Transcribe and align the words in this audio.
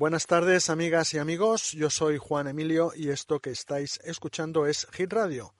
Buenas 0.00 0.26
tardes, 0.26 0.70
amigas 0.70 1.12
y 1.12 1.18
amigos. 1.18 1.72
Yo 1.72 1.90
soy 1.90 2.16
Juan 2.16 2.46
Emilio 2.46 2.92
y 2.96 3.10
esto 3.10 3.40
que 3.40 3.50
estáis 3.50 4.00
escuchando 4.02 4.64
es 4.64 4.86
Hit 4.92 5.12
Radio. 5.12 5.52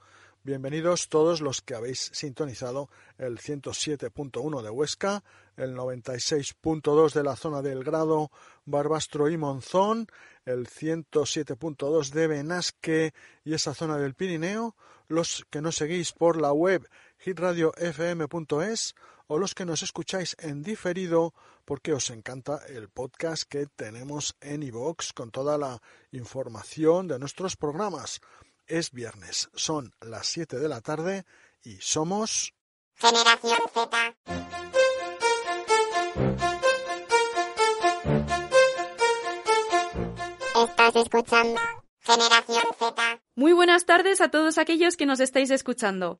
Bienvenidos 0.44 1.10
todos 1.10 1.42
los 1.42 1.60
que 1.60 1.74
habéis 1.74 2.10
sintonizado 2.14 2.88
el 3.18 3.36
107.1 3.36 4.62
de 4.62 4.70
Huesca, 4.70 5.22
el 5.58 5.76
96.2 5.76 7.12
de 7.12 7.22
la 7.22 7.36
zona 7.36 7.60
del 7.60 7.84
Grado, 7.84 8.30
Barbastro 8.64 9.28
y 9.28 9.36
Monzón, 9.36 10.06
el 10.46 10.68
107.2 10.68 12.08
de 12.08 12.26
Benasque 12.26 13.12
y 13.44 13.52
esa 13.52 13.74
zona 13.74 13.98
del 13.98 14.14
Pirineo, 14.14 14.74
los 15.08 15.44
que 15.50 15.60
nos 15.60 15.76
seguís 15.76 16.12
por 16.12 16.40
la 16.40 16.54
web 16.54 16.88
hitradiofm.es 17.26 18.94
o 19.26 19.36
los 19.38 19.54
que 19.54 19.66
nos 19.66 19.82
escucháis 19.82 20.34
en 20.40 20.62
diferido 20.62 21.34
porque 21.70 21.92
os 21.92 22.10
encanta 22.10 22.58
el 22.66 22.88
podcast 22.88 23.44
que 23.44 23.66
tenemos 23.66 24.34
en 24.40 24.64
iVoox 24.64 25.12
con 25.12 25.30
toda 25.30 25.56
la 25.56 25.80
información 26.10 27.06
de 27.06 27.16
nuestros 27.20 27.54
programas. 27.54 28.20
Es 28.66 28.90
viernes, 28.90 29.48
son 29.54 29.94
las 30.00 30.26
7 30.26 30.58
de 30.58 30.68
la 30.68 30.80
tarde 30.80 31.24
y 31.62 31.76
somos 31.76 32.54
Generación 32.96 33.58
Z. 33.72 34.16
Estás 40.64 40.96
escuchando 40.96 41.60
Generación 42.00 42.64
Z. 42.80 43.20
Muy 43.36 43.52
buenas 43.52 43.86
tardes 43.86 44.20
a 44.20 44.28
todos 44.28 44.58
aquellos 44.58 44.96
que 44.96 45.06
nos 45.06 45.20
estáis 45.20 45.52
escuchando. 45.52 46.18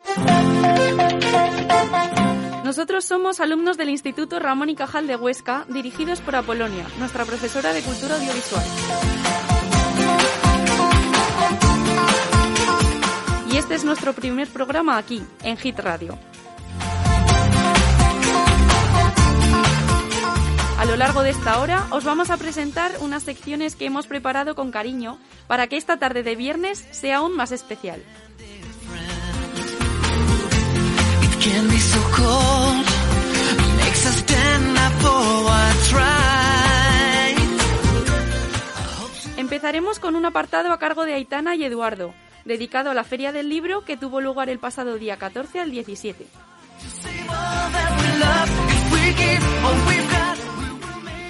Nosotros 2.70 3.05
somos 3.05 3.41
alumnos 3.41 3.77
del 3.77 3.88
Instituto 3.88 4.38
Ramón 4.38 4.69
y 4.69 4.77
Cajal 4.77 5.09
de 5.09 5.16
Huesca, 5.16 5.65
dirigidos 5.69 6.20
por 6.20 6.37
Apolonia, 6.37 6.87
nuestra 7.01 7.24
profesora 7.24 7.73
de 7.73 7.83
Cultura 7.83 8.15
Audiovisual. 8.15 8.65
Y 13.51 13.57
este 13.57 13.74
es 13.74 13.82
nuestro 13.82 14.12
primer 14.12 14.46
programa 14.46 14.99
aquí, 14.99 15.21
en 15.43 15.57
Hit 15.57 15.80
Radio. 15.80 16.16
A 20.79 20.84
lo 20.84 20.95
largo 20.95 21.24
de 21.24 21.30
esta 21.30 21.59
hora 21.59 21.88
os 21.90 22.05
vamos 22.05 22.30
a 22.30 22.37
presentar 22.37 22.93
unas 23.01 23.24
secciones 23.24 23.74
que 23.74 23.87
hemos 23.87 24.07
preparado 24.07 24.55
con 24.55 24.71
cariño 24.71 25.18
para 25.49 25.66
que 25.66 25.77
esta 25.77 25.96
tarde 25.96 26.23
de 26.23 26.37
viernes 26.37 26.87
sea 26.93 27.16
aún 27.16 27.34
más 27.34 27.51
especial. 27.51 28.01
Empezaremos 39.38 39.99
con 39.99 40.16
un 40.16 40.27
apartado 40.27 40.71
a 40.71 40.79
cargo 40.79 41.07
de 41.07 41.15
Aitana 41.15 41.55
y 41.57 41.65
Eduardo, 41.65 42.13
dedicado 42.45 42.91
a 42.91 42.95
la 42.95 43.05
Feria 43.05 43.33
del 43.33 43.49
Libro 43.49 43.87
que 43.87 43.96
tuvo 43.96 44.21
lugar 44.21 44.51
el 44.51 44.59
pasado 44.59 44.96
día 44.96 45.16
14 45.16 45.61
al 45.61 45.71
17. 45.71 46.27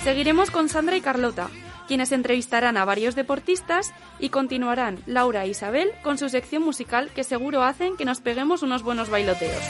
Seguiremos 0.03 0.51
con 0.51 0.69
Sandra 0.69 0.97
y 0.97 1.01
Carlota, 1.01 1.51
quienes 1.91 2.13
entrevistarán 2.13 2.77
a 2.77 2.85
varios 2.85 3.17
deportistas 3.17 3.93
y 4.21 4.29
continuarán 4.29 5.01
Laura 5.07 5.45
e 5.45 5.49
Isabel 5.49 5.91
con 6.05 6.19
su 6.19 6.29
sección 6.29 6.63
musical 6.63 7.11
que 7.11 7.25
seguro 7.25 7.65
hacen 7.65 7.97
que 7.97 8.05
nos 8.05 8.21
peguemos 8.21 8.63
unos 8.63 8.85
buenos 8.85 9.11
bailoteos. 9.11 9.61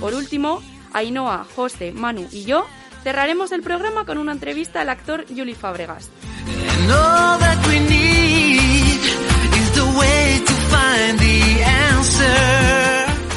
Por 0.00 0.14
último, 0.14 0.62
Ainhoa, 0.94 1.44
José, 1.54 1.92
Manu 1.92 2.26
y 2.32 2.44
yo 2.44 2.64
cerraremos 3.02 3.52
el 3.52 3.62
programa 3.62 4.04
con 4.04 4.18
una 4.18 4.32
entrevista 4.32 4.80
al 4.80 4.88
actor 4.90 5.24
Juli 5.28 5.54
Fábregas. 5.54 6.10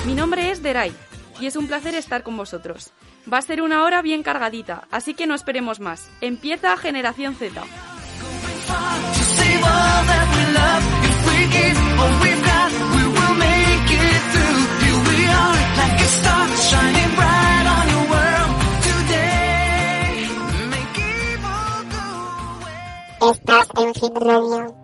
Mi 0.05 0.15
nombre 0.15 0.51
es 0.51 0.61
Deray 0.61 0.93
y 1.39 1.47
es 1.47 1.55
un 1.55 1.67
placer 1.67 1.95
estar 1.95 2.23
con 2.23 2.37
vosotros. 2.37 2.91
Va 3.31 3.37
a 3.37 3.41
ser 3.41 3.61
una 3.61 3.83
hora 3.83 4.01
bien 4.01 4.23
cargadita, 4.23 4.87
así 4.91 5.13
que 5.13 5.27
no 5.27 5.35
esperemos 5.35 5.79
más. 5.79 6.09
Empieza 6.21 6.75
Generación 6.77 7.35
Z. 7.35 7.61
Estás 23.31 23.69
en 23.77 23.93
Hit 23.93 24.17
Radio. 24.17 24.75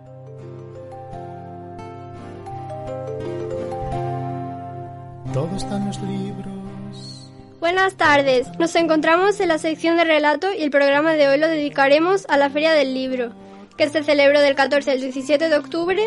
Todo 5.34 5.56
está 5.56 5.76
en 5.76 5.86
los 5.86 6.00
libros. 6.00 7.30
Buenas 7.60 7.96
tardes, 7.96 8.48
nos 8.58 8.74
encontramos 8.76 9.38
en 9.40 9.48
la 9.48 9.58
sección 9.58 9.98
de 9.98 10.04
relato 10.04 10.54
y 10.54 10.62
el 10.62 10.70
programa 10.70 11.12
de 11.12 11.28
hoy 11.28 11.38
lo 11.38 11.48
dedicaremos 11.48 12.24
a 12.30 12.38
la 12.38 12.48
Feria 12.48 12.72
del 12.72 12.94
Libro, 12.94 13.34
que 13.76 13.90
se 13.90 14.02
celebró 14.02 14.40
del 14.40 14.54
14 14.54 14.90
al 14.92 15.00
17 15.02 15.50
de 15.50 15.56
octubre 15.58 16.02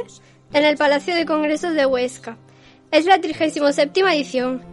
en 0.54 0.66
el 0.66 0.76
Palacio 0.76 1.14
de 1.14 1.28
Congresos 1.28 1.76
de 1.76 1.86
Huesca. 1.86 2.40
Es 2.90 3.06
la 3.06 3.22
37 3.22 3.92
edición. 4.12 4.64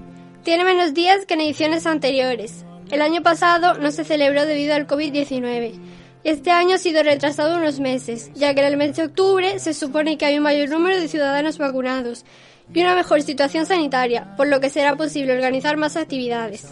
Tiene 0.44 0.64
menos 0.64 0.94
días 0.94 1.26
que 1.26 1.34
en 1.34 1.42
ediciones 1.42 1.86
anteriores. 1.86 2.64
El 2.90 3.02
año 3.02 3.22
pasado 3.22 3.74
no 3.74 3.90
se 3.90 4.04
celebró 4.04 4.46
debido 4.46 4.74
al 4.74 4.86
COVID-19. 4.86 5.99
Este 6.22 6.50
año 6.50 6.74
ha 6.74 6.78
sido 6.78 7.02
retrasado 7.02 7.56
unos 7.56 7.80
meses, 7.80 8.30
ya 8.34 8.52
que 8.54 8.60
en 8.60 8.66
el 8.66 8.76
mes 8.76 8.94
de 8.96 9.04
octubre 9.04 9.58
se 9.58 9.72
supone 9.72 10.18
que 10.18 10.26
hay 10.26 10.36
un 10.36 10.42
mayor 10.42 10.68
número 10.68 11.00
de 11.00 11.08
ciudadanos 11.08 11.56
vacunados 11.56 12.26
y 12.74 12.80
una 12.80 12.94
mejor 12.94 13.22
situación 13.22 13.64
sanitaria, 13.64 14.36
por 14.36 14.46
lo 14.46 14.60
que 14.60 14.68
será 14.68 14.96
posible 14.96 15.32
organizar 15.32 15.78
más 15.78 15.96
actividades. 15.96 16.66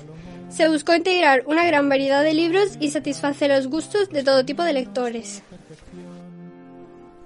Se 0.51 0.69
buscó 0.69 0.95
integrar 0.95 1.45
una 1.47 1.65
gran 1.65 1.89
variedad 1.89 2.23
de 2.23 2.35
libros 2.35 2.77
y 2.79 2.91
satisfacer 2.91 3.51
los 3.51 3.69
gustos 3.69 4.11
de 4.11 4.23
todo 4.23 4.45
tipo 4.45 4.63
de 4.63 4.75
lectores. 4.75 5.43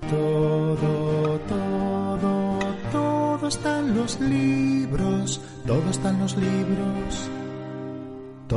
Todo, 0.08 1.40
todo, 1.48 2.58
todo 2.92 3.48
está 3.48 3.78
en 3.80 3.96
los 3.96 4.20
libros. 4.20 5.40
Todo 5.66 5.90
está 5.90 6.10
en 6.10 6.18
los 6.20 6.36
libros. 6.36 7.30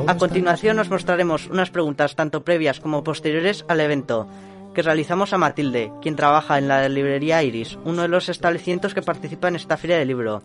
A 0.08 0.18
continuación 0.18 0.80
os 0.80 0.92
mostraremos 0.92 1.48
unas 1.48 1.72
preguntas 1.72 2.16
tanto 2.16 2.44
previas 2.44 2.80
como 2.80 3.04
posteriores 3.04 3.66
al 3.68 3.80
evento 3.80 4.28
que 4.76 4.84
realizamos 4.84 5.32
a 5.32 5.38
Matilde, 5.38 5.92
quien 6.02 6.16
trabaja 6.16 6.58
en 6.58 6.68
la 6.68 6.88
librería 6.90 7.42
Iris, 7.42 7.80
uno 7.86 8.04
de 8.04 8.10
los 8.10 8.28
establecimientos 8.30 8.94
que 8.94 9.02
participa 9.02 9.48
en 9.48 9.56
esta 9.56 9.78
feria 9.78 9.98
de 9.98 10.06
libro. 10.06 10.44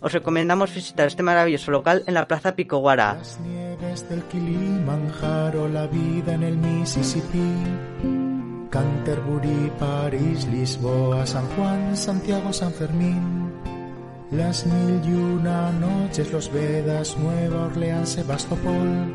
Os 0.00 0.12
recomendamos 0.12 0.74
visitar 0.74 1.06
este 1.06 1.22
maravilloso 1.22 1.70
local 1.70 2.02
en 2.06 2.14
la 2.14 2.26
Plaza 2.26 2.54
Picoguara. 2.54 3.14
Las 3.14 3.40
nieves 3.40 4.08
del 4.08 4.22
Kilimanjaro, 4.24 5.68
la 5.68 5.86
vida 5.86 6.34
en 6.34 6.42
el 6.42 6.56
Mississippi. 6.56 7.54
Canterbury, 8.70 9.72
París, 9.78 10.46
Lisboa, 10.48 11.26
San 11.26 11.46
Juan, 11.56 11.96
Santiago, 11.96 12.52
San 12.52 12.72
Fermín. 12.72 13.47
Las 14.30 14.66
mil 14.66 15.00
y 15.06 15.12
una 15.14 15.72
noches, 15.72 16.30
los 16.30 16.52
Vedas, 16.52 17.16
Nueva 17.16 17.64
Orleans, 17.64 18.10
Sebastopol. 18.10 19.14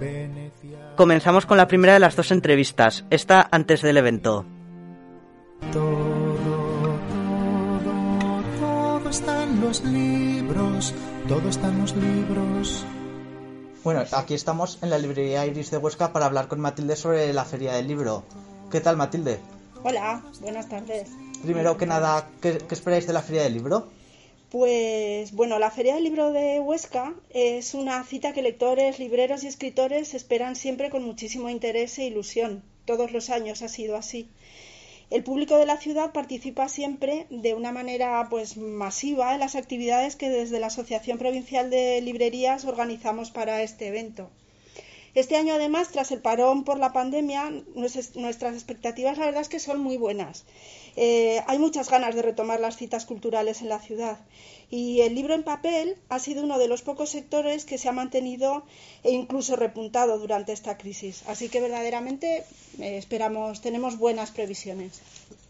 Venecia. 0.00 0.94
Comenzamos 0.96 1.44
con 1.44 1.58
la 1.58 1.68
primera 1.68 1.92
de 1.92 2.00
las 2.00 2.16
dos 2.16 2.30
entrevistas, 2.30 3.04
esta 3.10 3.46
antes 3.50 3.82
del 3.82 3.98
evento. 3.98 4.46
Todo, 5.70 6.38
todo, 7.84 8.42
todo 8.60 9.10
está 9.10 9.42
en 9.42 9.60
los 9.60 9.84
libros. 9.84 10.94
Todo 11.28 11.48
está 11.50 11.68
en 11.68 11.80
los 11.80 11.94
libros. 11.94 12.86
Bueno, 13.82 14.04
aquí 14.10 14.32
estamos 14.32 14.78
en 14.80 14.88
la 14.88 14.96
librería 14.96 15.44
Iris 15.44 15.70
de 15.70 15.76
Huesca 15.76 16.14
para 16.14 16.24
hablar 16.24 16.48
con 16.48 16.60
Matilde 16.60 16.96
sobre 16.96 17.30
la 17.34 17.44
feria 17.44 17.74
del 17.74 17.88
libro. 17.88 18.24
¿Qué 18.70 18.80
tal, 18.80 18.96
Matilde? 18.96 19.38
Hola, 19.82 20.22
buenas 20.40 20.66
tardes. 20.66 21.10
Primero 21.42 21.76
que 21.76 21.84
nada, 21.84 22.26
¿qué, 22.40 22.56
qué 22.56 22.74
esperáis 22.74 23.06
de 23.06 23.12
la 23.12 23.20
feria 23.20 23.42
del 23.42 23.52
libro? 23.52 23.88
Pues 24.54 25.32
bueno, 25.32 25.58
la 25.58 25.72
Feria 25.72 25.96
del 25.96 26.04
Libro 26.04 26.30
de 26.30 26.60
Huesca 26.60 27.12
es 27.30 27.74
una 27.74 28.04
cita 28.04 28.32
que 28.32 28.40
lectores, 28.40 29.00
libreros 29.00 29.42
y 29.42 29.48
escritores 29.48 30.14
esperan 30.14 30.54
siempre 30.54 30.90
con 30.90 31.02
muchísimo 31.02 31.50
interés 31.50 31.98
e 31.98 32.04
ilusión. 32.04 32.62
Todos 32.84 33.10
los 33.10 33.30
años 33.30 33.62
ha 33.62 33.68
sido 33.68 33.96
así. 33.96 34.28
El 35.10 35.24
público 35.24 35.58
de 35.58 35.66
la 35.66 35.78
ciudad 35.78 36.12
participa 36.12 36.68
siempre 36.68 37.26
de 37.30 37.54
una 37.54 37.72
manera 37.72 38.28
pues 38.30 38.56
masiva 38.56 39.34
en 39.34 39.40
las 39.40 39.56
actividades 39.56 40.14
que 40.14 40.30
desde 40.30 40.60
la 40.60 40.68
Asociación 40.68 41.18
Provincial 41.18 41.68
de 41.68 42.00
Librerías 42.00 42.64
organizamos 42.64 43.32
para 43.32 43.60
este 43.60 43.88
evento. 43.88 44.30
Este 45.14 45.36
año, 45.36 45.54
además, 45.54 45.90
tras 45.90 46.10
el 46.10 46.20
parón 46.20 46.64
por 46.64 46.78
la 46.78 46.92
pandemia, 46.92 47.52
nuestras 47.74 48.54
expectativas, 48.54 49.16
la 49.16 49.26
verdad 49.26 49.42
es 49.42 49.48
que 49.48 49.60
son 49.60 49.80
muy 49.80 49.96
buenas. 49.96 50.44
Eh, 50.96 51.40
hay 51.46 51.58
muchas 51.58 51.88
ganas 51.88 52.14
de 52.14 52.22
retomar 52.22 52.58
las 52.60 52.76
citas 52.76 53.04
culturales 53.04 53.62
en 53.62 53.68
la 53.68 53.78
ciudad 53.80 54.18
y 54.70 55.00
el 55.00 55.14
libro 55.14 55.34
en 55.34 55.42
papel 55.42 55.96
ha 56.08 56.18
sido 56.18 56.42
uno 56.42 56.58
de 56.58 56.68
los 56.68 56.82
pocos 56.82 57.10
sectores 57.10 57.64
que 57.64 57.78
se 57.78 57.88
ha 57.88 57.92
mantenido 57.92 58.64
e 59.02 59.12
incluso 59.12 59.56
repuntado 59.56 60.18
durante 60.18 60.52
esta 60.52 60.76
crisis. 60.76 61.22
Así 61.26 61.48
que 61.48 61.60
verdaderamente 61.60 62.44
eh, 62.80 62.96
esperamos, 62.96 63.60
tenemos 63.60 63.98
buenas 63.98 64.30
previsiones. 64.30 65.00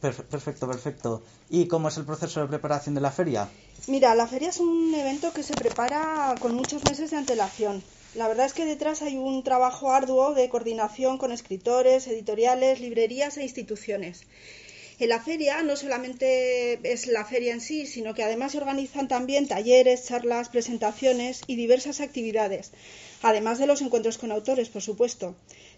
Perfecto, 0.00 0.66
perfecto. 0.68 1.22
¿Y 1.48 1.66
cómo 1.66 1.88
es 1.88 1.96
el 1.96 2.04
proceso 2.04 2.40
de 2.40 2.48
preparación 2.48 2.94
de 2.94 3.00
la 3.00 3.10
feria? 3.10 3.48
Mira, 3.86 4.14
la 4.14 4.26
feria 4.26 4.50
es 4.50 4.58
un 4.60 4.94
evento 4.94 5.32
que 5.32 5.42
se 5.42 5.54
prepara 5.54 6.34
con 6.40 6.54
muchos 6.54 6.84
meses 6.84 7.10
de 7.10 7.16
antelación. 7.16 7.82
La 8.14 8.28
verdad 8.28 8.46
es 8.46 8.52
que 8.52 8.64
detrás 8.64 9.02
hay 9.02 9.16
un 9.16 9.42
trabajo 9.42 9.90
arduo 9.90 10.34
de 10.34 10.48
coordinación 10.48 11.18
con 11.18 11.32
escritores, 11.32 12.06
editoriales, 12.06 12.78
librerías 12.78 13.36
e 13.36 13.42
instituciones. 13.42 14.22
En 15.00 15.08
la 15.08 15.20
feria 15.20 15.64
no 15.64 15.74
solamente 15.74 16.78
es 16.92 17.08
la 17.08 17.24
feria 17.24 17.52
en 17.52 17.60
sí, 17.60 17.86
sino 17.86 18.14
que 18.14 18.22
además 18.22 18.52
se 18.52 18.58
organizan 18.58 19.08
también 19.08 19.48
talleres, 19.48 20.06
charlas, 20.06 20.48
presentaciones 20.48 21.42
y 21.48 21.56
diversas 21.56 22.00
actividades, 22.00 22.70
además 23.20 23.58
de 23.58 23.66
los 23.66 23.82
encuentros 23.82 24.18
con 24.18 24.30
autores, 24.30 24.68
por 24.68 24.82
supuesto. 24.82 25.34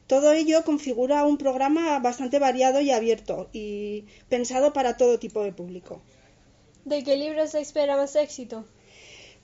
Todo 0.06 0.32
ello 0.32 0.62
configura 0.64 1.24
un 1.24 1.38
programa 1.38 1.98
bastante 2.00 2.38
variado 2.38 2.82
y 2.82 2.90
abierto 2.90 3.48
y 3.54 4.04
pensado 4.28 4.74
para 4.74 4.98
todo 4.98 5.18
tipo 5.18 5.42
de 5.42 5.52
público. 5.52 6.02
¿De 6.84 7.02
qué 7.02 7.16
libros 7.16 7.52
se 7.52 7.60
espera 7.60 7.96
más 7.96 8.14
éxito? 8.14 8.66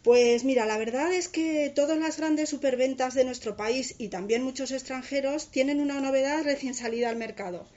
Pues 0.02 0.42
mira, 0.42 0.66
la 0.66 0.78
verdad 0.78 1.12
es 1.12 1.28
que 1.28 1.70
todas 1.72 1.96
las 1.96 2.16
grandes 2.16 2.48
superventas 2.48 3.14
de 3.14 3.24
nuestro 3.24 3.56
país 3.56 3.94
y 3.98 4.08
también 4.08 4.42
muchos 4.42 4.72
extranjeros 4.72 5.48
tienen 5.48 5.78
una 5.78 6.00
novedad 6.00 6.42
recién 6.42 6.74
salida 6.74 7.08
al 7.08 7.14
mercado. 7.14 7.68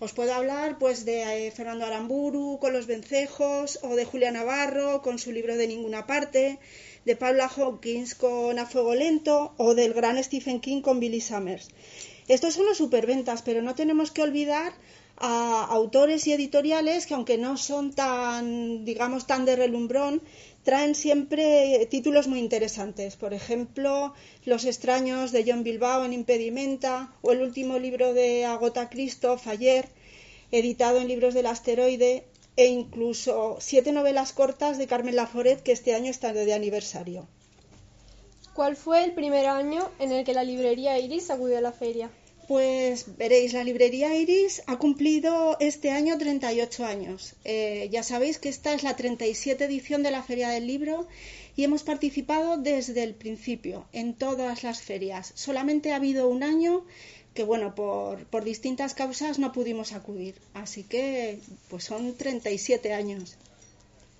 Os 0.00 0.12
puedo 0.12 0.34
hablar 0.34 0.78
pues 0.78 1.04
de 1.04 1.46
eh, 1.46 1.50
Fernando 1.52 1.86
Aramburu 1.86 2.58
con 2.60 2.72
Los 2.72 2.86
Vencejos 2.86 3.78
o 3.82 3.94
de 3.94 4.04
Julia 4.04 4.32
Navarro 4.32 5.02
con 5.02 5.20
su 5.20 5.30
libro 5.30 5.56
de 5.56 5.68
Ninguna 5.68 6.04
parte, 6.06 6.58
de 7.04 7.16
Paula 7.16 7.48
Hawkins 7.48 8.16
con 8.16 8.58
A 8.58 8.66
Fuego 8.66 8.96
Lento 8.96 9.54
o 9.56 9.74
del 9.74 9.94
gran 9.94 10.22
Stephen 10.22 10.60
King 10.60 10.82
con 10.82 10.98
Billy 10.98 11.20
Summers. 11.20 11.68
Estos 12.26 12.54
son 12.54 12.66
los 12.66 12.76
superventas, 12.76 13.42
pero 13.42 13.62
no 13.62 13.74
tenemos 13.76 14.10
que 14.10 14.22
olvidar 14.22 14.72
a 15.16 15.64
autores 15.64 16.26
y 16.26 16.32
editoriales 16.32 17.06
que 17.06 17.14
aunque 17.14 17.38
no 17.38 17.56
son 17.56 17.92
tan, 17.92 18.84
digamos, 18.84 19.26
tan 19.26 19.44
de 19.44 19.56
relumbrón, 19.56 20.22
traen 20.62 20.94
siempre 20.94 21.86
títulos 21.90 22.28
muy 22.28 22.38
interesantes. 22.38 23.16
Por 23.16 23.34
ejemplo, 23.34 24.14
Los 24.44 24.64
extraños 24.64 25.32
de 25.32 25.44
John 25.46 25.62
Bilbao 25.64 26.04
en 26.04 26.12
Impedimenta 26.12 27.12
o 27.22 27.32
el 27.32 27.42
último 27.42 27.78
libro 27.78 28.14
de 28.14 28.44
Agota 28.44 28.88
Christoph 28.88 29.46
ayer, 29.46 29.88
editado 30.50 31.00
en 31.00 31.08
Libros 31.08 31.34
del 31.34 31.46
Asteroide, 31.46 32.24
e 32.56 32.66
incluso 32.66 33.58
siete 33.60 33.92
novelas 33.92 34.32
cortas 34.32 34.78
de 34.78 34.88
Carmen 34.88 35.14
Laforet 35.14 35.62
que 35.62 35.72
este 35.72 35.94
año 35.94 36.10
están 36.10 36.34
de 36.34 36.52
aniversario. 36.52 37.28
¿Cuál 38.52 38.74
fue 38.74 39.04
el 39.04 39.12
primer 39.12 39.46
año 39.46 39.88
en 40.00 40.10
el 40.10 40.24
que 40.24 40.34
la 40.34 40.42
librería 40.42 40.98
Iris 40.98 41.30
acudió 41.30 41.58
a 41.58 41.60
la 41.60 41.70
feria? 41.70 42.10
Pues 42.48 43.18
veréis, 43.18 43.52
la 43.52 43.62
librería 43.62 44.16
Iris 44.16 44.62
ha 44.66 44.78
cumplido 44.78 45.58
este 45.60 45.90
año 45.90 46.16
38 46.16 46.86
años. 46.86 47.34
Eh, 47.44 47.90
ya 47.92 48.02
sabéis 48.02 48.38
que 48.38 48.48
esta 48.48 48.72
es 48.72 48.82
la 48.82 48.96
37 48.96 49.66
edición 49.66 50.02
de 50.02 50.10
la 50.10 50.22
Feria 50.22 50.48
del 50.48 50.66
Libro 50.66 51.06
y 51.56 51.64
hemos 51.64 51.82
participado 51.82 52.56
desde 52.56 53.02
el 53.02 53.14
principio 53.14 53.84
en 53.92 54.14
todas 54.14 54.62
las 54.62 54.80
ferias. 54.80 55.32
Solamente 55.34 55.92
ha 55.92 55.96
habido 55.96 56.26
un 56.26 56.42
año 56.42 56.86
que, 57.34 57.44
bueno, 57.44 57.74
por, 57.74 58.24
por 58.24 58.44
distintas 58.44 58.94
causas 58.94 59.38
no 59.38 59.52
pudimos 59.52 59.92
acudir. 59.92 60.34
Así 60.54 60.84
que, 60.84 61.40
pues 61.68 61.84
son 61.84 62.14
37 62.14 62.94
años. 62.94 63.36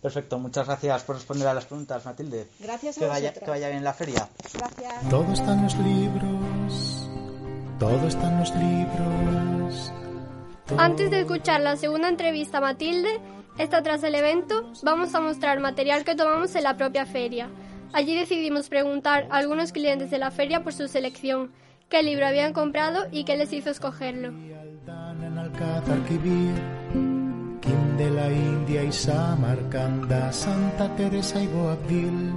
Perfecto, 0.02 0.38
muchas 0.38 0.66
gracias 0.66 1.02
por 1.02 1.16
responder 1.16 1.48
a 1.48 1.54
las 1.54 1.64
preguntas, 1.64 2.04
Matilde. 2.04 2.46
Gracias 2.60 2.98
a 2.98 3.00
que 3.00 3.06
vaya, 3.06 3.32
que 3.32 3.50
vaya 3.50 3.70
bien 3.70 3.82
la 3.82 3.94
feria. 3.94 4.28
Gracias. 4.52 5.08
Todos 5.08 5.40
están 5.40 5.62
los 5.62 5.74
libros 5.78 6.38
todo 7.78 8.06
está 8.06 8.30
en 8.30 8.38
los 8.40 8.54
libros. 8.54 9.92
Antes 10.76 11.10
de 11.10 11.20
escuchar 11.20 11.60
la 11.60 11.76
segunda 11.76 12.08
entrevista 12.08 12.58
a 12.58 12.60
Matilde, 12.60 13.20
esta 13.58 13.82
tras 13.82 14.02
el 14.02 14.14
evento, 14.14 14.70
vamos 14.82 15.14
a 15.14 15.20
mostrar 15.20 15.60
material 15.60 16.04
que 16.04 16.14
tomamos 16.14 16.54
en 16.54 16.64
la 16.64 16.76
propia 16.76 17.06
feria. 17.06 17.48
Allí 17.92 18.14
decidimos 18.14 18.69
preguntar 18.69 19.26
a 19.30 19.38
algunos 19.38 19.72
clientes 19.72 20.10
de 20.10 20.19
la 20.19 20.30
feria 20.30 20.62
por 20.62 20.75
su 20.75 20.88
selección, 20.88 21.52
qué 21.88 22.02
libro 22.02 22.26
habían 22.26 22.52
comprado 22.52 23.06
y 23.10 23.25
qué 23.25 23.36
les 23.36 23.52
hizo 23.52 23.70
escogerlo. 23.70 24.32
de 27.98 28.10
la 28.10 28.31
India 28.31 28.84
y 28.84 28.92
Samarcanda, 28.92 30.32
Santa 30.32 30.94
Teresa 30.94 31.42
y 31.42 31.46
Boabdil, 31.48 32.32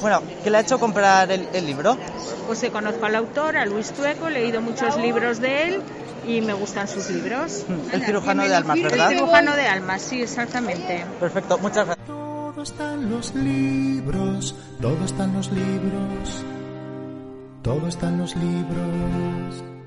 bueno, 0.00 0.22
¿qué 0.42 0.50
le 0.50 0.58
ha 0.58 0.60
hecho 0.60 0.78
comprar 0.78 1.30
el, 1.30 1.66
libro? 1.66 1.96
Pues 2.46 2.58
se 2.58 2.70
conozco 2.70 3.06
al 3.06 3.14
autor, 3.14 3.56
a 3.56 3.66
Luis 3.66 3.92
Tueco, 3.92 4.28
he 4.28 4.30
leído 4.30 4.60
muchos 4.60 4.96
libros 4.96 5.40
de 5.40 5.62
él 5.64 5.82
y 6.26 6.40
me 6.40 6.52
gustan 6.52 6.88
sus 6.88 7.10
libros. 7.10 7.64
El 7.92 8.04
cirujano 8.04 8.44
de 8.44 8.54
almas, 8.54 8.82
¿verdad? 8.82 9.10
El 9.12 9.18
cirujano 9.18 9.54
de 9.54 9.66
almas, 9.66 10.02
sí, 10.02 10.22
exactamente. 10.22 11.04
Perfecto, 11.20 11.58
muchas 11.58 11.86
gracias. 11.86 12.06
Todo 12.06 12.62
está 12.62 12.94
en 12.94 13.10
los 13.10 13.34
libros, 13.34 14.54
todo 14.80 15.04
está 15.04 15.24
en 15.24 15.34
los 15.34 15.52
libros, 15.52 16.44
todo 17.62 17.88
está 17.88 18.08
en 18.08 18.18
los 18.18 18.36
libros. 18.36 19.77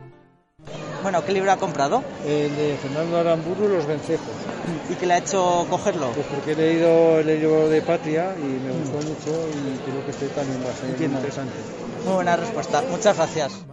Bueno, 1.01 1.25
¿qué 1.25 1.31
libro 1.33 1.51
ha 1.51 1.57
comprado? 1.57 2.03
El 2.25 2.55
de 2.55 2.77
Fernando 2.81 3.17
Aramburu, 3.17 3.67
Los 3.67 3.87
Vencejos. 3.87 4.27
¿Y 4.89 4.93
qué 4.95 5.05
le 5.05 5.15
ha 5.15 5.17
hecho 5.17 5.65
cogerlo? 5.69 6.11
Pues 6.11 6.27
porque 6.27 6.51
he 6.51 6.55
leído 6.55 7.19
el 7.19 7.27
libro 7.27 7.69
de 7.69 7.81
Patria 7.81 8.35
y 8.37 8.43
me 8.43 8.71
gustó 8.71 8.97
mm. 8.97 9.09
mucho 9.09 9.49
y 9.49 9.89
creo 9.89 10.05
que 10.05 10.11
este 10.11 10.27
también 10.27 10.61
va 10.63 10.69
a 10.69 10.73
ser 10.73 11.01
interesante. 11.01 11.53
Muy 12.05 12.13
buena 12.13 12.35
respuesta, 12.35 12.83
muchas 12.89 13.17
gracias. 13.17 13.65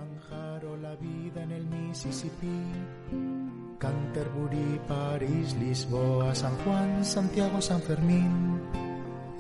Canterbury, 3.79 4.81
París, 4.89 5.55
Lisboa, 5.61 6.35
San 6.35 6.57
Juan, 6.65 7.05
Santiago, 7.05 7.61
San 7.61 7.83
Fermín. 7.83 8.61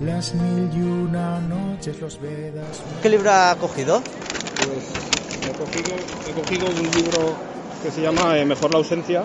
Las 0.00 0.34
mil 0.34 0.70
y 0.74 0.80
una 0.80 1.40
noches, 1.40 2.00
los 2.00 2.20
Vedas. 2.20 2.82
¿Qué 3.02 3.08
libro 3.08 3.32
ha 3.32 3.56
cogido? 3.56 4.00
Pues 4.00 5.08
he 5.44 5.52
cogido, 5.52 5.96
he 6.28 6.32
cogido 6.32 6.66
un 6.68 6.90
libro 6.96 7.47
que 7.82 7.90
se 7.90 8.02
llama 8.02 8.38
eh, 8.38 8.44
Mejor 8.44 8.70
la 8.70 8.78
ausencia, 8.78 9.24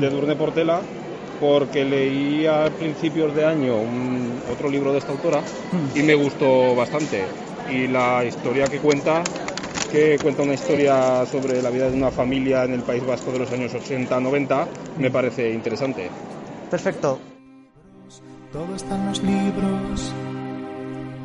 de 0.00 0.10
Durne 0.10 0.36
Portela, 0.36 0.80
porque 1.40 1.84
leí 1.84 2.46
a 2.46 2.70
principios 2.70 3.34
de 3.34 3.44
año 3.44 3.74
otro 4.52 4.70
libro 4.70 4.92
de 4.92 4.98
esta 4.98 5.12
autora 5.12 5.40
y 5.94 6.02
me 6.02 6.14
gustó 6.14 6.74
bastante. 6.74 7.24
Y 7.70 7.88
la 7.88 8.24
historia 8.24 8.66
que 8.66 8.78
cuenta, 8.78 9.22
que 9.90 10.18
cuenta 10.22 10.42
una 10.42 10.54
historia 10.54 11.26
sobre 11.26 11.60
la 11.62 11.70
vida 11.70 11.90
de 11.90 11.96
una 11.96 12.10
familia 12.10 12.64
en 12.64 12.74
el 12.74 12.82
País 12.82 13.04
Vasco 13.04 13.32
de 13.32 13.40
los 13.40 13.52
años 13.52 13.72
80-90, 13.72 14.66
me 14.98 15.10
parece 15.10 15.50
interesante. 15.50 16.08
Perfecto. 16.70 17.18
Todo 18.52 18.76
está 18.76 18.94
en 18.94 19.06
los 19.06 19.22
libros, 19.22 20.12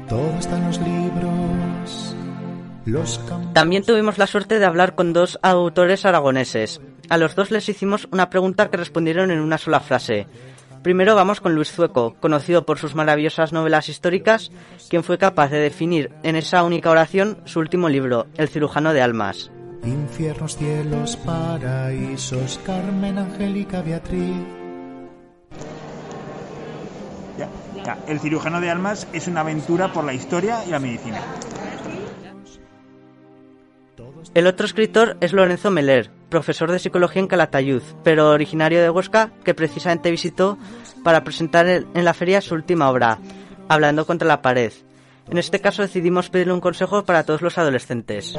todo 0.08 0.40
está 0.40 0.58
en 0.58 0.66
los 0.66 0.80
libros. 0.80 2.27
También 3.54 3.84
tuvimos 3.84 4.18
la 4.18 4.28
suerte 4.28 4.60
de 4.60 4.66
hablar 4.66 4.96
con 4.96 5.14
dos 5.14 5.40
autores 5.42 6.06
aragoneses. 6.06 6.82
A 7.10 7.18
los 7.18 7.36
dos 7.36 7.52
les 7.52 7.68
hicimos 7.70 8.08
una 8.12 8.30
pregunta 8.30 8.70
que 8.70 8.78
respondieron 8.78 9.32
en 9.32 9.40
una 9.40 9.58
sola 9.58 9.80
frase. 9.80 10.28
Primero 10.84 11.16
vamos 11.16 11.42
con 11.42 11.54
Luis 11.54 11.72
Zueco, 11.72 12.16
conocido 12.20 12.66
por 12.66 12.78
sus 12.78 12.96
maravillosas 12.96 13.52
novelas 13.52 13.90
históricas, 13.90 14.52
quien 14.90 15.04
fue 15.04 15.18
capaz 15.18 15.50
de 15.50 15.60
definir 15.60 16.12
en 16.24 16.36
esa 16.36 16.64
única 16.64 16.90
oración 16.90 17.40
su 17.46 17.60
último 17.60 17.90
libro, 17.90 18.28
El 18.38 18.48
cirujano 18.48 18.94
de 18.94 19.02
almas. 19.02 19.52
Infiernos, 19.84 20.56
cielos, 20.58 21.18
paraísos, 21.18 22.60
Carmen, 22.66 23.18
Angélica, 23.18 23.82
Beatriz. 23.82 24.36
El 28.08 28.20
cirujano 28.20 28.60
de 28.60 28.70
almas 28.70 29.08
es 29.14 29.28
una 29.28 29.42
aventura 29.42 29.92
por 29.94 30.04
la 30.04 30.14
historia 30.14 30.64
y 30.66 30.72
la 30.72 30.80
medicina. 30.80 31.20
El 34.34 34.48
otro 34.48 34.66
escritor 34.66 35.18
es 35.22 35.34
Lorenzo 35.34 35.72
Meller, 35.72 36.12
profesor 36.30 36.72
de 36.72 36.80
psicología 36.80 37.22
en 37.22 37.28
Calatayud, 37.28 37.82
pero 38.04 38.30
originario 38.30 38.82
de 38.82 38.90
Huesca, 38.90 39.32
que 39.44 39.54
precisamente 39.54 40.12
visitó 40.12 40.58
para 41.04 41.24
presentar 41.24 41.68
en 41.68 42.06
la 42.06 42.14
feria 42.14 42.42
su 42.42 42.56
última 42.56 42.90
obra, 42.90 43.20
Hablando 43.70 44.06
contra 44.06 44.28
la 44.28 44.42
pared. 44.42 44.72
En 45.30 45.38
este 45.38 45.60
caso 45.60 45.82
decidimos 45.82 46.30
pedirle 46.30 46.54
un 46.54 46.62
consejo 46.62 47.04
para 47.04 47.24
todos 47.24 47.42
los 47.42 47.58
adolescentes. 47.58 48.34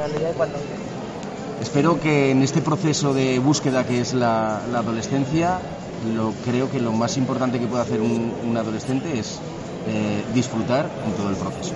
Espero 1.61 1.99
que 1.99 2.31
en 2.31 2.41
este 2.41 2.61
proceso 2.61 3.13
de 3.13 3.37
búsqueda 3.37 3.85
que 3.85 4.01
es 4.01 4.13
la, 4.13 4.57
adolescencia, 4.75 5.59
lo, 6.15 6.33
creo 6.45 6.71
que 6.71 6.79
lo 6.79 6.93
más 6.93 7.17
importante 7.17 7.59
que 7.59 7.67
puede 7.67 7.83
hacer 7.83 8.01
un, 8.01 8.57
adolescente 8.57 9.19
es 9.19 9.39
eh, 9.87 10.23
disfrutar 10.33 10.89
en 11.05 11.11
todo 11.13 11.29
el 11.29 11.35
proceso. 11.35 11.75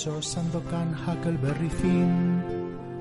Sandokan 0.00 0.96
Huckleberry 0.96 1.68
Finn, 1.68 2.42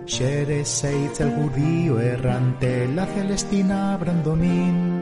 Shere 0.06 0.66
Seitz 0.66 1.22
el 1.22 1.32
judío 1.32 1.98
errante, 1.98 2.90
la 2.90 3.06
Celestina 3.06 3.96
Brandomin. 3.96 5.02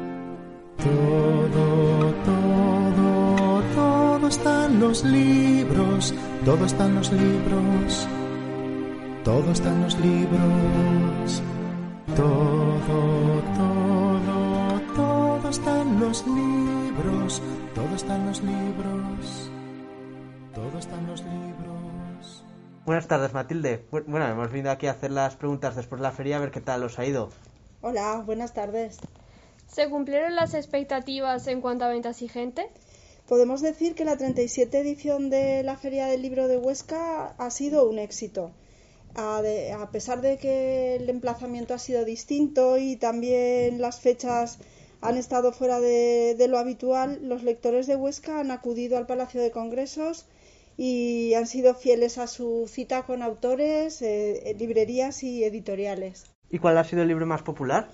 Todo, 0.77 2.13
todo, 2.23 3.63
todo 3.73 4.27
está 4.27 4.67
en 4.67 4.79
los 4.79 5.03
libros, 5.03 6.13
todo 6.45 6.65
está 6.65 6.85
en 6.85 6.95
los 6.95 7.11
libros, 7.11 8.07
todo 9.23 9.51
está 9.51 9.69
en 9.69 9.81
los 9.81 9.99
libros, 9.99 11.41
todo, 12.15 13.41
todo, 13.57 14.81
todo 14.95 15.49
está 15.49 15.81
en 15.81 15.99
los 15.99 16.27
libros, 16.27 17.41
todo 17.73 17.95
está 17.95 18.15
en 18.17 18.25
los 18.27 18.43
libros, 18.43 19.51
todo 20.53 20.77
está 20.77 20.95
en 20.99 21.07
los 21.07 21.21
libros. 21.23 21.56
Buenas 22.87 23.07
tardes, 23.07 23.33
Matilde. 23.33 23.83
Bu- 23.91 24.05
Bueno, 24.07 24.27
hemos 24.29 24.49
venido 24.49 24.71
aquí 24.71 24.87
a 24.87 24.91
hacer 24.91 25.11
las 25.11 25.35
preguntas 25.35 25.75
después 25.75 25.99
de 25.99 26.03
la 26.03 26.11
feria 26.13 26.37
a 26.37 26.39
ver 26.39 26.51
qué 26.51 26.61
tal 26.61 26.83
os 26.83 26.97
ha 26.97 27.05
ido. 27.05 27.29
Hola, 27.81 28.23
buenas 28.25 28.53
tardes. 28.53 28.97
¿Se 29.67 29.89
cumplieron 29.89 30.35
las 30.35 30.53
expectativas 30.53 31.47
en 31.47 31.59
cuanto 31.59 31.83
a 31.83 31.89
ventas 31.89 32.21
y 32.21 32.29
gente? 32.29 32.69
Podemos 33.27 33.61
decir 33.61 33.93
que 33.93 34.05
la 34.05 34.15
37 34.15 34.79
edición 34.79 35.29
de 35.29 35.63
la 35.63 35.75
Feria 35.75 36.07
del 36.07 36.21
Libro 36.21 36.47
de 36.47 36.57
Huesca 36.57 37.35
ha 37.37 37.49
sido 37.51 37.89
un 37.89 37.99
éxito. 37.99 38.51
A, 39.15 39.41
de- 39.41 39.73
a 39.73 39.91
pesar 39.91 40.21
de 40.21 40.37
que 40.37 40.95
el 40.95 41.09
emplazamiento 41.09 41.73
ha 41.73 41.79
sido 41.79 42.05
distinto 42.05 42.77
y 42.77 42.95
también 42.95 43.81
las 43.81 43.99
fechas 43.99 44.59
han 45.01 45.17
estado 45.17 45.51
fuera 45.51 45.79
de, 45.81 46.35
de 46.37 46.47
lo 46.47 46.57
habitual, 46.57 47.19
los 47.21 47.43
lectores 47.43 47.85
de 47.85 47.97
Huesca 47.97 48.39
han 48.39 48.51
acudido 48.51 48.97
al 48.97 49.05
Palacio 49.07 49.41
de 49.41 49.51
Congresos 49.51 50.25
y 50.77 51.33
han 51.33 51.47
sido 51.47 51.73
fieles 51.73 52.19
a 52.19 52.27
su 52.27 52.69
cita 52.71 53.03
con 53.03 53.23
autores, 53.23 54.01
eh, 54.03 54.55
librerías 54.59 55.23
y 55.23 55.43
editoriales. 55.43 56.25
¿Y 56.51 56.59
cuál 56.59 56.77
ha 56.77 56.83
sido 56.83 57.01
el 57.01 57.07
libro 57.07 57.25
más 57.25 57.41
popular? 57.41 57.89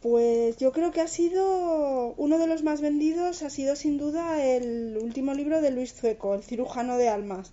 Pues 0.00 0.56
yo 0.56 0.72
creo 0.72 0.92
que 0.92 1.00
ha 1.00 1.08
sido 1.08 2.14
uno 2.16 2.38
de 2.38 2.46
los 2.46 2.62
más 2.62 2.80
vendidos, 2.80 3.42
ha 3.42 3.50
sido 3.50 3.76
sin 3.76 3.98
duda 3.98 4.44
el 4.44 4.98
último 5.00 5.34
libro 5.34 5.60
de 5.60 5.72
Luis 5.72 5.94
Zueco, 5.94 6.34
El 6.34 6.42
cirujano 6.42 6.96
de 6.96 7.08
almas. 7.08 7.52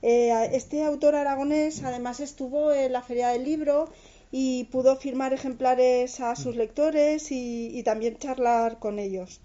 Eh, 0.00 0.32
este 0.52 0.84
autor 0.84 1.14
aragonés 1.14 1.82
además 1.84 2.20
estuvo 2.20 2.72
en 2.72 2.92
la 2.92 3.02
Feria 3.02 3.28
del 3.28 3.44
Libro 3.44 3.88
y 4.30 4.64
pudo 4.64 4.96
firmar 4.96 5.32
ejemplares 5.32 6.20
a 6.20 6.36
sus 6.36 6.56
lectores 6.56 7.32
y, 7.32 7.76
y 7.76 7.82
también 7.82 8.18
charlar 8.18 8.78
con 8.78 8.98
ellos. 8.98 9.40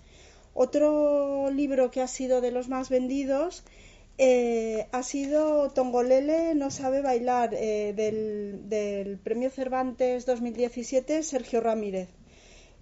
Otro 0.53 1.50
libro 1.50 1.91
que 1.91 2.01
ha 2.01 2.08
sido 2.08 2.41
de 2.41 2.51
los 2.51 2.67
más 2.70 2.89
vendidos 2.89 3.63
eh, 4.17 4.88
ha 4.91 5.03
sido 5.03 5.70
Tongolele 5.72 6.55
no 6.55 6.70
sabe 6.70 7.01
bailar 7.01 7.53
eh, 7.53 7.93
del, 7.96 8.70
del 8.70 9.17
Premio 9.17 9.50
Cervantes 9.50 10.25
2017 10.25 11.24
Sergio 11.24 11.62
Ramírez. 11.62 12.10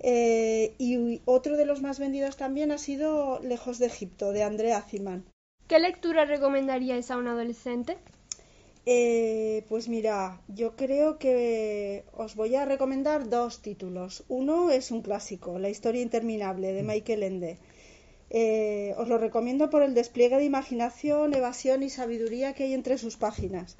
Eh, 0.04 0.74
y 0.80 1.22
otro 1.26 1.58
de 1.58 1.66
los 1.66 1.82
más 1.82 2.00
vendidos 2.00 2.36
también 2.36 2.72
ha 2.72 2.78
sido 2.78 3.40
Lejos 3.42 3.78
de 3.78 3.86
Egipto 3.86 4.32
de 4.32 4.44
Andrea 4.44 4.82
Ziman. 4.82 5.26
¿Qué 5.68 5.80
lectura 5.80 6.26
recomendaríais 6.26 7.12
a 7.12 7.18
un 7.18 7.28
adolescente? 7.28 7.98
Eh, 8.88 9.64
pues 9.70 9.88
mira, 9.90 10.42
yo 10.48 10.76
creo 10.76 11.20
que 11.20 12.04
os 12.14 12.36
voy 12.36 12.56
a 12.56 12.66
recomendar 12.66 13.30
dos 13.30 13.62
títulos. 13.62 14.24
Uno 14.28 14.72
es 14.72 14.90
un 14.90 15.04
clásico, 15.04 15.60
La 15.60 15.70
historia 15.70 16.02
interminable 16.02 16.74
de 16.74 16.82
Michael 16.82 17.24
Ende. 17.24 17.60
Eh, 18.34 18.96
os 18.98 19.10
lo 19.10 19.18
recomiendo 19.18 19.70
por 19.70 19.84
el 19.84 19.94
despliegue 19.94 20.38
de 20.38 20.46
imaginación, 20.46 21.34
evasión 21.34 21.84
y 21.84 21.90
sabiduría 21.90 22.54
que 22.54 22.64
hay 22.64 22.74
entre 22.74 22.98
sus 22.98 23.18
páginas. 23.18 23.78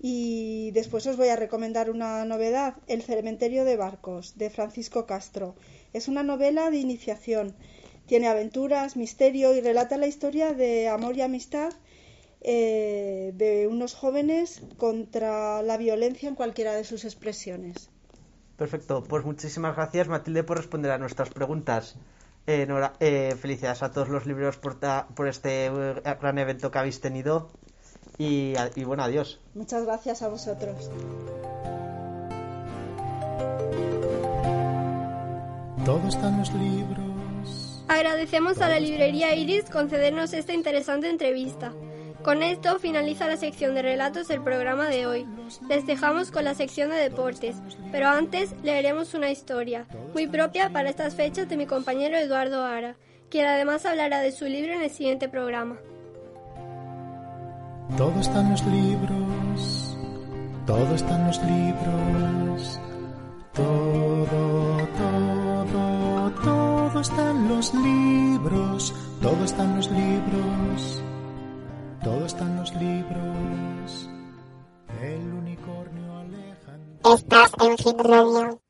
Y 0.00 0.70
después 0.70 1.04
os 1.08 1.16
voy 1.16 1.30
a 1.30 1.36
recomendar 1.36 1.90
una 1.90 2.24
novedad, 2.24 2.76
El 2.86 3.02
cementerio 3.02 3.64
de 3.64 3.76
barcos, 3.76 4.38
de 4.38 4.50
Francisco 4.50 5.04
Castro. 5.06 5.56
Es 5.92 6.06
una 6.06 6.22
novela 6.22 6.70
de 6.70 6.78
iniciación. 6.78 7.56
Tiene 8.06 8.28
aventuras, 8.28 8.96
misterio 8.96 9.52
y 9.52 9.60
relata 9.60 9.96
la 9.96 10.06
historia 10.06 10.52
de 10.52 10.86
amor 10.86 11.16
y 11.16 11.22
amistad 11.22 11.72
eh, 12.40 13.32
de 13.34 13.66
unos 13.66 13.94
jóvenes 13.94 14.62
contra 14.76 15.60
la 15.62 15.76
violencia 15.76 16.28
en 16.28 16.36
cualquiera 16.36 16.72
de 16.74 16.84
sus 16.84 17.04
expresiones. 17.04 17.90
Perfecto, 18.56 19.02
pues 19.02 19.24
muchísimas 19.24 19.74
gracias 19.74 20.06
Matilde 20.06 20.44
por 20.44 20.56
responder 20.56 20.92
a 20.92 20.98
nuestras 20.98 21.30
preguntas. 21.30 21.96
Eh, 22.48 22.62
enhora- 22.66 22.94
eh, 22.98 23.36
felicidades 23.38 23.82
a 23.82 23.90
todos 23.92 24.08
los 24.08 24.24
libreros 24.24 24.56
por, 24.56 24.80
ta- 24.80 25.06
por 25.14 25.28
este 25.28 25.66
eh, 25.66 25.70
gran 26.18 26.38
evento 26.38 26.70
que 26.70 26.78
habéis 26.78 26.98
tenido 27.00 27.50
y, 28.16 28.54
y 28.74 28.84
bueno, 28.84 29.02
adiós. 29.04 29.38
Muchas 29.54 29.84
gracias 29.84 30.22
a 30.22 30.28
vosotros. 30.28 30.90
Todo 35.84 36.08
está 36.08 36.28
en 36.28 36.38
los 36.38 36.52
libros. 36.54 37.84
Agradecemos 37.88 38.60
a 38.60 38.68
la 38.68 38.80
librería 38.80 39.34
Iris 39.34 39.64
concedernos 39.70 40.32
esta 40.32 40.52
interesante 40.52 41.08
entrevista. 41.08 41.72
Con 42.22 42.42
esto 42.42 42.78
finaliza 42.78 43.28
la 43.28 43.36
sección 43.36 43.74
de 43.74 43.82
relatos 43.82 44.26
del 44.28 44.42
programa 44.42 44.88
de 44.88 45.06
hoy. 45.06 45.26
Les 45.68 45.86
dejamos 45.86 46.30
con 46.30 46.44
la 46.44 46.54
sección 46.54 46.90
de 46.90 46.96
deportes, 46.96 47.56
pero 47.92 48.08
antes 48.08 48.54
leeremos 48.62 49.14
una 49.14 49.30
historia, 49.30 49.86
muy 50.12 50.26
propia 50.26 50.70
para 50.70 50.90
estas 50.90 51.14
fechas 51.14 51.48
de 51.48 51.56
mi 51.56 51.66
compañero 51.66 52.16
Eduardo 52.16 52.64
Ara, 52.64 52.96
quien 53.30 53.46
además 53.46 53.86
hablará 53.86 54.20
de 54.20 54.32
su 54.32 54.46
libro 54.46 54.72
en 54.72 54.82
el 54.82 54.90
siguiente 54.90 55.28
programa. 55.28 55.78
Todo 57.96 58.20
está 58.20 58.40
en 58.40 58.50
los 58.50 58.64
libros. 58.66 59.96
Todo 60.66 60.94
está 60.94 61.16
en 61.16 61.26
los 61.26 61.42
libros. 61.44 62.80
Todo, 63.54 64.26
todo, 64.98 66.32
todo 66.44 67.00
está 67.00 67.30
en 67.30 67.48
los 67.48 67.74
libros. 67.74 68.94
Todo 69.22 69.44
está 69.44 69.64
en 69.64 69.76
los 69.76 69.90
libros. 69.90 71.02
Todo 72.02 72.26
está 72.26 72.44
en 72.44 72.56
los 72.56 72.74
libros. 72.74 74.10
El 75.02 75.32
unicornio. 75.32 76.24
Estás 77.14 77.52
en 77.60 77.76
Hit 77.76 78.00
Radio. 78.00 78.60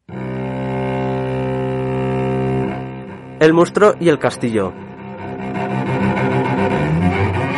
El 3.40 3.52
monstruo 3.52 3.94
y 4.00 4.08
el 4.08 4.18
castillo. 4.18 4.72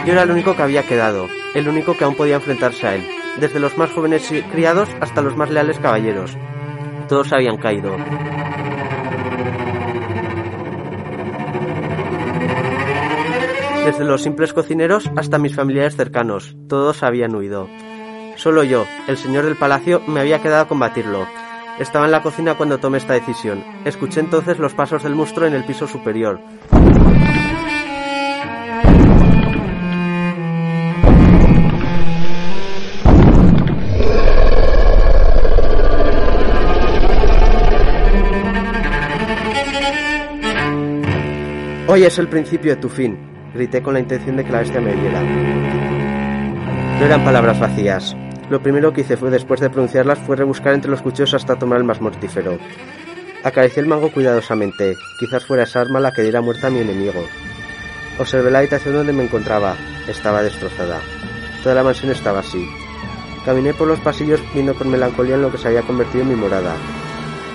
Yo 0.06 0.12
era 0.12 0.22
el 0.22 0.30
único 0.30 0.56
que 0.56 0.62
había 0.62 0.82
quedado, 0.82 1.28
el 1.54 1.68
único 1.68 1.96
que 1.96 2.04
aún 2.04 2.16
podía 2.16 2.36
enfrentarse 2.36 2.86
a 2.86 2.94
él, 2.96 3.06
desde 3.38 3.60
los 3.60 3.78
más 3.78 3.90
jóvenes 3.92 4.28
criados 4.50 4.88
hasta 5.00 5.22
los 5.22 5.36
más 5.36 5.50
leales 5.50 5.78
caballeros. 5.78 6.36
Todos 7.08 7.32
habían 7.32 7.58
caído. 7.58 7.96
Desde 13.90 14.04
los 14.04 14.22
simples 14.22 14.52
cocineros 14.52 15.10
hasta 15.16 15.38
mis 15.38 15.56
familiares 15.56 15.96
cercanos, 15.96 16.54
todos 16.68 17.02
habían 17.02 17.34
huido. 17.34 17.68
Solo 18.36 18.62
yo, 18.62 18.86
el 19.08 19.16
señor 19.16 19.44
del 19.44 19.56
palacio, 19.56 20.00
me 20.06 20.20
había 20.20 20.40
quedado 20.40 20.62
a 20.62 20.68
combatirlo. 20.68 21.26
Estaba 21.80 22.04
en 22.04 22.12
la 22.12 22.22
cocina 22.22 22.54
cuando 22.54 22.78
tomé 22.78 22.98
esta 22.98 23.14
decisión. 23.14 23.64
Escuché 23.84 24.20
entonces 24.20 24.60
los 24.60 24.74
pasos 24.74 25.02
del 25.02 25.16
monstruo 25.16 25.48
en 25.48 25.54
el 25.54 25.64
piso 25.64 25.88
superior. 25.88 26.38
Hoy 41.88 42.04
es 42.04 42.20
el 42.20 42.28
principio 42.28 42.76
de 42.76 42.80
tu 42.80 42.88
fin, 42.88 43.29
grité 43.54 43.82
con 43.82 43.94
la 43.94 44.00
intención 44.00 44.36
de 44.36 44.44
que 44.44 44.52
la 44.52 44.60
bestia 44.60 44.80
me 44.80 44.94
viera. 44.94 45.22
No 45.22 47.06
eran 47.06 47.24
palabras 47.24 47.58
vacías. 47.58 48.16
Lo 48.50 48.62
primero 48.62 48.92
que 48.92 49.02
hice 49.02 49.16
fue, 49.16 49.30
después 49.30 49.60
de 49.60 49.70
pronunciarlas, 49.70 50.18
fue 50.18 50.36
rebuscar 50.36 50.74
entre 50.74 50.90
los 50.90 51.02
cuchillos 51.02 51.34
hasta 51.34 51.58
tomar 51.58 51.78
el 51.78 51.84
más 51.84 52.00
mortífero. 52.00 52.58
Acaricié 53.42 53.82
el 53.82 53.88
mango 53.88 54.12
cuidadosamente. 54.12 54.96
Quizás 55.18 55.46
fuera 55.46 55.62
esa 55.62 55.80
arma 55.80 56.00
la 56.00 56.12
que 56.12 56.22
diera 56.22 56.42
muerte 56.42 56.66
a 56.66 56.70
mi 56.70 56.80
enemigo. 56.80 57.24
Observé 58.18 58.50
la 58.50 58.58
habitación 58.58 58.94
donde 58.94 59.12
me 59.12 59.24
encontraba. 59.24 59.76
Estaba 60.08 60.42
destrozada. 60.42 61.00
Toda 61.62 61.74
la 61.74 61.82
mansión 61.82 62.10
estaba 62.10 62.40
así. 62.40 62.68
Caminé 63.44 63.72
por 63.72 63.88
los 63.88 64.00
pasillos 64.00 64.42
viendo 64.52 64.74
con 64.74 64.90
melancolía 64.90 65.36
en 65.36 65.42
lo 65.42 65.50
que 65.50 65.56
se 65.56 65.68
había 65.68 65.82
convertido 65.82 66.24
en 66.24 66.30
mi 66.30 66.36
morada. 66.36 66.74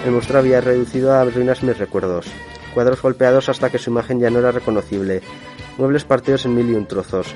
El 0.05 0.11
monstruo 0.11 0.39
había 0.39 0.61
reducido 0.61 1.13
a 1.13 1.23
ruinas 1.25 1.61
mis 1.61 1.77
recuerdos. 1.77 2.31
Cuadros 2.75 3.01
golpeados 3.01 3.47
hasta 3.47 3.69
que 3.69 3.77
su 3.77 3.89
imagen 3.89 4.19
ya 4.19 4.29
no 4.29 4.39
era 4.39 4.51
reconocible. 4.51 5.21
Muebles 5.77 6.03
partidos 6.03 6.45
en 6.45 6.55
mil 6.55 6.69
y 6.69 6.73
un 6.73 6.85
trozos. 6.85 7.33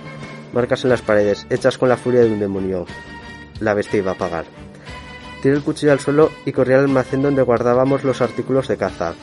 Marcas 0.52 0.84
en 0.84 0.90
las 0.90 1.02
paredes, 1.02 1.48
hechas 1.50 1.78
con 1.78 1.88
la 1.88 1.96
furia 1.96 2.20
de 2.20 2.28
un 2.32 2.42
demonio. 2.42 2.86
La 3.62 3.74
bestia 3.74 4.00
iba 4.00 4.12
a 4.12 4.18
pagar. 4.18 4.44
Tiré 5.42 5.56
el 5.56 5.64
cuchillo 5.64 5.94
al 5.94 6.02
suelo 6.02 6.30
y 6.46 6.52
corrí 6.52 6.74
al 6.74 6.82
almacén 6.82 7.22
donde 7.22 7.42
guardábamos 7.42 8.04
los 8.04 8.22
artículos 8.22 8.68
de 8.68 8.76
caza. 8.76 9.14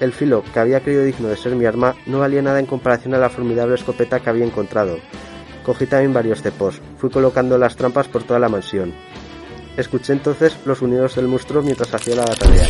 El 0.00 0.12
filo, 0.12 0.44
que 0.52 0.60
había 0.60 0.80
creído 0.80 1.02
digno 1.02 1.28
de 1.28 1.36
ser 1.38 1.54
mi 1.54 1.64
arma, 1.64 1.94
no 2.04 2.18
valía 2.18 2.42
nada 2.42 2.60
en 2.60 2.66
comparación 2.66 3.14
a 3.14 3.18
la 3.18 3.30
formidable 3.30 3.76
escopeta 3.76 4.20
que 4.20 4.28
había 4.28 4.44
encontrado. 4.44 4.98
Cogí 5.64 5.86
también 5.86 6.12
varios 6.12 6.42
cepos. 6.42 6.82
Fui 6.98 7.08
colocando 7.08 7.56
las 7.56 7.74
trampas 7.74 8.08
por 8.08 8.22
toda 8.22 8.38
la 8.38 8.50
mansión. 8.50 8.92
Escuché 9.78 10.12
entonces 10.12 10.58
los 10.66 10.78
sonidos 10.78 11.14
del 11.14 11.26
monstruo 11.26 11.62
mientras 11.62 11.94
hacía 11.94 12.16
la 12.16 12.24
tarea. 12.26 12.68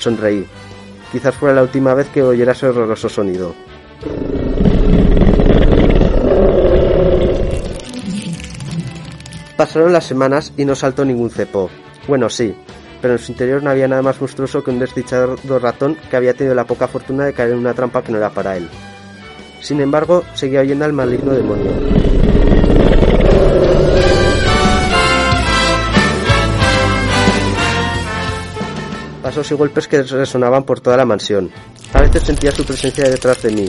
Sonreí. 0.00 0.46
Quizás 1.12 1.34
fuera 1.34 1.54
la 1.54 1.62
última 1.62 1.94
vez 1.94 2.08
que 2.08 2.22
oyera 2.22 2.52
ese 2.52 2.66
horroroso 2.66 3.08
sonido. 3.08 3.54
Pasaron 9.56 9.92
las 9.92 10.06
semanas 10.06 10.52
y 10.56 10.64
no 10.64 10.74
saltó 10.74 11.04
ningún 11.04 11.30
cepo. 11.30 11.68
Bueno, 12.08 12.30
sí, 12.30 12.54
pero 13.02 13.14
en 13.14 13.18
su 13.18 13.32
interior 13.32 13.62
no 13.62 13.70
había 13.70 13.88
nada 13.88 14.02
más 14.02 14.20
monstruoso 14.20 14.64
que 14.64 14.70
un 14.70 14.78
desdichado 14.78 15.36
ratón 15.60 15.96
que 16.08 16.16
había 16.16 16.34
tenido 16.34 16.54
la 16.54 16.64
poca 16.64 16.88
fortuna 16.88 17.26
de 17.26 17.34
caer 17.34 17.50
en 17.50 17.58
una 17.58 17.74
trampa 17.74 18.02
que 18.02 18.10
no 18.10 18.18
era 18.18 18.30
para 18.30 18.56
él. 18.56 18.68
Sin 19.60 19.80
embargo, 19.80 20.24
seguía 20.34 20.60
oyendo 20.60 20.86
al 20.86 20.94
maligno 20.94 21.32
demonio. 21.32 22.19
Y 29.30 29.54
golpes 29.54 29.86
que 29.86 30.02
resonaban 30.02 30.64
por 30.64 30.80
toda 30.80 30.96
la 30.96 31.04
mansión. 31.04 31.52
A 31.92 32.00
veces 32.00 32.24
sentía 32.24 32.50
su 32.50 32.64
presencia 32.64 33.08
detrás 33.08 33.40
de 33.42 33.52
mí, 33.52 33.68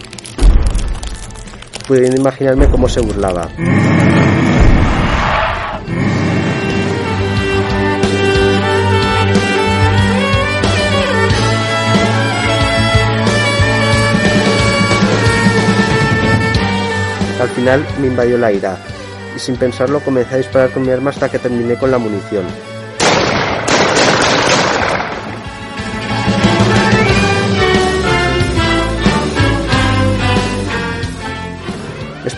pudiendo 1.87 2.19
imaginarme 2.19 2.67
cómo 2.67 2.89
se 2.89 2.99
burlaba. 2.99 3.47
Al 17.39 17.49
final 17.49 17.85
me 17.99 18.07
invadió 18.07 18.37
la 18.39 18.51
ira, 18.51 18.77
y 19.35 19.39
sin 19.39 19.57
pensarlo 19.57 19.99
comencé 19.99 20.33
a 20.33 20.37
disparar 20.39 20.71
con 20.71 20.81
mi 20.81 20.89
arma 20.89 21.11
hasta 21.11 21.29
que 21.29 21.37
terminé 21.37 21.75
con 21.75 21.91
la 21.91 21.99
munición. 21.99 22.45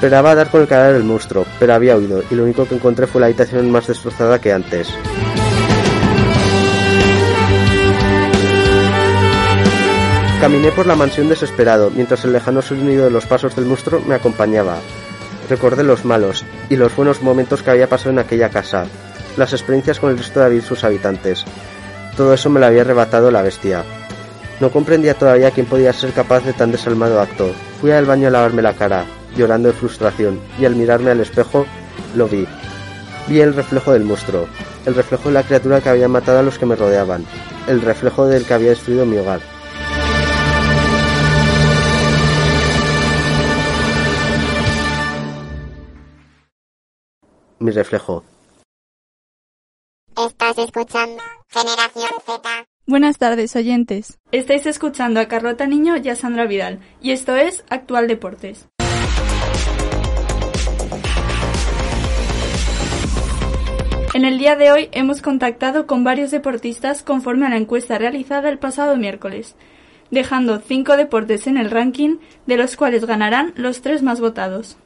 Esperaba 0.03 0.35
dar 0.35 0.49
con 0.49 0.59
el 0.59 0.67
cadáver 0.67 0.95
del 0.95 1.05
monstruo, 1.05 1.45
pero 1.57 1.73
había 1.73 1.95
huido, 1.95 2.21
y 2.29 2.35
lo 2.35 2.43
único 2.43 2.67
que 2.67 2.75
encontré 2.75 3.07
fue 3.07 3.21
la 3.21 3.27
habitación 3.27 3.71
más 3.71 3.87
destrozada 3.87 4.41
que 4.41 4.51
antes. 4.51 4.89
Caminé 10.41 10.73
por 10.73 10.87
la 10.87 10.97
mansión 10.97 11.29
desesperado, 11.29 11.89
mientras 11.89 12.25
el 12.25 12.33
lejano 12.33 12.61
sonido 12.61 13.05
de 13.05 13.11
los 13.11 13.25
pasos 13.25 13.55
del 13.55 13.63
monstruo 13.63 14.01
me 14.01 14.15
acompañaba. 14.15 14.75
Recordé 15.49 15.85
los 15.85 16.03
malos 16.03 16.43
y 16.69 16.75
los 16.75 16.93
buenos 16.93 17.21
momentos 17.21 17.63
que 17.63 17.71
había 17.71 17.87
pasado 17.87 18.09
en 18.09 18.19
aquella 18.19 18.49
casa, 18.49 18.87
las 19.37 19.53
experiencias 19.53 20.01
con 20.01 20.11
el 20.11 20.17
resto 20.17 20.41
de 20.41 20.61
sus 20.61 20.83
habitantes. 20.83 21.45
Todo 22.17 22.33
eso 22.33 22.49
me 22.49 22.59
lo 22.59 22.65
había 22.65 22.81
arrebatado 22.81 23.31
la 23.31 23.41
bestia. 23.41 23.85
No 24.59 24.69
comprendía 24.69 25.13
todavía 25.13 25.51
quién 25.51 25.65
podía 25.65 25.93
ser 25.93 26.11
capaz 26.11 26.43
de 26.43 26.51
tan 26.51 26.73
desalmado 26.73 27.21
acto. 27.21 27.53
Fui 27.79 27.91
al 27.91 28.03
baño 28.03 28.27
a 28.27 28.31
lavarme 28.31 28.61
la 28.61 28.73
cara, 28.73 29.05
llorando 29.35 29.69
de 29.69 29.73
frustración, 29.73 30.39
y 30.59 30.65
al 30.65 30.75
mirarme 30.75 31.11
al 31.11 31.19
espejo, 31.19 31.65
lo 32.15 32.27
vi. 32.27 32.47
Vi 33.27 33.39
el 33.39 33.53
reflejo 33.53 33.93
del 33.93 34.03
monstruo, 34.03 34.47
el 34.85 34.95
reflejo 34.95 35.29
de 35.29 35.33
la 35.33 35.43
criatura 35.43 35.81
que 35.81 35.89
había 35.89 36.07
matado 36.07 36.39
a 36.39 36.43
los 36.43 36.59
que 36.59 36.65
me 36.65 36.75
rodeaban, 36.75 37.25
el 37.67 37.81
reflejo 37.81 38.25
del 38.27 38.45
que 38.45 38.53
había 38.53 38.69
destruido 38.69 39.05
mi 39.05 39.17
hogar. 39.17 39.41
Mi 47.59 47.71
reflejo. 47.71 48.25
Estás 50.17 50.57
escuchando 50.57 51.23
Generación 51.47 52.09
Z. 52.25 52.65
Buenas 52.85 53.17
tardes, 53.17 53.55
oyentes. 53.55 54.19
Estáis 54.33 54.65
escuchando 54.65 55.21
a 55.21 55.29
Carlota 55.29 55.65
Niño 55.65 55.95
y 55.95 56.09
a 56.09 56.17
Sandra 56.17 56.45
Vidal, 56.45 56.81
y 57.01 57.11
esto 57.11 57.37
es 57.37 57.63
Actual 57.69 58.09
Deportes. 58.09 58.67
En 64.13 64.25
el 64.25 64.37
día 64.37 64.55
de 64.55 64.71
hoy 64.71 64.89
hemos 64.91 65.23
contactado 65.23 65.87
con 65.87 66.03
varios 66.03 66.29
deportistas 66.29 67.01
conforme 67.01 67.47
a 67.47 67.49
la 67.49 67.57
encuesta 67.57 67.97
realizada 67.97 68.47
el 68.49 68.59
pasado 68.59 68.95
miércoles, 68.95 69.55
dejando 70.11 70.59
cinco 70.59 70.97
deportes 70.97 71.47
en 71.47 71.57
el 71.57 71.71
ranking, 71.71 72.17
de 72.45 72.57
los 72.57 72.77
cuales 72.77 73.05
ganarán 73.05 73.53
los 73.55 73.81
tres 73.81 74.03
más 74.03 74.21
votados. 74.21 74.77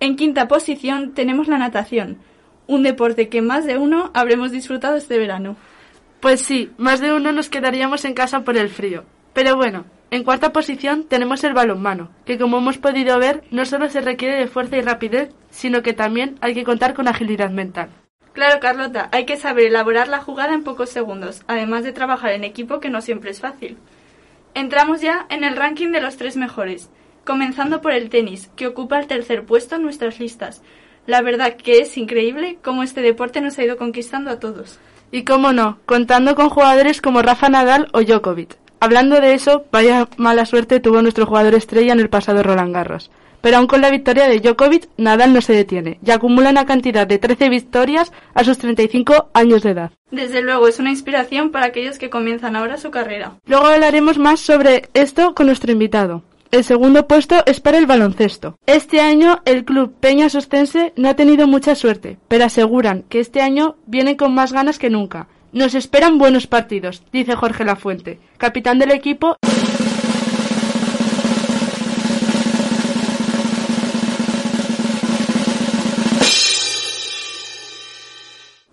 En 0.00 0.16
quinta 0.16 0.48
posición 0.48 1.14
tenemos 1.14 1.46
la 1.46 1.58
natación, 1.58 2.18
un 2.66 2.82
deporte 2.82 3.28
que 3.28 3.40
más 3.40 3.66
de 3.66 3.78
uno 3.78 4.10
habremos 4.14 4.50
disfrutado 4.50 4.96
este 4.96 5.16
verano. 5.16 5.54
Pues 6.18 6.40
sí, 6.40 6.72
más 6.76 6.98
de 7.00 7.14
uno 7.14 7.30
nos 7.30 7.48
quedaríamos 7.48 8.04
en 8.04 8.14
casa 8.14 8.40
por 8.40 8.56
el 8.56 8.68
frío. 8.68 9.04
Pero 9.32 9.54
bueno, 9.54 9.84
en 10.10 10.24
cuarta 10.24 10.52
posición 10.52 11.04
tenemos 11.04 11.44
el 11.44 11.54
balonmano, 11.54 12.10
que 12.24 12.38
como 12.38 12.58
hemos 12.58 12.78
podido 12.78 13.18
ver 13.18 13.44
no 13.50 13.64
solo 13.64 13.88
se 13.88 14.00
requiere 14.00 14.36
de 14.36 14.48
fuerza 14.48 14.76
y 14.76 14.82
rapidez, 14.82 15.30
sino 15.50 15.82
que 15.82 15.92
también 15.92 16.36
hay 16.40 16.54
que 16.54 16.64
contar 16.64 16.94
con 16.94 17.06
agilidad 17.06 17.50
mental. 17.50 17.90
Claro, 18.32 18.60
Carlota, 18.60 19.08
hay 19.12 19.24
que 19.24 19.36
saber 19.36 19.66
elaborar 19.66 20.08
la 20.08 20.20
jugada 20.20 20.54
en 20.54 20.64
pocos 20.64 20.90
segundos, 20.90 21.42
además 21.48 21.84
de 21.84 21.92
trabajar 21.92 22.32
en 22.32 22.44
equipo 22.44 22.80
que 22.80 22.90
no 22.90 23.00
siempre 23.00 23.30
es 23.30 23.40
fácil. 23.40 23.76
Entramos 24.54 25.00
ya 25.00 25.26
en 25.30 25.44
el 25.44 25.56
ranking 25.56 25.90
de 25.90 26.00
los 26.00 26.16
tres 26.16 26.36
mejores, 26.36 26.90
comenzando 27.24 27.80
por 27.80 27.92
el 27.92 28.08
tenis, 28.08 28.50
que 28.56 28.66
ocupa 28.66 28.98
el 28.98 29.06
tercer 29.06 29.44
puesto 29.44 29.76
en 29.76 29.82
nuestras 29.82 30.18
listas. 30.20 30.62
La 31.06 31.22
verdad 31.22 31.56
que 31.56 31.78
es 31.78 31.96
increíble 31.96 32.58
cómo 32.62 32.82
este 32.82 33.02
deporte 33.02 33.40
nos 33.40 33.58
ha 33.58 33.64
ido 33.64 33.76
conquistando 33.76 34.30
a 34.30 34.38
todos. 34.38 34.78
Y 35.12 35.24
cómo 35.24 35.52
no, 35.52 35.78
contando 35.86 36.36
con 36.36 36.50
jugadores 36.50 37.00
como 37.00 37.22
Rafa 37.22 37.48
Nadal 37.48 37.88
o 37.92 38.00
Djokovic. 38.00 38.59
Hablando 38.82 39.20
de 39.20 39.34
eso, 39.34 39.66
vaya 39.70 40.08
mala 40.16 40.46
suerte 40.46 40.80
tuvo 40.80 41.02
nuestro 41.02 41.26
jugador 41.26 41.54
estrella 41.54 41.92
en 41.92 42.00
el 42.00 42.08
pasado 42.08 42.42
Roland 42.42 42.74
Garros. 42.74 43.10
Pero 43.42 43.58
aún 43.58 43.66
con 43.66 43.82
la 43.82 43.90
victoria 43.90 44.26
de 44.26 44.40
Djokovic, 44.40 44.88
Nadal 44.96 45.34
no 45.34 45.42
se 45.42 45.52
detiene 45.52 45.98
y 46.04 46.10
acumula 46.10 46.50
una 46.50 46.64
cantidad 46.64 47.06
de 47.06 47.18
13 47.18 47.50
victorias 47.50 48.10
a 48.32 48.42
sus 48.42 48.56
35 48.56 49.28
años 49.34 49.62
de 49.62 49.70
edad. 49.70 49.90
Desde 50.10 50.40
luego, 50.40 50.66
es 50.66 50.78
una 50.78 50.90
inspiración 50.90 51.50
para 51.50 51.66
aquellos 51.66 51.98
que 51.98 52.10
comienzan 52.10 52.56
ahora 52.56 52.78
su 52.78 52.90
carrera. 52.90 53.34
Luego 53.46 53.66
hablaremos 53.66 54.18
más 54.18 54.40
sobre 54.40 54.88
esto 54.94 55.34
con 55.34 55.46
nuestro 55.46 55.72
invitado. 55.72 56.22
El 56.50 56.64
segundo 56.64 57.06
puesto 57.06 57.44
es 57.46 57.60
para 57.60 57.78
el 57.78 57.86
baloncesto. 57.86 58.58
Este 58.66 59.00
año 59.00 59.40
el 59.44 59.64
club 59.64 59.94
Peña 60.00 60.28
Sostense 60.28 60.92
no 60.96 61.08
ha 61.08 61.14
tenido 61.14 61.46
mucha 61.46 61.74
suerte, 61.76 62.18
pero 62.28 62.46
aseguran 62.46 63.04
que 63.08 63.20
este 63.20 63.40
año 63.40 63.76
viene 63.86 64.16
con 64.16 64.34
más 64.34 64.52
ganas 64.52 64.78
que 64.78 64.90
nunca. 64.90 65.28
Nos 65.52 65.74
esperan 65.74 66.18
buenos 66.18 66.46
partidos, 66.46 67.02
dice 67.10 67.34
Jorge 67.34 67.64
Lafuente, 67.64 68.20
capitán 68.38 68.78
del 68.78 68.92
equipo. 68.92 69.36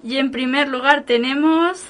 Y 0.03 0.17
en 0.17 0.31
primer 0.31 0.69
lugar 0.69 1.03
tenemos... 1.03 1.83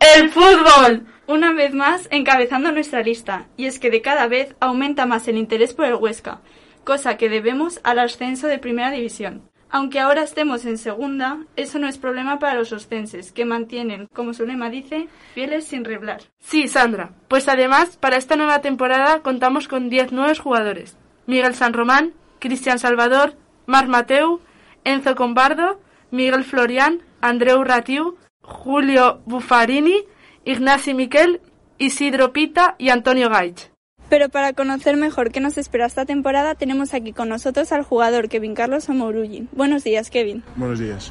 ¡El 0.00 0.30
fútbol! 0.30 1.06
Una 1.28 1.52
vez 1.52 1.72
más 1.72 2.08
encabezando 2.10 2.72
nuestra 2.72 3.02
lista, 3.02 3.46
y 3.56 3.66
es 3.66 3.78
que 3.78 3.90
de 3.90 4.02
cada 4.02 4.26
vez 4.26 4.56
aumenta 4.58 5.06
más 5.06 5.28
el 5.28 5.38
interés 5.38 5.74
por 5.74 5.86
el 5.86 5.94
Huesca, 5.94 6.40
cosa 6.82 7.16
que 7.16 7.28
debemos 7.28 7.80
al 7.84 8.00
ascenso 8.00 8.48
de 8.48 8.58
Primera 8.58 8.90
División. 8.90 9.48
Aunque 9.74 9.98
ahora 9.98 10.22
estemos 10.22 10.64
en 10.66 10.78
segunda, 10.78 11.46
eso 11.56 11.80
no 11.80 11.88
es 11.88 11.98
problema 11.98 12.38
para 12.38 12.54
los 12.54 12.70
ostenses, 12.70 13.32
que 13.32 13.44
mantienen, 13.44 14.06
como 14.14 14.32
su 14.32 14.46
lema 14.46 14.70
dice, 14.70 15.08
fieles 15.34 15.64
sin 15.64 15.84
reblar. 15.84 16.22
Sí, 16.38 16.68
Sandra. 16.68 17.10
Pues 17.26 17.48
además, 17.48 17.96
para 17.96 18.16
esta 18.16 18.36
nueva 18.36 18.60
temporada 18.60 19.20
contamos 19.22 19.66
con 19.66 19.90
10 19.90 20.12
nuevos 20.12 20.38
jugadores. 20.38 20.96
Miguel 21.26 21.56
San 21.56 21.72
Román, 21.72 22.12
Cristian 22.38 22.78
Salvador, 22.78 23.34
Mar 23.66 23.88
Mateu, 23.88 24.40
Enzo 24.84 25.16
Combardo, 25.16 25.80
Miguel 26.12 26.44
Florian, 26.44 27.02
Andreu 27.20 27.64
Ratiu, 27.64 28.16
Julio 28.42 29.22
Buffarini, 29.26 30.04
Ignasi 30.44 30.94
Miquel, 30.94 31.40
Isidro 31.78 32.32
Pita 32.32 32.76
y 32.78 32.90
Antonio 32.90 33.28
Gaich. 33.28 33.73
Pero 34.14 34.28
para 34.28 34.52
conocer 34.52 34.96
mejor 34.96 35.32
qué 35.32 35.40
nos 35.40 35.58
espera 35.58 35.86
esta 35.86 36.04
temporada, 36.04 36.54
tenemos 36.54 36.94
aquí 36.94 37.12
con 37.12 37.28
nosotros 37.28 37.72
al 37.72 37.82
jugador 37.82 38.28
Kevin 38.28 38.54
Carlos 38.54 38.88
Amourugi. 38.88 39.48
Buenos 39.50 39.82
días, 39.82 40.08
Kevin. 40.08 40.44
Buenos 40.54 40.78
días. 40.78 41.10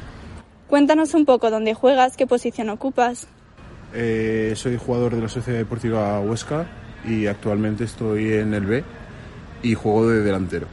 Cuéntanos 0.70 1.13
un 1.13 1.26
poco 1.26 1.52
dónde 1.52 1.74
juegas, 1.74 2.16
qué 2.16 2.28
posición 2.28 2.70
ocupas. 2.70 3.28
Eh, 3.94 4.54
soy 4.56 4.78
jugador 4.78 5.18
de 5.18 5.22
la 5.22 5.28
Sociedad 5.28 5.60
Deportiva 5.60 6.22
Huesca 6.22 6.66
y 7.06 7.28
actualmente 7.28 7.84
estoy 7.84 8.36
en 8.36 8.54
el 8.54 8.66
B 8.66 8.86
y 9.63 9.74
juego 9.74 10.08
de 10.08 10.22
delantero. 10.22 10.68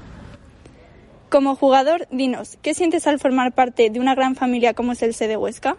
Como 1.30 1.56
jugador, 1.56 2.06
dinos, 2.12 2.58
¿qué 2.62 2.74
sientes 2.74 3.08
al 3.08 3.18
formar 3.18 3.50
parte 3.50 3.90
de 3.90 3.98
una 3.98 4.14
gran 4.14 4.36
familia 4.36 4.72
como 4.72 4.92
es 4.92 5.02
el 5.02 5.14
Sede 5.14 5.36
Huesca? 5.36 5.78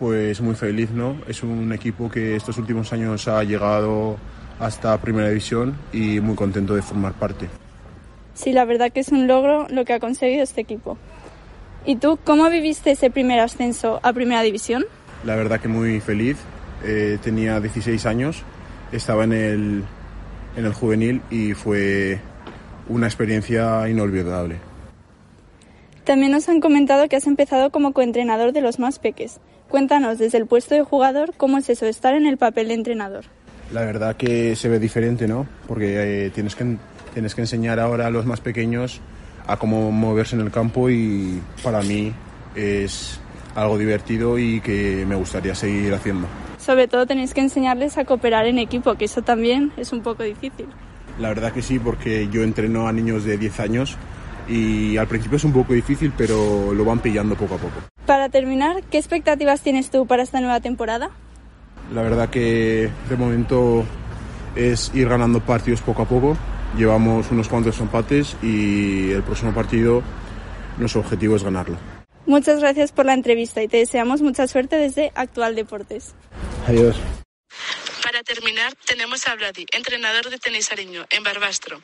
Pues 0.00 0.40
muy 0.40 0.56
feliz, 0.56 0.90
¿no? 0.90 1.18
Es 1.28 1.44
un 1.44 1.72
equipo 1.72 2.10
que 2.10 2.34
estos 2.34 2.58
últimos 2.58 2.92
años 2.92 3.28
ha 3.28 3.44
llegado 3.44 4.16
hasta 4.58 4.98
Primera 5.00 5.28
División 5.28 5.76
y 5.92 6.20
muy 6.20 6.34
contento 6.34 6.74
de 6.74 6.82
formar 6.82 7.12
parte. 7.14 7.48
Sí, 8.34 8.52
la 8.52 8.64
verdad 8.64 8.92
que 8.92 9.00
es 9.00 9.08
un 9.08 9.26
logro 9.26 9.66
lo 9.68 9.84
que 9.84 9.92
ha 9.92 10.00
conseguido 10.00 10.42
este 10.42 10.60
equipo. 10.60 10.96
¿Y 11.84 11.96
tú 11.96 12.18
cómo 12.22 12.48
viviste 12.50 12.92
ese 12.92 13.10
primer 13.10 13.40
ascenso 13.40 14.00
a 14.02 14.12
Primera 14.12 14.42
División? 14.42 14.84
La 15.24 15.34
verdad 15.36 15.60
que 15.60 15.68
muy 15.68 16.00
feliz. 16.00 16.36
Eh, 16.84 17.18
tenía 17.22 17.58
16 17.58 18.06
años, 18.06 18.42
estaba 18.92 19.24
en 19.24 19.32
el, 19.32 19.84
en 20.56 20.64
el 20.64 20.72
juvenil 20.72 21.22
y 21.28 21.54
fue 21.54 22.20
una 22.88 23.06
experiencia 23.06 23.88
inolvidable. 23.88 24.56
También 26.04 26.32
nos 26.32 26.48
han 26.48 26.60
comentado 26.60 27.08
que 27.08 27.16
has 27.16 27.26
empezado 27.26 27.70
como 27.70 27.92
coentrenador 27.92 28.52
de 28.52 28.60
los 28.60 28.78
más 28.78 28.98
peques. 28.98 29.40
Cuéntanos 29.68 30.18
desde 30.18 30.38
el 30.38 30.46
puesto 30.46 30.74
de 30.74 30.82
jugador 30.82 31.34
cómo 31.36 31.58
es 31.58 31.68
eso, 31.68 31.84
estar 31.86 32.14
en 32.14 32.26
el 32.26 32.38
papel 32.38 32.68
de 32.68 32.74
entrenador. 32.74 33.24
La 33.72 33.82
verdad 33.82 34.16
que 34.16 34.56
se 34.56 34.68
ve 34.68 34.78
diferente, 34.78 35.28
¿no? 35.28 35.46
Porque 35.66 36.26
eh, 36.26 36.30
tienes, 36.30 36.54
que, 36.54 36.76
tienes 37.12 37.34
que 37.34 37.42
enseñar 37.42 37.78
ahora 37.78 38.06
a 38.06 38.10
los 38.10 38.24
más 38.24 38.40
pequeños 38.40 39.00
a 39.46 39.56
cómo 39.56 39.90
moverse 39.90 40.36
en 40.36 40.42
el 40.42 40.50
campo 40.50 40.90
y 40.90 41.40
para 41.62 41.80
mí 41.82 42.12
es 42.54 43.20
algo 43.54 43.78
divertido 43.78 44.38
y 44.38 44.60
que 44.60 45.04
me 45.06 45.16
gustaría 45.16 45.54
seguir 45.54 45.92
haciendo. 45.94 46.26
Sobre 46.58 46.88
todo 46.88 47.06
tenéis 47.06 47.34
que 47.34 47.40
enseñarles 47.40 47.98
a 47.98 48.04
cooperar 48.04 48.46
en 48.46 48.58
equipo, 48.58 48.94
que 48.94 49.06
eso 49.06 49.22
también 49.22 49.72
es 49.76 49.92
un 49.92 50.02
poco 50.02 50.22
difícil. 50.22 50.66
La 51.18 51.28
verdad 51.28 51.52
que 51.52 51.62
sí, 51.62 51.78
porque 51.78 52.28
yo 52.30 52.42
entreno 52.42 52.88
a 52.88 52.92
niños 52.92 53.24
de 53.24 53.38
10 53.38 53.60
años 53.60 53.96
y 54.48 54.96
al 54.96 55.08
principio 55.08 55.36
es 55.36 55.44
un 55.44 55.52
poco 55.52 55.72
difícil, 55.72 56.12
pero 56.16 56.72
lo 56.72 56.84
van 56.84 57.00
pillando 57.00 57.34
poco 57.34 57.56
a 57.56 57.58
poco. 57.58 57.80
Para 58.06 58.28
terminar, 58.28 58.82
¿qué 58.90 58.98
expectativas 58.98 59.60
tienes 59.60 59.90
tú 59.90 60.06
para 60.06 60.22
esta 60.22 60.40
nueva 60.40 60.60
temporada? 60.60 61.10
La 61.92 62.02
verdad 62.02 62.28
que 62.28 62.90
de 63.08 63.16
momento 63.16 63.84
es 64.54 64.90
ir 64.94 65.08
ganando 65.08 65.40
partidos 65.40 65.80
poco 65.80 66.02
a 66.02 66.08
poco. 66.08 66.36
Llevamos 66.76 67.30
unos 67.30 67.48
cuantos 67.48 67.78
empates 67.80 68.36
y 68.42 69.10
el 69.12 69.22
próximo 69.22 69.54
partido 69.54 70.02
nuestro 70.76 71.00
objetivo 71.00 71.36
es 71.36 71.42
ganarlo. 71.42 71.78
Muchas 72.26 72.60
gracias 72.60 72.92
por 72.92 73.06
la 73.06 73.14
entrevista 73.14 73.62
y 73.62 73.68
te 73.68 73.78
deseamos 73.78 74.20
mucha 74.20 74.46
suerte 74.46 74.76
desde 74.76 75.12
Actual 75.14 75.54
Deportes. 75.54 76.14
Adiós. 76.66 76.96
Para 78.02 78.22
terminar, 78.22 78.74
tenemos 78.86 79.26
a 79.26 79.34
Vladi, 79.34 79.66
entrenador 79.72 80.28
de 80.28 80.38
tenis 80.38 80.70
ariño 80.70 81.06
en 81.08 81.22
Barbastro. 81.22 81.80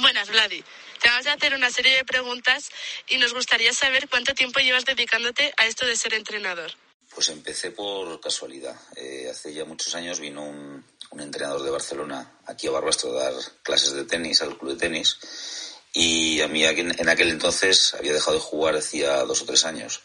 Buenas, 0.00 0.28
Vladi. 0.28 0.64
Te 1.00 1.08
vamos 1.08 1.26
a 1.28 1.34
hacer 1.34 1.54
una 1.54 1.70
serie 1.70 1.96
de 1.96 2.04
preguntas 2.04 2.70
y 3.08 3.18
nos 3.18 3.32
gustaría 3.32 3.72
saber 3.72 4.08
cuánto 4.08 4.34
tiempo 4.34 4.60
llevas 4.60 4.84
dedicándote 4.84 5.52
a 5.56 5.66
esto 5.66 5.86
de 5.86 5.96
ser 5.96 6.14
entrenador. 6.14 6.72
Pues 7.14 7.28
empecé 7.28 7.70
por 7.72 8.20
casualidad. 8.20 8.76
Eh, 8.96 9.28
hace 9.30 9.52
ya 9.52 9.64
muchos 9.64 9.94
años 9.94 10.20
vino 10.20 10.44
un, 10.44 10.84
entrenador 11.18 11.62
de 11.62 11.70
Barcelona 11.70 12.38
aquí 12.46 12.66
a 12.66 12.70
Barbastro 12.70 13.10
a 13.10 13.24
dar 13.24 13.34
clases 13.62 13.92
de 13.92 14.04
tenis 14.04 14.40
al 14.42 14.56
club 14.56 14.72
de 14.72 14.78
tenis 14.78 15.18
y 15.92 16.40
a 16.40 16.48
mí 16.48 16.64
en 16.64 17.08
aquel 17.08 17.30
entonces 17.30 17.94
había 17.94 18.12
dejado 18.12 18.34
de 18.34 18.42
jugar 18.42 18.76
hacía 18.76 19.24
dos 19.24 19.42
o 19.42 19.44
tres 19.44 19.64
años 19.64 20.02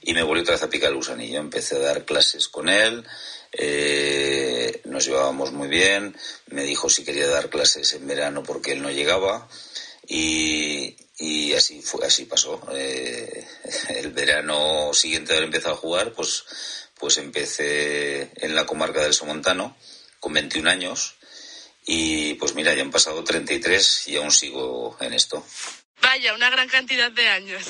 y 0.00 0.14
me 0.14 0.22
volvió 0.22 0.42
otra 0.42 0.54
vez 0.54 0.62
a 0.62 0.70
picar 0.70 0.90
el 0.90 0.96
gusanillo. 0.96 1.40
Empecé 1.40 1.76
a 1.76 1.80
dar 1.80 2.04
clases 2.04 2.48
con 2.48 2.68
él, 2.68 3.04
eh, 3.52 4.80
nos 4.84 5.04
llevábamos 5.04 5.52
muy 5.52 5.68
bien, 5.68 6.16
me 6.46 6.64
dijo 6.64 6.88
si 6.88 7.04
quería 7.04 7.26
dar 7.26 7.50
clases 7.50 7.92
en 7.94 8.06
verano 8.06 8.42
porque 8.42 8.72
él 8.72 8.82
no 8.82 8.90
llegaba 8.90 9.48
y, 10.06 10.96
y 11.18 11.52
así 11.54 11.82
fue, 11.82 12.06
así 12.06 12.24
pasó. 12.24 12.60
Eh, 12.72 13.46
el 13.90 14.12
verano 14.12 14.94
siguiente 14.94 15.32
de 15.32 15.38
haber 15.38 15.48
empezado 15.48 15.74
a 15.74 15.78
jugar, 15.78 16.12
pues, 16.12 16.44
pues 16.98 17.18
empecé 17.18 18.30
en 18.36 18.54
la 18.54 18.66
comarca 18.66 19.02
del 19.02 19.14
Somontano 19.14 19.76
con 20.20 20.32
21 20.32 20.70
años 20.70 21.14
y 21.90 22.34
pues 22.34 22.54
mira, 22.54 22.74
ya 22.74 22.82
han 22.82 22.90
pasado 22.90 23.24
33 23.24 24.08
y 24.08 24.16
aún 24.16 24.30
sigo 24.30 24.96
en 25.00 25.14
esto. 25.14 25.44
Vaya, 26.02 26.34
una 26.34 26.50
gran 26.50 26.68
cantidad 26.68 27.10
de 27.10 27.28
años. 27.28 27.64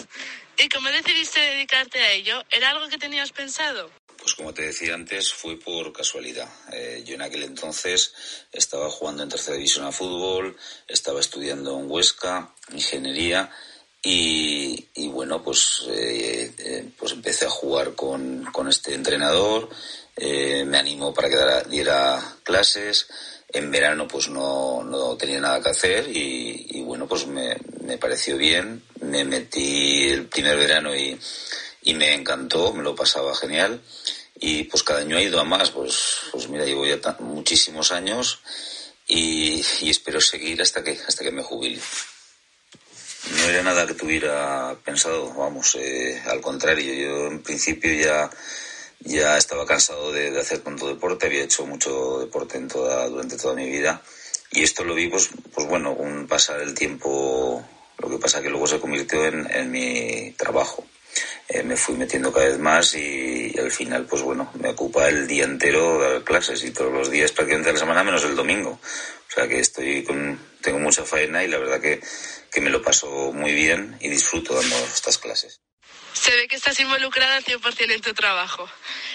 ¿Y 0.58 0.68
cómo 0.68 0.90
decidiste 0.90 1.40
dedicarte 1.40 2.00
a 2.00 2.12
ello? 2.12 2.42
¿Era 2.50 2.70
algo 2.70 2.88
que 2.88 2.98
tenías 2.98 3.30
pensado? 3.30 3.90
Pues 4.16 4.34
como 4.34 4.52
te 4.52 4.62
decía 4.62 4.94
antes, 4.94 5.32
fue 5.32 5.56
por 5.56 5.92
casualidad. 5.92 6.48
Eh, 6.72 7.04
yo 7.06 7.14
en 7.14 7.22
aquel 7.22 7.44
entonces 7.44 8.12
estaba 8.52 8.90
jugando 8.90 9.22
en 9.22 9.28
tercera 9.28 9.56
división 9.56 9.86
a 9.86 9.92
fútbol, 9.92 10.56
estaba 10.88 11.20
estudiando 11.20 11.78
en 11.78 11.88
Huesca, 11.88 12.52
ingeniería, 12.72 13.50
y, 14.02 14.88
y 14.94 15.08
bueno, 15.08 15.42
pues, 15.42 15.82
eh, 15.88 16.52
eh, 16.58 16.88
pues 16.98 17.12
empecé 17.12 17.46
a 17.46 17.50
jugar 17.50 17.94
con, 17.94 18.44
con 18.52 18.68
este 18.68 18.94
entrenador, 18.94 19.68
eh, 20.16 20.64
me 20.64 20.78
animó 20.78 21.12
para 21.12 21.28
que 21.28 21.68
diera, 21.68 22.36
clases, 22.44 23.08
en 23.50 23.70
verano 23.70 24.06
pues 24.06 24.28
no, 24.28 24.84
no 24.84 25.16
tenía 25.16 25.40
nada 25.40 25.62
que 25.62 25.70
hacer 25.70 26.08
y, 26.08 26.66
y 26.70 26.82
bueno, 26.82 27.06
pues 27.08 27.26
me, 27.26 27.56
me, 27.82 27.96
pareció 27.96 28.36
bien, 28.36 28.82
me 29.00 29.24
metí 29.24 30.08
el 30.10 30.26
primer 30.26 30.56
verano 30.56 30.94
y, 30.94 31.18
y 31.82 31.94
me 31.94 32.14
encantó, 32.14 32.72
me 32.74 32.82
lo 32.82 32.94
pasaba 32.94 33.34
genial 33.34 33.80
y 34.38 34.64
pues 34.64 34.82
cada 34.82 35.00
año 35.00 35.16
ha 35.16 35.22
ido 35.22 35.40
a 35.40 35.44
más, 35.44 35.70
pues, 35.70 36.18
pues 36.30 36.48
mira, 36.48 36.64
llevo 36.64 36.86
ya 36.86 37.16
muchísimos 37.20 37.90
años 37.90 38.40
y, 39.06 39.62
y, 39.80 39.90
espero 39.90 40.20
seguir 40.20 40.60
hasta 40.60 40.84
que, 40.84 40.98
hasta 41.06 41.24
que 41.24 41.32
me 41.32 41.42
jubile. 41.42 41.80
No 43.36 43.44
era 43.44 43.62
nada 43.62 43.86
que 43.86 43.94
tuviera 43.94 44.74
pensado, 44.84 45.32
vamos, 45.34 45.76
eh, 45.78 46.22
al 46.26 46.40
contrario, 46.40 46.94
yo 46.94 47.26
en 47.26 47.42
principio 47.42 47.92
ya, 47.92 48.30
ya 49.00 49.36
estaba 49.36 49.66
cansado 49.66 50.12
de, 50.12 50.38
hacer 50.38 50.60
tanto 50.60 50.88
deporte, 50.88 51.26
había 51.26 51.44
hecho 51.44 51.66
mucho 51.66 52.20
deporte 52.20 52.56
en 52.56 52.68
toda, 52.68 53.06
durante 53.08 53.36
toda 53.36 53.54
mi 53.54 53.68
vida 53.68 54.02
y 54.50 54.62
esto 54.62 54.82
lo 54.84 54.94
vi 54.94 55.08
pues, 55.08 55.30
pues 55.54 55.66
bueno, 55.66 55.96
con 55.96 56.26
pasar 56.26 56.60
el 56.60 56.74
tiempo, 56.74 57.62
lo 57.98 58.08
que 58.08 58.18
pasa 58.18 58.40
que 58.40 58.50
luego 58.50 58.66
se 58.66 58.80
convirtió 58.80 59.26
en, 59.26 59.50
en 59.50 59.70
mi 59.70 60.34
trabajo 60.38 60.86
eh, 61.48 61.62
me 61.62 61.76
fui 61.76 61.96
metiendo 61.96 62.30
cada 62.30 62.46
vez 62.46 62.58
más 62.58 62.94
y, 62.94 63.52
y, 63.54 63.58
al 63.58 63.70
final, 63.70 64.04
pues 64.04 64.22
bueno, 64.22 64.50
me 64.60 64.68
ocupa 64.68 65.08
el 65.08 65.26
día 65.26 65.44
entero 65.44 65.98
dar 65.98 66.22
clases 66.22 66.62
y 66.62 66.72
todos 66.72 66.92
los 66.92 67.10
días 67.10 67.32
prácticamente 67.32 67.70
de 67.70 67.72
la 67.74 67.78
semana 67.80 68.04
menos 68.04 68.24
el 68.24 68.36
domingo. 68.36 68.72
O 68.72 69.30
sea 69.30 69.48
que 69.48 69.58
estoy 69.60 70.04
con, 70.04 70.38
tengo 70.60 70.78
mucha 70.78 71.04
faena 71.04 71.42
y 71.42 71.48
la 71.48 71.58
verdad 71.58 71.80
que, 71.80 72.00
que 72.52 72.60
me 72.60 72.70
lo 72.70 72.82
paso 72.82 73.32
muy 73.32 73.52
bien 73.52 73.96
y 74.00 74.08
disfruto 74.08 74.54
dando 74.54 74.76
estas 74.76 75.18
clases. 75.18 75.60
Se 76.12 76.34
ve 76.36 76.48
que 76.48 76.56
estás 76.56 76.78
involucrada 76.80 77.36
al 77.36 77.44
100% 77.44 77.92
en 77.92 78.00
tu 78.00 78.12
trabajo. 78.14 78.68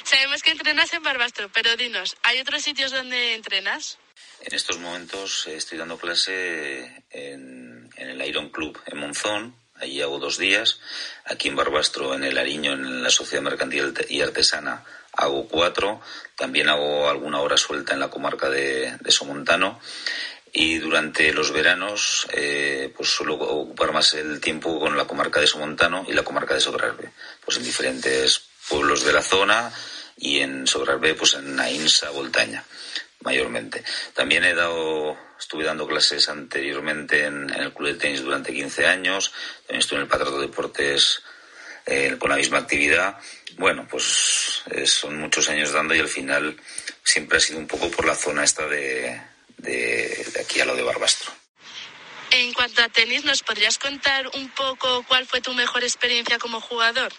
Sabemos 0.03 0.41
que 0.41 0.51
entrenas 0.51 0.93
en 0.93 1.03
Barbastro, 1.03 1.49
pero 1.51 1.75
dinos, 1.75 2.15
¿hay 2.23 2.39
otros 2.39 2.61
sitios 2.61 2.91
donde 2.91 3.33
entrenas? 3.33 3.97
En 4.41 4.53
estos 4.53 4.77
momentos 4.77 5.47
estoy 5.47 5.77
dando 5.77 5.97
clase 5.97 7.03
en, 7.09 7.89
en 7.95 8.09
el 8.09 8.21
Iron 8.27 8.49
Club 8.49 8.79
en 8.85 8.97
Monzón, 8.99 9.55
Allí 9.83 10.01
hago 10.01 10.19
dos 10.19 10.37
días. 10.37 10.79
Aquí 11.25 11.49
en 11.49 11.55
Barbastro, 11.55 12.13
en 12.13 12.23
el 12.23 12.37
Ariño, 12.37 12.73
en 12.73 13.03
la 13.03 13.09
Sociedad 13.09 13.43
Mercantil 13.43 13.93
y 14.07 14.21
Artesana, 14.21 14.85
hago 15.11 15.47
cuatro. 15.47 15.99
También 16.37 16.69
hago 16.69 17.09
alguna 17.09 17.41
hora 17.41 17.57
suelta 17.57 17.93
en 17.93 17.99
la 17.99 18.09
comarca 18.09 18.49
de, 18.49 18.97
de 18.99 19.11
Somontano. 19.11 19.79
Y 20.53 20.77
durante 20.77 21.33
los 21.33 21.51
veranos, 21.51 22.27
eh, 22.31 22.93
pues 22.95 23.09
suelo 23.09 23.33
ocupar 23.35 23.91
más 23.91 24.13
el 24.13 24.39
tiempo 24.39 24.79
con 24.79 24.95
la 24.95 25.05
comarca 25.05 25.39
de 25.39 25.47
Somontano 25.47 26.05
y 26.07 26.13
la 26.13 26.23
comarca 26.23 26.53
de 26.53 26.61
Sobrarbe. 26.61 27.11
Pues 27.43 27.57
en 27.57 27.63
diferentes 27.63 28.43
pueblos 28.69 29.03
de 29.03 29.13
la 29.13 29.23
zona 29.23 29.73
y 30.15 30.39
en 30.39 30.67
Sobrarbe, 30.67 31.15
pues 31.15 31.33
en 31.33 31.59
Ainsa, 31.59 32.11
Voltaña 32.11 32.63
mayormente. 33.23 33.83
También 34.13 34.43
he 34.43 34.53
dado, 34.53 35.17
estuve 35.39 35.63
dando 35.63 35.87
clases 35.87 36.29
anteriormente 36.29 37.25
en, 37.25 37.49
en, 37.49 37.61
el 37.61 37.73
club 37.73 37.87
de 37.87 37.95
tenis 37.95 38.21
durante 38.21 38.53
15 38.53 38.85
años, 38.85 39.31
también 39.65 39.79
estuve 39.79 39.99
en 39.99 40.03
el 40.03 40.09
Patrato 40.09 40.39
de 40.39 40.47
Deportes 40.47 41.23
eh, 41.85 42.15
con 42.17 42.29
la 42.29 42.37
misma 42.37 42.59
actividad. 42.59 43.17
Bueno, 43.57 43.87
pues 43.89 44.63
eh, 44.71 44.85
son 44.85 45.17
muchos 45.17 45.49
años 45.49 45.71
dando 45.71 45.93
y 45.93 45.99
al 45.99 46.07
final 46.07 46.57
siempre 47.03 47.37
ha 47.37 47.41
sido 47.41 47.59
un 47.59 47.67
poco 47.67 47.89
por 47.91 48.05
la 48.05 48.15
zona 48.15 48.43
esta 48.43 48.67
de, 48.67 49.21
de, 49.63 50.25
de 50.33 50.41
aquí 50.41 50.59
a 50.61 50.65
lo 50.65 50.75
de 50.75 50.83
Barbastro. 50.83 51.31
En 52.31 52.51
cuanto 52.53 52.81
a 52.81 52.89
tenis, 52.89 53.23
¿nos 53.25 53.43
podrías 53.43 53.77
contar 53.77 54.27
un 54.33 54.49
poco 54.49 55.03
cuál 55.07 55.25
fue 55.25 55.39
tu 55.41 55.53
mejor 55.53 55.83
experiencia 55.83 56.39
como 56.39 56.59
jugador? 56.61 57.11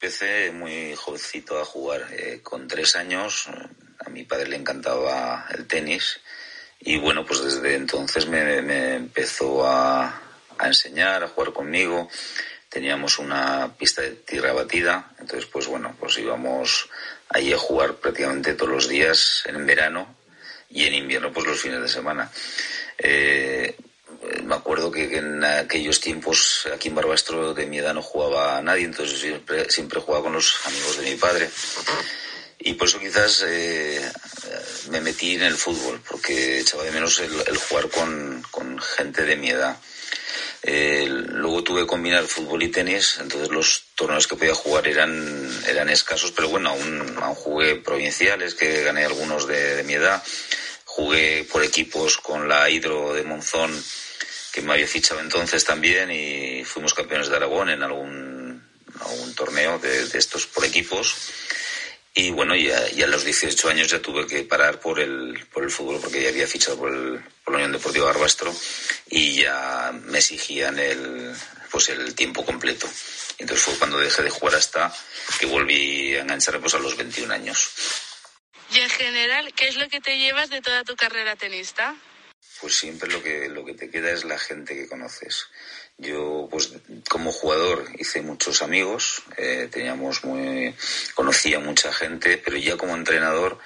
Empecé 0.00 0.50
muy 0.50 0.96
jovencito 0.96 1.60
a 1.60 1.64
jugar, 1.64 2.08
eh, 2.10 2.40
con 2.42 2.66
tres 2.66 2.96
años, 2.96 3.48
a 3.98 4.08
mi 4.08 4.24
padre 4.24 4.48
le 4.48 4.56
encantaba 4.56 5.46
el 5.50 5.66
tenis 5.66 6.20
y 6.80 6.96
bueno, 6.98 7.24
pues 7.24 7.44
desde 7.44 7.74
entonces 7.74 8.26
me, 8.26 8.62
me 8.62 8.94
empezó 8.96 9.64
a, 9.64 10.20
a, 10.58 10.66
enseñar, 10.66 11.22
a 11.22 11.28
jugar 11.28 11.52
conmigo. 11.52 12.08
Teníamos 12.68 13.18
una 13.18 13.74
pista 13.76 14.00
de 14.02 14.12
tierra 14.12 14.52
batida, 14.52 15.12
entonces 15.20 15.48
pues 15.52 15.66
bueno, 15.66 15.94
pues 16.00 16.16
íbamos 16.18 16.88
ahí 17.28 17.52
a 17.52 17.58
jugar 17.58 17.96
prácticamente 17.96 18.54
todos 18.54 18.72
los 18.72 18.88
días 18.88 19.44
en 19.46 19.66
verano 19.66 20.21
y 20.72 20.84
en 20.84 20.94
invierno 20.94 21.32
pues 21.32 21.46
los 21.46 21.60
fines 21.60 21.80
de 21.80 21.88
semana. 21.88 22.30
Eh, 22.98 23.76
me 24.44 24.54
acuerdo 24.54 24.90
que 24.90 25.16
en 25.16 25.42
aquellos 25.42 26.00
tiempos 26.00 26.68
aquí 26.72 26.88
en 26.88 26.94
Barbastro 26.94 27.54
de 27.54 27.66
mi 27.66 27.78
edad 27.78 27.94
no 27.94 28.02
jugaba 28.02 28.60
nadie, 28.62 28.84
entonces 28.84 29.18
siempre, 29.18 29.68
siempre 29.70 30.00
jugaba 30.00 30.24
con 30.24 30.32
los 30.32 30.54
amigos 30.66 30.98
de 30.98 31.10
mi 31.10 31.16
padre. 31.16 31.50
Y 32.58 32.74
por 32.74 32.86
eso 32.86 33.00
quizás 33.00 33.44
eh, 33.46 34.00
me 34.90 35.00
metí 35.00 35.34
en 35.34 35.42
el 35.42 35.56
fútbol, 35.56 36.00
porque 36.08 36.60
echaba 36.60 36.84
de 36.84 36.92
menos 36.92 37.18
el, 37.18 37.32
el 37.46 37.56
jugar 37.56 37.88
con, 37.88 38.42
con, 38.52 38.78
gente 38.78 39.24
de 39.24 39.36
mi 39.36 39.50
edad. 39.50 39.76
Eh, 40.62 41.06
luego 41.08 41.64
tuve 41.64 41.80
que 41.80 41.88
combinar 41.88 42.24
fútbol 42.24 42.62
y 42.62 42.68
tenis, 42.68 43.18
entonces 43.20 43.48
los 43.48 43.86
torneos 43.96 44.28
que 44.28 44.36
podía 44.36 44.54
jugar 44.54 44.86
eran, 44.86 45.50
eran 45.66 45.88
escasos, 45.88 46.30
pero 46.30 46.48
bueno, 46.50 46.70
aún, 46.70 47.16
aún 47.20 47.34
jugué 47.34 47.74
provinciales, 47.76 48.54
que 48.54 48.84
gané 48.84 49.04
algunos 49.04 49.48
de, 49.48 49.74
de 49.76 49.82
mi 49.82 49.94
edad. 49.94 50.22
Jugué 50.94 51.44
por 51.50 51.64
equipos 51.64 52.18
con 52.18 52.46
la 52.46 52.68
Hidro 52.68 53.14
de 53.14 53.22
Monzón, 53.22 53.72
que 54.52 54.60
me 54.60 54.74
había 54.74 54.86
fichado 54.86 55.20
entonces 55.20 55.64
también, 55.64 56.10
y 56.10 56.64
fuimos 56.66 56.92
campeones 56.92 57.30
de 57.30 57.36
Aragón 57.36 57.70
en 57.70 57.82
algún, 57.82 58.62
algún 59.00 59.34
torneo 59.34 59.78
de, 59.78 60.02
estos 60.12 60.46
por 60.46 60.66
equipos. 60.66 61.16
Y 62.12 62.28
bueno, 62.28 62.54
ya, 62.54 62.90
ya, 62.90 63.06
a 63.06 63.08
los 63.08 63.24
18 63.24 63.70
años 63.70 63.88
ya 63.88 64.02
tuve 64.02 64.26
que 64.26 64.42
parar 64.42 64.80
por 64.80 65.00
el, 65.00 65.46
por 65.50 65.62
el 65.62 65.70
fútbol 65.70 65.98
porque 65.98 66.20
ya 66.20 66.28
había 66.28 66.46
fichado 66.46 66.76
por, 66.76 66.92
el, 66.92 67.24
por 67.42 67.54
la 67.54 67.60
Unión 67.60 67.72
Deportiva 67.72 68.04
Barbastro 68.04 68.54
y 69.08 69.36
ya 69.36 69.92
me 69.94 70.18
exigían 70.18 70.78
el, 70.78 71.32
pues 71.70 71.88
el 71.88 72.14
tiempo 72.14 72.44
completo. 72.44 72.86
Entonces 73.38 73.64
fue 73.64 73.78
cuando 73.78 73.98
dejé 73.98 74.24
de 74.24 74.28
jugar 74.28 74.56
hasta 74.56 74.94
que 75.40 75.46
volví 75.46 76.14
a 76.16 76.20
enganchar 76.20 76.60
pues 76.60 76.74
a 76.74 76.78
los 76.78 76.98
21 76.98 77.32
años. 77.32 77.70
Y 78.74 78.80
en 78.80 78.88
general, 78.88 79.52
¿qué 79.52 79.68
es 79.68 79.76
lo 79.76 79.86
que 79.88 80.00
te 80.00 80.16
llevas 80.16 80.48
de 80.48 80.62
toda 80.62 80.82
tu 80.82 80.96
carrera 80.96 81.36
tenista? 81.36 81.94
Pues 82.60 82.74
siempre 82.74 83.10
lo 83.10 83.22
que, 83.22 83.48
lo 83.50 83.64
que 83.66 83.74
te 83.74 83.90
queda 83.90 84.10
es 84.10 84.24
la 84.24 84.38
gente 84.38 84.74
que 84.74 84.88
conoces. 84.88 85.46
Yo, 85.98 86.48
pues, 86.50 86.72
como 87.08 87.30
jugador 87.30 87.86
hice 87.98 88.22
muchos 88.22 88.62
amigos, 88.62 89.22
eh, 89.36 89.68
teníamos 89.70 90.24
muy, 90.24 90.74
conocía 91.14 91.60
mucha 91.60 91.92
gente, 91.92 92.38
pero 92.38 92.56
ya 92.56 92.76
como 92.76 92.96
entrenador 92.96 93.58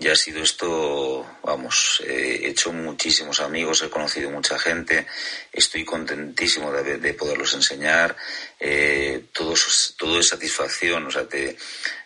ya 0.00 0.12
ha 0.12 0.16
sido 0.16 0.42
esto, 0.42 1.24
vamos, 1.44 2.02
he 2.04 2.48
hecho 2.48 2.72
muchísimos 2.72 3.38
amigos, 3.40 3.82
he 3.82 3.90
conocido 3.90 4.30
mucha 4.30 4.58
gente, 4.58 5.06
estoy 5.52 5.84
contentísimo 5.84 6.72
de, 6.72 6.98
de 6.98 7.14
poderlos 7.14 7.54
enseñar, 7.54 8.16
eh, 8.58 9.26
todo, 9.32 9.54
todo 9.96 10.18
es 10.18 10.28
satisfacción, 10.28 11.06
o 11.06 11.10
sea, 11.12 11.28
te, 11.28 11.56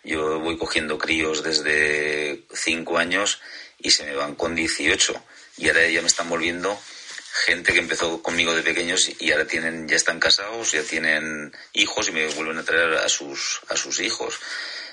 yo 0.03 0.39
voy 0.39 0.57
cogiendo 0.57 0.99
críos 0.99 1.41
desde 1.41 2.43
cinco 2.53 2.97
años 2.97 3.41
y 3.79 3.89
se 3.89 4.03
me 4.03 4.13
van 4.13 4.35
con 4.35 4.53
18 4.53 5.23
y 5.57 5.67
ahora 5.67 5.87
ya 5.87 6.01
me 6.01 6.07
están 6.07 6.29
volviendo 6.29 6.79
gente 7.31 7.73
que 7.73 7.79
empezó 7.79 8.21
conmigo 8.21 8.53
de 8.55 8.63
pequeños 8.63 9.09
y 9.19 9.31
ahora 9.31 9.45
tienen, 9.45 9.87
ya 9.87 9.95
están 9.95 10.19
casados, 10.19 10.71
ya 10.71 10.83
tienen 10.83 11.55
hijos 11.73 12.07
y 12.07 12.11
me 12.11 12.27
vuelven 12.27 12.57
a 12.57 12.63
traer 12.63 12.93
a 12.95 13.09
sus, 13.09 13.61
a 13.69 13.77
sus 13.77 13.99
hijos. 13.99 14.39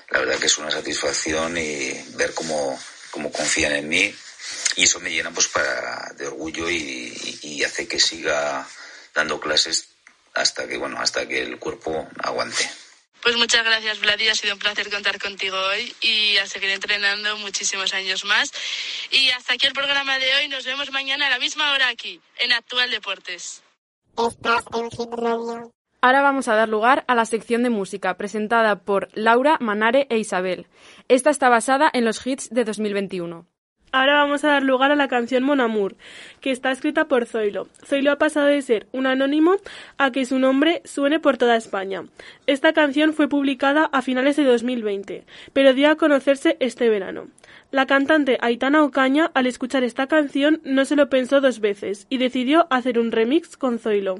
La 0.09 0.19
verdad 0.19 0.39
que 0.39 0.45
es 0.45 0.57
una 0.57 0.71
satisfacción 0.71 1.57
y 1.57 1.91
ver 2.15 2.33
cómo, 2.33 2.79
cómo 3.11 3.31
confían 3.31 3.73
en 3.73 3.89
mí 3.89 4.15
y 4.75 4.83
eso 4.83 4.99
me 4.99 5.09
llena 5.09 5.31
pues 5.31 5.47
para, 5.47 6.13
de 6.15 6.27
orgullo 6.27 6.69
y, 6.69 7.39
y, 7.41 7.63
hace 7.63 7.87
que 7.87 7.99
siga 7.99 8.67
dando 9.13 9.39
clases 9.39 9.89
hasta 10.33 10.67
que, 10.67 10.77
bueno, 10.77 10.99
hasta 10.99 11.27
que 11.27 11.41
el 11.41 11.57
cuerpo 11.57 12.07
aguante. 12.19 12.69
Pues 13.27 13.35
muchas 13.35 13.65
gracias, 13.65 13.99
Vladi. 13.99 14.29
Ha 14.29 14.35
sido 14.35 14.53
un 14.53 14.59
placer 14.59 14.89
contar 14.89 15.19
contigo 15.19 15.57
hoy 15.57 15.93
y 15.99 16.37
a 16.37 16.45
seguir 16.45 16.69
entrenando 16.69 17.37
muchísimos 17.39 17.93
años 17.93 18.23
más. 18.23 18.53
Y 19.11 19.31
hasta 19.31 19.55
aquí 19.55 19.67
el 19.67 19.73
programa 19.73 20.17
de 20.17 20.33
hoy. 20.33 20.47
Nos 20.47 20.65
vemos 20.65 20.93
mañana 20.93 21.27
a 21.27 21.31
la 21.31 21.37
misma 21.37 21.73
hora 21.73 21.89
aquí, 21.89 22.21
en 22.39 22.53
Actual 22.53 22.89
Deportes. 22.89 23.61
Ahora 25.99 26.21
vamos 26.21 26.47
a 26.47 26.55
dar 26.55 26.69
lugar 26.69 27.03
a 27.09 27.15
la 27.15 27.25
sección 27.25 27.63
de 27.63 27.69
música 27.69 28.15
presentada 28.15 28.77
por 28.79 29.09
Laura, 29.13 29.57
Manare 29.59 30.07
e 30.09 30.19
Isabel. 30.19 30.67
Esta 31.09 31.29
está 31.29 31.49
basada 31.49 31.89
en 31.91 32.05
los 32.05 32.25
hits 32.25 32.49
de 32.49 32.63
2021. 32.63 33.45
Ahora 33.97 34.17
vamos 34.17 34.43
a 34.43 34.49
dar 34.49 34.63
lugar 34.63 34.91
a 34.91 34.95
la 34.95 35.07
canción 35.07 35.43
Mon 35.43 35.59
Amour, 35.59 35.95
que 36.39 36.51
está 36.51 36.71
escrita 36.71 37.05
por 37.05 37.25
Zoilo. 37.25 37.67
Zoilo 37.83 38.11
ha 38.11 38.19
pasado 38.19 38.45
de 38.45 38.61
ser 38.61 38.85
un 38.91 39.07
anónimo 39.07 39.55
a 39.97 40.11
que 40.11 40.23
su 40.25 40.37
nombre 40.37 40.83
suene 40.85 41.19
por 41.19 41.37
toda 41.37 41.55
España. 41.55 42.03
Esta 42.45 42.73
canción 42.73 43.13
fue 43.13 43.27
publicada 43.27 43.85
a 43.85 44.03
finales 44.03 44.35
de 44.35 44.43
2020, 44.43 45.25
pero 45.51 45.73
dio 45.73 45.89
a 45.89 45.95
conocerse 45.95 46.57
este 46.59 46.89
verano. 46.89 47.29
La 47.71 47.87
cantante 47.87 48.37
Aitana 48.39 48.83
Ocaña, 48.83 49.31
al 49.33 49.47
escuchar 49.47 49.83
esta 49.83 50.05
canción, 50.05 50.61
no 50.63 50.85
se 50.85 50.95
lo 50.95 51.09
pensó 51.09 51.41
dos 51.41 51.59
veces 51.59 52.05
y 52.07 52.19
decidió 52.19 52.67
hacer 52.69 52.99
un 52.99 53.11
remix 53.11 53.57
con 53.57 53.79
Zoilo. 53.79 54.19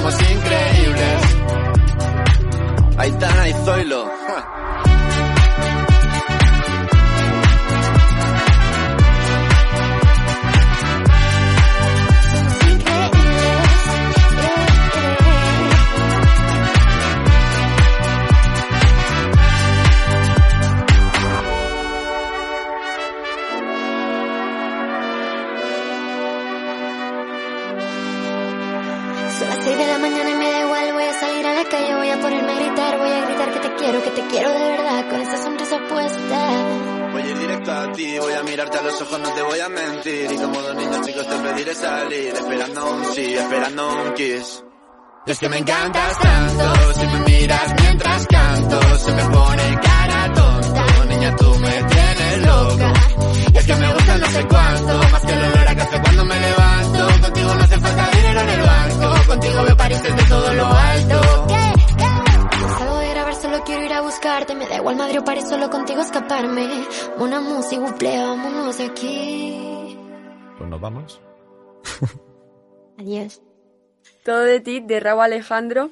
Somos 0.00 0.14
increíbles. 0.14 1.22
Aitana 2.96 3.48
y 3.48 3.52
Zoilo. 3.52 4.09
Mentir. 39.70 40.32
Y 40.32 40.36
como 40.36 40.60
chicos 41.04 41.26
te 41.26 41.36
pediré 41.36 41.74
salir, 41.74 42.34
esperando 42.34 42.90
un 42.90 43.02
esperando 43.18 44.02
un 44.02 44.14
kiss. 44.14 44.64
Es 45.26 45.38
que 45.38 45.48
me 45.48 45.58
encantas 45.58 46.18
tanto, 46.18 46.94
si 46.94 47.06
me 47.06 47.20
miras 47.20 47.74
mientras 47.80 48.26
canto, 48.26 48.80
se 48.98 49.12
me 49.12 49.24
pone 49.24 49.80
cara 49.82 50.32
tonta. 50.34 51.04
Niña, 51.08 51.36
tú 51.36 51.54
me 51.58 51.82
tienes 51.84 52.46
loca. 52.46 52.92
Y 53.52 53.58
es 53.58 53.66
que 53.66 53.76
me 53.76 53.94
gusta 53.94 54.18
no 54.18 54.26
sé 54.26 54.46
cuánto, 54.48 54.98
más 55.12 55.24
que 55.26 55.32
el 55.32 55.44
olor 55.44 55.68
a 55.68 55.74
café 55.76 56.00
cuando 56.00 56.24
me 56.24 56.40
levanto. 56.40 57.20
Contigo 57.20 57.54
no 57.54 57.62
hace 57.64 57.78
falta 57.78 58.10
dinero 58.10 58.40
en 58.40 58.48
el 58.48 58.60
banco, 58.60 59.26
contigo 59.26 59.62
veo 59.64 59.76
París 59.76 60.02
desde 60.02 60.24
todo 60.24 60.54
lo 60.54 60.66
alto. 60.66 61.79
Solo 63.50 63.64
quiero 63.64 63.84
ir 63.84 63.92
a 63.92 64.00
buscarte. 64.00 64.54
Me 64.54 64.68
da 64.68 64.76
igual 64.76 64.94
Madrid 64.94 65.18
o 65.18 65.24
París, 65.24 65.48
solo 65.48 65.68
contigo 65.70 66.00
escaparme. 66.00 66.86
Una 67.18 67.40
música, 67.40 67.82
buple, 67.82 68.16
vámonos 68.16 68.78
de 68.78 68.84
aquí. 68.84 69.98
Pues 70.56 70.70
nos 70.70 70.80
vamos. 70.80 71.20
Adiós. 72.98 73.42
Todo 74.24 74.42
de 74.42 74.60
ti 74.60 74.78
de 74.78 75.00
Raúl 75.00 75.22
Alejandro, 75.22 75.90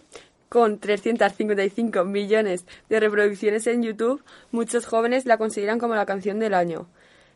con 0.49 0.79
355 0.79 2.05
millones 2.05 2.65
de 2.89 3.01
reproducciones 3.01 3.67
en 3.67 3.83
YouTube, 3.83 4.23
muchos 4.53 4.87
jóvenes 4.87 5.27
la 5.27 5.37
consideran 5.37 5.81
como 5.81 5.97
la 5.97 6.07
canción 6.07 6.39
del 6.39 6.55
año. 6.55 6.87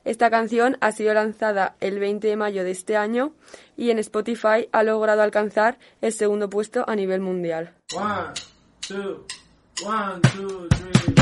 Esta 0.05 0.31
canción 0.31 0.77
ha 0.81 0.93
sido 0.93 1.15
lanzada 1.15 1.75
el 1.81 1.99
20 1.99 2.29
de 2.29 2.37
mayo 2.37 2.63
de 2.63 2.71
este 2.71 2.97
año 2.97 3.33
y 3.77 3.91
en 3.91 3.99
Spotify 3.99 4.69
ha 4.71 4.85
logrado 4.85 5.21
alcanzar 5.21 5.81
el 6.01 6.13
segundo 6.13 6.49
puesto 6.49 6.85
a 6.89 6.95
nivel 6.95 7.21
mundial. 7.21 7.75
One, 7.97 8.35
two, 8.87 9.27
one, 9.85 10.23
two, 10.23 10.69
three. 10.71 11.15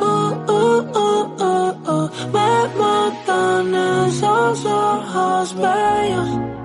Uh, 0.00 0.30
uh, 0.48 0.94
uh. 1.86 2.08
Me 2.32 2.50
matan 2.78 3.74
esos 3.74 4.64
ojos 4.64 5.54
bellos. 5.54 6.57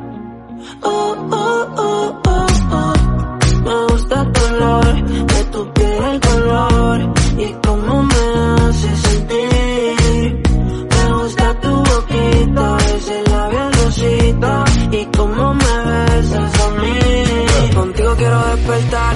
Uh, 0.84 0.89
uh, 0.89 1.65
uh, 1.78 2.10
uh, 2.28 2.48
uh. 2.80 2.93
Me 3.65 3.76
gusta 3.88 4.17
tu 4.34 4.41
olor, 4.46 4.93
de 5.32 5.43
tu 5.52 5.74
piel 5.74 6.04
el 6.04 6.19
color 6.19 7.13
y 7.38 7.56
cómo 7.65 8.04
me 8.04 8.24
hace 8.67 8.96
sentir. 8.98 10.43
Me 10.93 11.13
gusta 11.13 11.60
tu 11.62 11.72
boquita, 11.72 12.78
ese 12.96 13.24
labial 13.30 13.72
rosita 13.74 14.63
y 14.91 15.06
cómo 15.17 15.54
me 15.54 15.74
besas 15.86 16.54
a 16.60 16.69
mí. 16.82 17.74
Contigo 17.76 18.15
quiero 18.17 18.39
despertar, 18.48 19.15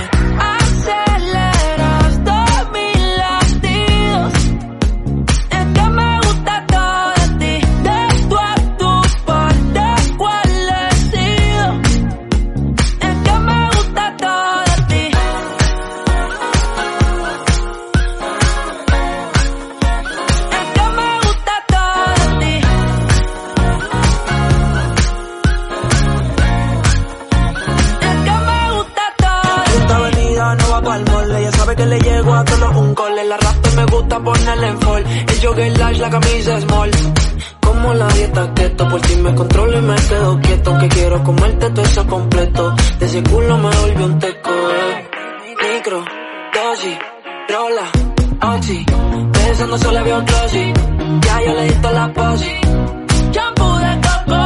Large, 35.81 35.99
la 35.99 36.09
camisa 36.11 36.61
small. 36.61 36.91
Como 37.59 37.93
la 37.95 38.07
dieta 38.09 38.53
keto, 38.53 38.87
por 38.87 39.01
ti 39.01 39.15
me 39.15 39.33
controlo 39.33 39.79
y 39.79 39.81
me 39.81 39.95
quedo 39.95 40.39
quieto. 40.39 40.77
Que 40.77 40.87
quiero 40.89 41.23
comerte 41.23 41.69
todo 41.71 41.85
eso 41.85 42.05
completo. 42.05 42.75
De 42.99 43.05
ese 43.07 43.23
culo 43.23 43.57
me 43.57 43.69
volvió 43.81 44.05
un 44.05 44.19
teco, 44.19 44.51
eh. 44.51 45.09
Micro, 45.63 46.05
dosis, 46.53 46.97
rola, 47.49 47.87
oxi. 48.53 48.85
Pensando 49.33 49.77
solo 49.79 50.03
veo. 50.03 50.23
Ya 51.25 51.41
yo 51.45 51.53
le 51.55 51.63
di 51.65 51.75
la 51.81 52.13
posi. 52.13 52.55
Shampoo 53.31 53.77
de 53.79 53.93
coco, 54.05 54.41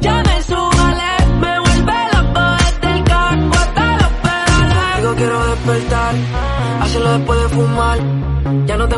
ya 0.00 0.22
me 0.26 0.42
subale. 0.44 1.12
Me 1.42 1.52
vuelve 1.58 1.98
loco 2.14 2.42
desde 2.62 2.98
el 2.98 3.04
carro 3.04 3.50
hasta 3.62 3.96
los 4.00 4.12
pedales. 4.22 4.96
Digo 5.00 5.14
quiero 5.16 5.46
despertar, 5.46 6.14
hacerlo 6.82 7.12
después 7.18 7.42
de 7.42 7.48
fumar. 7.48 8.31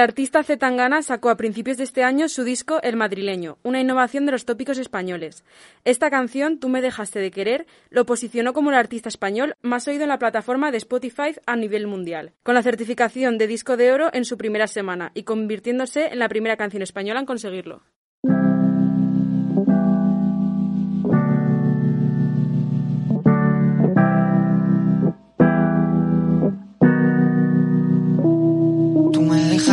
Artista 0.00 0.42
Zetangana 0.42 1.02
sacó 1.02 1.30
a 1.30 1.36
principios 1.36 1.76
de 1.76 1.84
este 1.84 2.02
año 2.02 2.28
su 2.28 2.44
disco 2.44 2.80
El 2.82 2.96
Madrileño, 2.96 3.58
una 3.62 3.80
innovación 3.80 4.26
de 4.26 4.32
los 4.32 4.44
tópicos 4.44 4.78
españoles. 4.78 5.44
Esta 5.84 6.10
canción, 6.10 6.58
Tú 6.58 6.68
me 6.68 6.80
dejaste 6.80 7.20
de 7.20 7.30
querer, 7.30 7.66
lo 7.90 8.06
posicionó 8.06 8.52
como 8.52 8.70
el 8.70 8.76
artista 8.76 9.08
español 9.08 9.54
más 9.62 9.86
oído 9.88 10.02
en 10.02 10.08
la 10.08 10.18
plataforma 10.18 10.70
de 10.70 10.78
Spotify 10.78 11.34
a 11.46 11.56
nivel 11.56 11.86
mundial, 11.86 12.32
con 12.42 12.54
la 12.54 12.62
certificación 12.62 13.38
de 13.38 13.46
disco 13.46 13.76
de 13.76 13.92
oro 13.92 14.10
en 14.12 14.24
su 14.24 14.36
primera 14.36 14.66
semana 14.66 15.12
y 15.14 15.22
convirtiéndose 15.22 16.08
en 16.08 16.18
la 16.18 16.28
primera 16.28 16.56
canción 16.56 16.82
española 16.82 17.20
en 17.20 17.26
conseguirlo. 17.26 17.82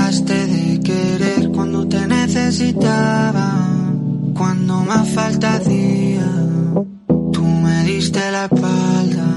Dejaste 0.07 0.47
de 0.47 0.79
querer 0.79 1.49
cuando 1.49 1.85
te 1.85 2.07
necesitaba, 2.07 3.67
cuando 4.33 4.79
más 4.85 5.09
falta 5.09 5.55
hacía. 5.55 6.25
Tú 7.33 7.43
me 7.43 7.83
diste 7.83 8.19
la 8.31 8.45
espalda. 8.45 9.36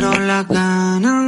fueron 0.00 0.28
las 0.28 0.46
ganas. 0.46 1.27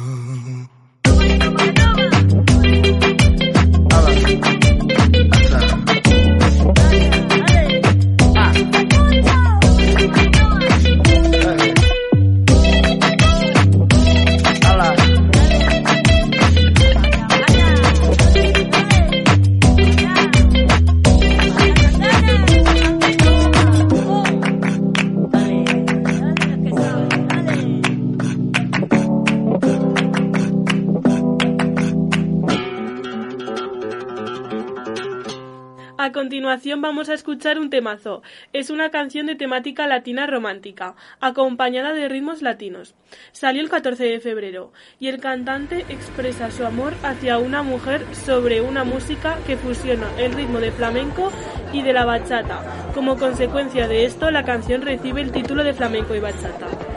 Continuación 36.51 36.81
vamos 36.81 37.07
a 37.07 37.13
escuchar 37.13 37.59
un 37.59 37.69
temazo. 37.69 38.23
Es 38.51 38.69
una 38.69 38.89
canción 38.89 39.25
de 39.25 39.35
temática 39.35 39.87
latina 39.87 40.27
romántica, 40.27 40.95
acompañada 41.21 41.93
de 41.93 42.09
ritmos 42.09 42.41
latinos. 42.41 42.93
Salió 43.31 43.61
el 43.61 43.69
14 43.69 44.03
de 44.03 44.19
febrero 44.19 44.73
y 44.99 45.07
el 45.07 45.21
cantante 45.21 45.85
expresa 45.87 46.51
su 46.51 46.65
amor 46.65 46.93
hacia 47.03 47.37
una 47.37 47.63
mujer 47.63 48.05
sobre 48.13 48.59
una 48.59 48.83
música 48.83 49.37
que 49.47 49.55
fusiona 49.55 50.07
el 50.17 50.33
ritmo 50.33 50.59
de 50.59 50.73
flamenco 50.73 51.31
y 51.71 51.83
de 51.83 51.93
la 51.93 52.03
bachata. 52.03 52.91
Como 52.93 53.15
consecuencia 53.15 53.87
de 53.87 54.03
esto, 54.03 54.29
la 54.29 54.43
canción 54.43 54.81
recibe 54.81 55.21
el 55.21 55.31
título 55.31 55.63
de 55.63 55.73
flamenco 55.73 56.13
y 56.15 56.19
bachata. 56.19 56.90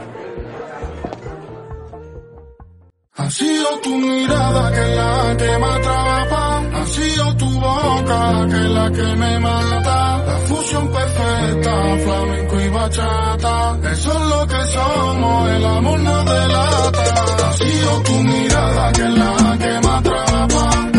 Ha 3.17 3.29
sido 3.29 3.79
tu 3.81 3.95
mirada 3.95 4.71
que 4.73 4.81
es 4.81 4.97
la 4.97 5.37
que 5.37 5.57
me 5.57 5.65
atrapa, 5.65 6.63
ha 6.73 6.85
sido 6.85 7.37
tu 7.37 7.49
boca 7.61 8.47
que 8.49 8.55
es 8.57 8.71
la 8.71 8.91
que 8.91 9.15
me 9.15 9.39
mata, 9.39 10.17
la 10.25 10.37
fusión 10.47 10.91
perfecta, 10.91 11.97
flamenco 12.03 12.59
y 12.59 12.69
bachata, 12.69 13.79
eso 13.93 14.11
es 14.11 14.19
lo 14.19 14.47
que 14.47 14.65
somos, 14.65 15.49
el 15.49 15.65
amor 15.65 15.99
nos 16.01 16.25
delata. 16.25 17.47
Ha 17.47 17.53
sido 17.53 18.01
tu 18.03 18.13
mirada 18.23 18.91
que 18.91 19.01
es 19.03 19.17
la 19.17 19.57
que 19.59 19.87
me 19.87 19.93
atrapa, 19.95 20.94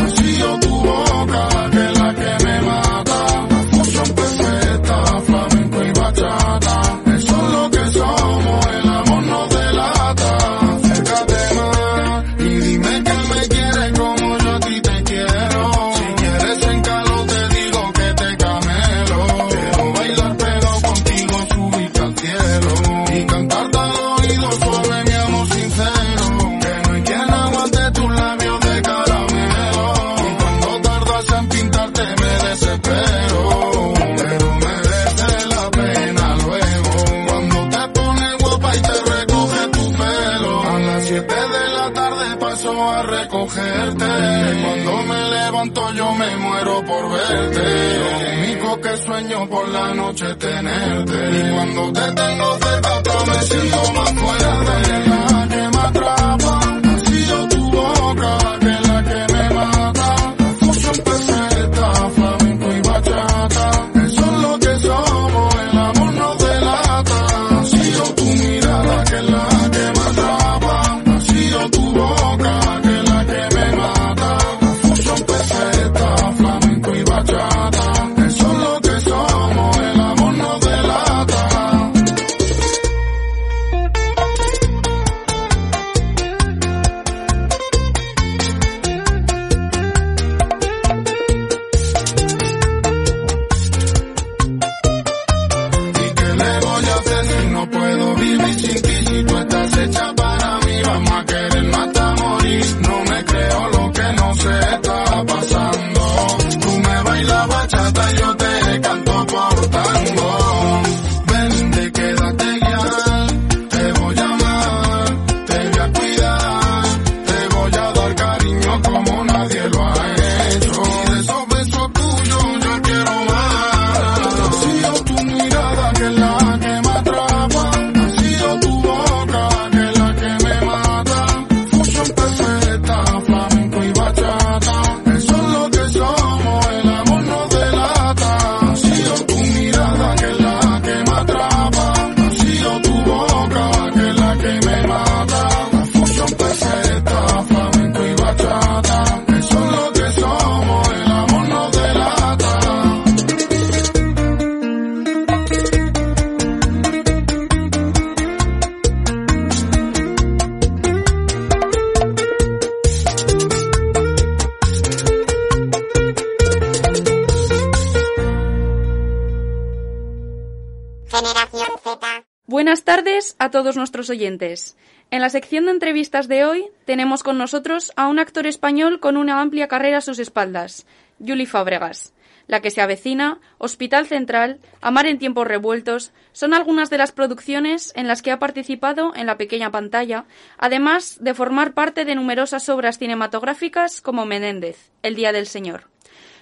oyentes. 174.11 174.77
En 175.11 175.21
la 175.21 175.31
sección 175.31 175.67
de 175.67 175.71
entrevistas 175.71 176.29
de 176.29 176.45
hoy 176.45 176.67
tenemos 176.85 177.23
con 177.23 177.39
nosotros 177.39 177.93
a 177.97 178.09
un 178.09 178.19
actor 178.19 178.47
español 178.47 178.99
con 179.01 179.17
una 179.17 179.41
amplia 179.41 179.69
carrera 179.69 179.99
a 179.99 180.03
sus 180.03 180.19
espaldas, 180.19 180.87
Juli 181.25 181.47
Fábregas. 181.47 182.13
La 182.49 182.61
que 182.61 182.71
se 182.71 182.81
avecina, 182.81 183.41
Hospital 183.59 184.07
Central, 184.07 184.61
Amar 184.81 185.07
en 185.07 185.19
tiempos 185.19 185.47
revueltos, 185.47 186.13
son 186.33 186.55
algunas 186.55 186.91
de 186.91 186.99
las 186.99 187.11
producciones 187.11 187.93
en 187.97 188.07
las 188.07 188.23
que 188.23 188.31
ha 188.31 188.39
participado 188.39 189.13
en 189.17 189.27
la 189.27 189.37
pequeña 189.37 189.71
pantalla, 189.71 190.27
además 190.59 191.19
de 191.21 191.35
formar 191.35 191.73
parte 191.75 192.05
de 192.05 192.15
numerosas 192.15 192.69
obras 192.69 192.99
cinematográficas 192.99 194.01
como 194.01 194.27
Menéndez, 194.27 194.91
El 195.03 195.17
Día 195.17 195.33
del 195.33 195.47
Señor. 195.47 195.89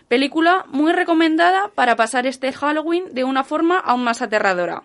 Película 0.09 0.67
muy 0.69 0.93
recomendada 0.93 1.71
para 1.75 1.97
pasar 1.97 2.27
este 2.27 2.53
Halloween 2.53 3.15
de 3.15 3.25
una 3.25 3.43
forma 3.43 3.79
aún 3.79 4.05
más 4.05 4.21
aterradora. 4.21 4.83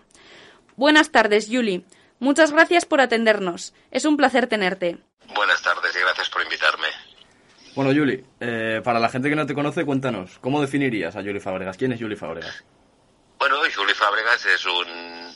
Buenas 0.76 1.10
tardes, 1.10 1.48
Julie. 1.50 1.84
Muchas 2.20 2.52
gracias 2.52 2.84
por 2.84 3.00
atendernos. 3.00 3.74
Es 3.90 4.04
un 4.04 4.16
placer 4.16 4.46
tenerte. 4.46 4.98
Buenas 5.34 5.62
tardes 5.62 5.96
y 5.96 6.00
gracias 6.00 6.28
por 6.28 6.42
invitarme. 6.42 6.86
Bueno, 7.74 7.92
Juli, 7.92 8.22
eh, 8.40 8.82
para 8.84 9.00
la 9.00 9.08
gente 9.08 9.30
que 9.30 9.36
no 9.36 9.46
te 9.46 9.54
conoce, 9.54 9.86
cuéntanos, 9.86 10.38
¿cómo 10.40 10.60
definirías 10.60 11.16
a 11.16 11.22
Juli 11.22 11.40
Fábregas? 11.40 11.76
¿Quién 11.76 11.92
es 11.92 12.00
Juli 12.00 12.16
Fábregas? 12.16 12.62
Bueno, 13.38 13.56
Juli 13.74 13.94
Fábregas 13.94 14.44
es, 14.44 14.66
un, 14.66 14.86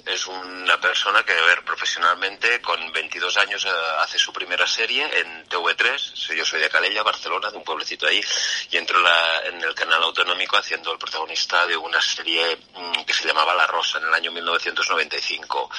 es 0.07 0.27
una 0.27 0.79
persona 0.81 1.23
que, 1.23 1.33
a 1.33 1.47
ver, 1.47 1.65
profesionalmente, 1.65 2.61
con 2.61 2.93
22 2.93 3.37
años, 3.39 3.65
eh, 3.65 3.69
hace 4.01 4.19
su 4.19 4.33
primera 4.33 4.67
serie 4.67 5.09
en 5.19 5.49
TV3. 5.49 6.35
Yo 6.35 6.45
soy 6.45 6.61
de 6.61 6.69
Calella, 6.69 7.03
Barcelona, 7.03 7.51
de 7.51 7.57
un 7.57 7.65
pueblecito 7.65 8.07
ahí, 8.07 8.23
y 8.71 8.77
entro 8.77 9.01
la, 9.01 9.47
en 9.47 9.63
el 9.63 9.75
canal 9.75 10.03
autonómico 10.03 10.57
haciendo 10.57 10.93
el 10.93 10.99
protagonista 10.99 11.67
de 11.67 11.77
una 11.77 12.03
serie 12.03 12.59
mm, 12.75 13.05
que 13.05 13.15
se 13.15 13.27
llamaba 13.27 13.55
La 13.55 13.67
Rosa 13.67 13.99
en 13.99 14.05
el 14.05 14.15
año 14.15 14.31
1995. 14.33 15.71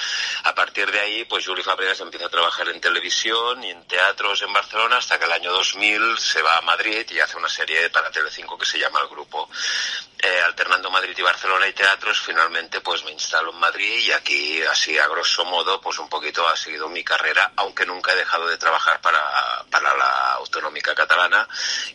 A 0.44 0.54
partir 0.54 0.90
de 0.90 1.00
ahí, 1.00 1.24
pues 1.24 1.46
Juli 1.46 1.62
Fábregas 1.62 2.00
empieza 2.00 2.26
a 2.26 2.30
trabajar 2.30 2.68
en 2.68 2.80
televisión 2.80 3.62
y 3.62 3.70
en 3.70 3.86
teatros 3.86 4.42
en 4.42 4.52
Barcelona 4.52 4.96
hasta 4.96 5.18
que 5.18 5.24
el 5.26 5.32
año 5.32 5.52
2000 5.52 6.18
se 6.18 6.42
va 6.42 6.58
a 6.58 6.62
Madrid 6.62 7.06
y 7.10 7.20
hace 7.20 7.36
una 7.36 7.48
serie 7.48 7.90
para 7.90 8.10
Telecinco 8.10 8.58
que 8.58 8.66
se 8.66 8.78
llama 8.78 9.00
El 9.00 9.08
Grupo. 9.08 9.48
Eh, 10.18 10.40
alternando 10.46 10.90
Madrid 10.90 11.14
y 11.16 11.22
Barcelona 11.22 11.68
y 11.68 11.74
teatros, 11.74 12.18
finalmente 12.20 12.80
pues 12.80 13.04
me 13.04 13.12
instalo 13.12 13.52
en 13.52 13.58
Madrid 13.58 13.98
y 14.06 14.12
aquí 14.12 14.62
así 14.62 14.96
a 14.96 15.06
grosso 15.08 15.44
modo 15.44 15.78
pues 15.80 15.98
un 15.98 16.08
poquito 16.08 16.48
ha 16.48 16.56
seguido 16.56 16.88
mi 16.88 17.04
carrera, 17.04 17.52
aunque 17.56 17.84
nunca 17.84 18.12
he 18.12 18.16
dejado 18.16 18.48
de 18.48 18.56
trabajar 18.56 19.00
para, 19.02 19.20
para 19.70 19.94
la 19.94 20.34
autonómica 20.34 20.94
catalana 20.94 21.46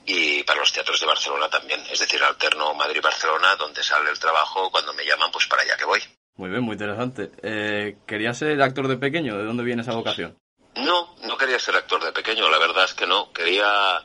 y 0.06 0.44
para 0.44 0.60
los 0.60 0.72
teatros 0.72 1.00
de 1.00 1.08
Barcelona 1.08 1.50
también. 1.50 1.82
Es 1.90 2.00
decir, 2.00 2.24
alterno 2.24 2.76
Madrid-Barcelona, 2.76 3.56
donde 3.56 3.84
sale 3.84 4.12
el 4.12 4.20
trabajo, 4.20 4.70
cuando 4.70 4.94
me 4.94 5.06
llaman 5.06 5.32
pues 5.32 5.48
para 5.48 5.64
allá 5.64 5.76
que 5.76 5.86
voy. 5.86 6.02
Muy 6.36 6.50
bien, 6.50 6.62
muy 6.62 6.74
interesante. 6.74 7.32
Eh, 7.42 7.98
¿Querías 8.06 8.38
ser 8.38 8.62
actor 8.62 8.88
de 8.88 8.98
pequeño? 8.98 9.38
¿De 9.38 9.46
dónde 9.46 9.64
viene 9.64 9.82
esa 9.82 9.94
vocación? 9.94 10.38
No, 10.76 11.16
no 11.24 11.38
quería 11.38 11.60
ser 11.60 11.76
actor 11.76 12.04
de 12.04 12.14
pequeño, 12.14 12.50
la 12.50 12.58
verdad 12.58 12.86
es 12.86 12.94
que 12.94 13.06
no. 13.06 13.32
Quería, 13.34 14.02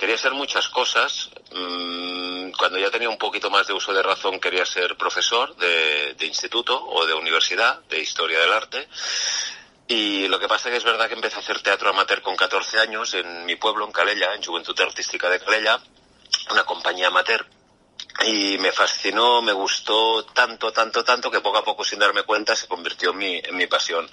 quería 0.00 0.16
ser 0.16 0.32
muchas 0.32 0.70
cosas. 0.70 1.28
Mm, 1.52 2.52
cuando 2.52 2.78
ya 2.78 2.90
tenía 2.90 3.10
un 3.10 3.18
poquito 3.18 3.50
más 3.50 3.66
de 3.66 3.74
uso 3.74 3.92
de 3.92 4.02
razón 4.02 4.40
quería 4.40 4.64
ser 4.64 4.96
profesor 4.96 5.54
de, 5.56 6.16
instituto 6.26 6.82
o 6.82 7.04
de 7.04 7.12
universidad 7.12 7.80
de 7.90 8.00
historia 8.00 8.40
del 8.40 8.50
arte. 8.50 8.88
Y 9.88 10.26
lo 10.28 10.40
que 10.40 10.48
pasa 10.48 10.68
es 10.68 10.72
que 10.72 10.78
es 10.78 10.84
verdad 10.84 11.06
que 11.06 11.16
empecé 11.16 11.36
a 11.36 11.40
hacer 11.40 11.60
teatro 11.60 11.90
amateur 11.90 12.22
con 12.22 12.34
14 12.34 12.78
años 12.78 13.12
en 13.12 13.44
mi 13.44 13.56
pueblo, 13.56 13.84
en 13.84 13.92
Calella, 13.92 14.34
en 14.34 14.42
Juventud 14.42 14.80
Artística 14.80 15.28
de 15.28 15.38
Calella, 15.38 15.78
una 16.50 16.64
compañía 16.64 17.08
amateur 17.08 17.44
y 18.24 18.56
me 18.58 18.72
fascinó, 18.72 19.42
me 19.42 19.52
gustó 19.52 20.24
tanto, 20.24 20.72
tanto, 20.72 21.04
tanto 21.04 21.30
que 21.30 21.40
poco 21.40 21.58
a 21.58 21.64
poco 21.64 21.84
sin 21.84 21.98
darme 21.98 22.22
cuenta 22.22 22.56
se 22.56 22.68
convirtió 22.68 23.12
en 23.12 23.56
mi 23.56 23.66
pasión. 23.66 24.10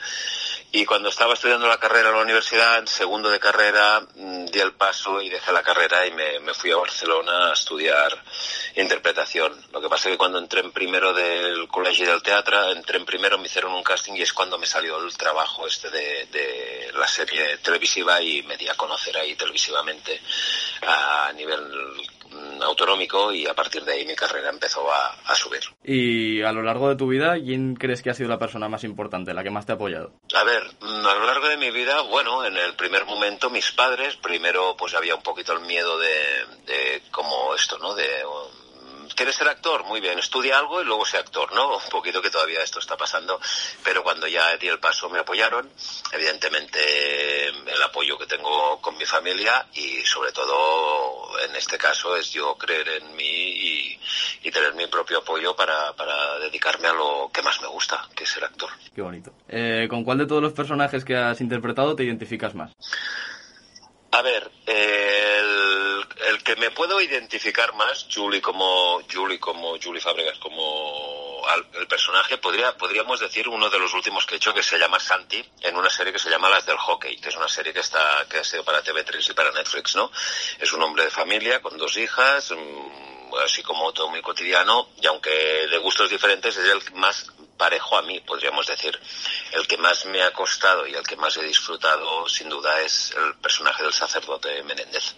Y 0.78 0.86
cuando 0.86 1.09
estaba 1.09 1.34
estudiando 1.34 1.67
la 1.67 1.80
carrera 1.80 2.09
en 2.09 2.15
la 2.17 2.21
universidad, 2.21 2.78
en 2.78 2.86
segundo 2.86 3.32
de 3.32 3.39
carrera, 3.39 3.99
mm, 3.99 4.45
di 4.45 4.59
el 4.59 4.73
paso 4.73 5.19
y 5.19 5.28
dejé 5.28 5.51
la 5.51 5.63
carrera 5.63 6.05
y 6.05 6.11
me, 6.11 6.39
me 6.41 6.53
fui 6.53 6.69
a 6.69 6.75
Barcelona 6.75 7.49
a 7.49 7.53
estudiar 7.53 8.15
interpretación. 8.75 9.59
Lo 9.71 9.82
que 9.82 9.89
pasa 9.89 10.07
es 10.07 10.13
que 10.13 10.19
cuando 10.19 10.38
entré 10.38 10.59
en 10.59 10.71
primero 10.71 11.13
del 11.13 11.67
colegio 11.67 12.11
del 12.11 12.21
teatro, 12.21 12.71
entré 12.71 12.99
en 12.99 13.05
primero, 13.05 13.39
me 13.39 13.47
hicieron 13.47 13.73
un 13.73 13.82
casting 13.82 14.13
y 14.17 14.21
es 14.21 14.34
cuando 14.34 14.59
me 14.59 14.67
salió 14.67 15.03
el 15.03 15.17
trabajo 15.17 15.65
este 15.65 15.89
de, 15.89 16.28
de 16.28 16.91
la 16.93 17.07
serie 17.07 17.57
televisiva 17.57 18.21
y 18.21 18.43
me 18.43 18.55
di 18.55 18.69
a 18.69 18.75
conocer 18.75 19.17
ahí 19.17 19.34
televisivamente 19.34 20.21
a 20.84 21.34
nivel 21.34 22.07
autonómico 22.61 23.31
y 23.31 23.47
a 23.47 23.53
partir 23.53 23.83
de 23.83 23.93
ahí 23.93 24.05
mi 24.05 24.15
carrera 24.15 24.49
empezó 24.49 24.91
a, 24.91 25.13
a 25.25 25.35
subir. 25.35 25.61
Y 25.83 26.41
a 26.41 26.51
lo 26.51 26.61
largo 26.61 26.89
de 26.89 26.95
tu 26.95 27.07
vida, 27.07 27.35
¿quién 27.35 27.75
crees 27.75 28.01
que 28.01 28.09
ha 28.09 28.13
sido 28.13 28.29
la 28.29 28.39
persona 28.39 28.69
más 28.69 28.83
importante, 28.83 29.33
la 29.33 29.43
que 29.43 29.49
más 29.49 29.65
te 29.65 29.71
ha 29.73 29.75
apoyado? 29.75 30.13
A 30.35 30.43
ver, 30.43 30.63
mm, 30.79 31.05
a 31.05 31.15
lo 31.15 31.25
largo 31.25 31.47
de 31.47 31.57
mi 31.57 31.71
vida, 31.71 32.01
bueno, 32.01 32.45
en 32.45 32.57
el 32.57 32.73
primer 32.75 33.05
momento 33.05 33.49
mis 33.49 33.71
padres, 33.71 34.15
primero 34.17 34.75
pues 34.77 34.93
había 34.93 35.15
un 35.15 35.23
poquito 35.23 35.53
el 35.53 35.61
miedo 35.61 35.97
de, 35.97 36.45
de 36.65 37.03
como 37.11 37.55
esto, 37.55 37.77
¿no? 37.79 37.93
De, 37.93 38.07
um, 38.25 38.66
¿Quieres 39.18 39.36
ser 39.36 39.47
actor? 39.47 39.84
Muy 39.84 39.99
bien, 39.99 40.20
estudia 40.20 40.59
algo 40.59 40.80
y 40.80 40.86
luego 40.86 41.03
sé 41.03 41.18
actor, 41.18 41.51
¿no? 41.55 41.78
Un 41.78 41.89
poquito 41.89 42.22
que 42.22 42.30
todavía 42.30 42.61
esto 42.61 42.78
está 42.78 42.95
pasando, 42.95 43.41
pero 43.84 44.03
cuando 44.03 44.28
ya 44.28 44.55
di 44.57 44.68
el 44.68 44.78
paso 44.78 45.09
me 45.09 45.18
apoyaron, 45.18 45.68
evidentemente 46.11 47.47
el 47.47 47.82
apoyo 47.84 48.15
que 48.20 48.28
tengo 48.28 48.80
con 48.80 48.95
mi 48.95 49.05
familia 49.07 49.65
y 49.74 50.05
sobre 50.05 50.32
todo 50.32 51.32
en 51.39 51.55
este 51.55 51.80
caso 51.80 52.15
es 52.15 52.30
yo 52.32 52.55
creer 52.59 52.88
en 52.89 53.15
mí 53.15 53.24
y, 53.26 53.99
y 54.43 54.51
tener 54.51 54.76
mi 54.76 54.86
propio 54.86 55.18
apoyo 55.18 55.55
para, 55.55 55.93
para 55.93 56.38
dedicarme 56.38 56.88
a 56.88 56.93
lo 56.93 57.32
que 57.34 57.41
más 57.41 57.59
me 57.59 57.68
gusta, 57.68 58.07
que 58.15 58.24
es 58.24 58.30
ser 58.30 58.43
actor. 58.43 58.70
Qué 58.93 59.01
bonito. 59.01 59.34
Eh, 59.49 59.88
¿Con 59.89 60.03
cuál 60.03 60.20
de 60.20 60.28
todos 60.28 60.43
los 60.43 60.53
personajes 60.53 61.03
que 61.03 61.15
has 61.15 61.41
interpretado 61.41 61.95
te 61.95 62.03
identificas 62.03 62.53
más? 62.53 62.72
A 64.12 64.22
ver, 64.22 64.49
el, 64.66 66.05
el 66.30 66.43
que 66.43 66.55
me 66.55 66.72
puedo 66.72 67.01
identificar 67.01 67.74
más, 67.76 68.08
Julie 68.14 68.41
como 68.41 69.01
Julie 69.12 69.39
como 69.39 69.78
Julie 69.82 70.01
Fábregas 70.01 70.39
como 70.39 71.26
el 71.73 71.87
personaje, 71.87 72.37
podría, 72.37 72.75
podríamos 72.77 73.19
decir 73.19 73.47
uno 73.47 73.69
de 73.69 73.79
los 73.79 73.93
últimos 73.93 74.25
que 74.25 74.35
he 74.35 74.37
hecho 74.37 74.53
que 74.53 74.63
se 74.63 74.77
llama 74.77 74.99
Santi, 74.99 75.43
en 75.61 75.75
una 75.75 75.89
serie 75.89 76.13
que 76.13 76.19
se 76.19 76.29
llama 76.29 76.49
Las 76.49 76.65
del 76.65 76.77
Hockey, 76.77 77.17
que 77.17 77.29
es 77.29 77.35
una 77.35 77.47
serie 77.47 77.73
que 77.73 77.79
está 77.79 78.25
que 78.29 78.39
ha 78.39 78.43
sido 78.43 78.63
para 78.63 78.83
TV3 78.83 79.29
y 79.29 79.33
para 79.33 79.51
Netflix, 79.51 79.95
¿no? 79.95 80.11
Es 80.59 80.71
un 80.73 80.81
hombre 80.81 81.05
de 81.05 81.11
familia 81.11 81.61
con 81.61 81.77
dos 81.77 81.97
hijas, 81.97 82.51
mm, 82.51 83.35
así 83.43 83.63
como 83.63 83.93
todo 83.93 84.09
muy 84.09 84.21
cotidiano, 84.21 84.89
y 85.01 85.07
aunque 85.07 85.29
de 85.29 85.77
gustos 85.77 86.09
diferentes 86.09 86.57
es 86.57 86.69
el 86.69 86.93
más 86.93 87.27
parejo 87.57 87.97
a 87.97 88.01
mí, 88.03 88.19
podríamos 88.21 88.67
decir. 88.67 88.99
El 89.51 89.67
que 89.67 89.77
más 89.77 90.05
me 90.05 90.21
ha 90.21 90.31
costado 90.31 90.85
y 90.85 90.93
el 90.93 91.03
que 91.03 91.15
más 91.15 91.35
he 91.37 91.43
disfrutado, 91.43 92.27
sin 92.29 92.49
duda, 92.49 92.81
es 92.81 93.11
el 93.11 93.35
personaje 93.35 93.83
del 93.83 93.93
sacerdote 93.93 94.63
Menéndez. 94.63 95.15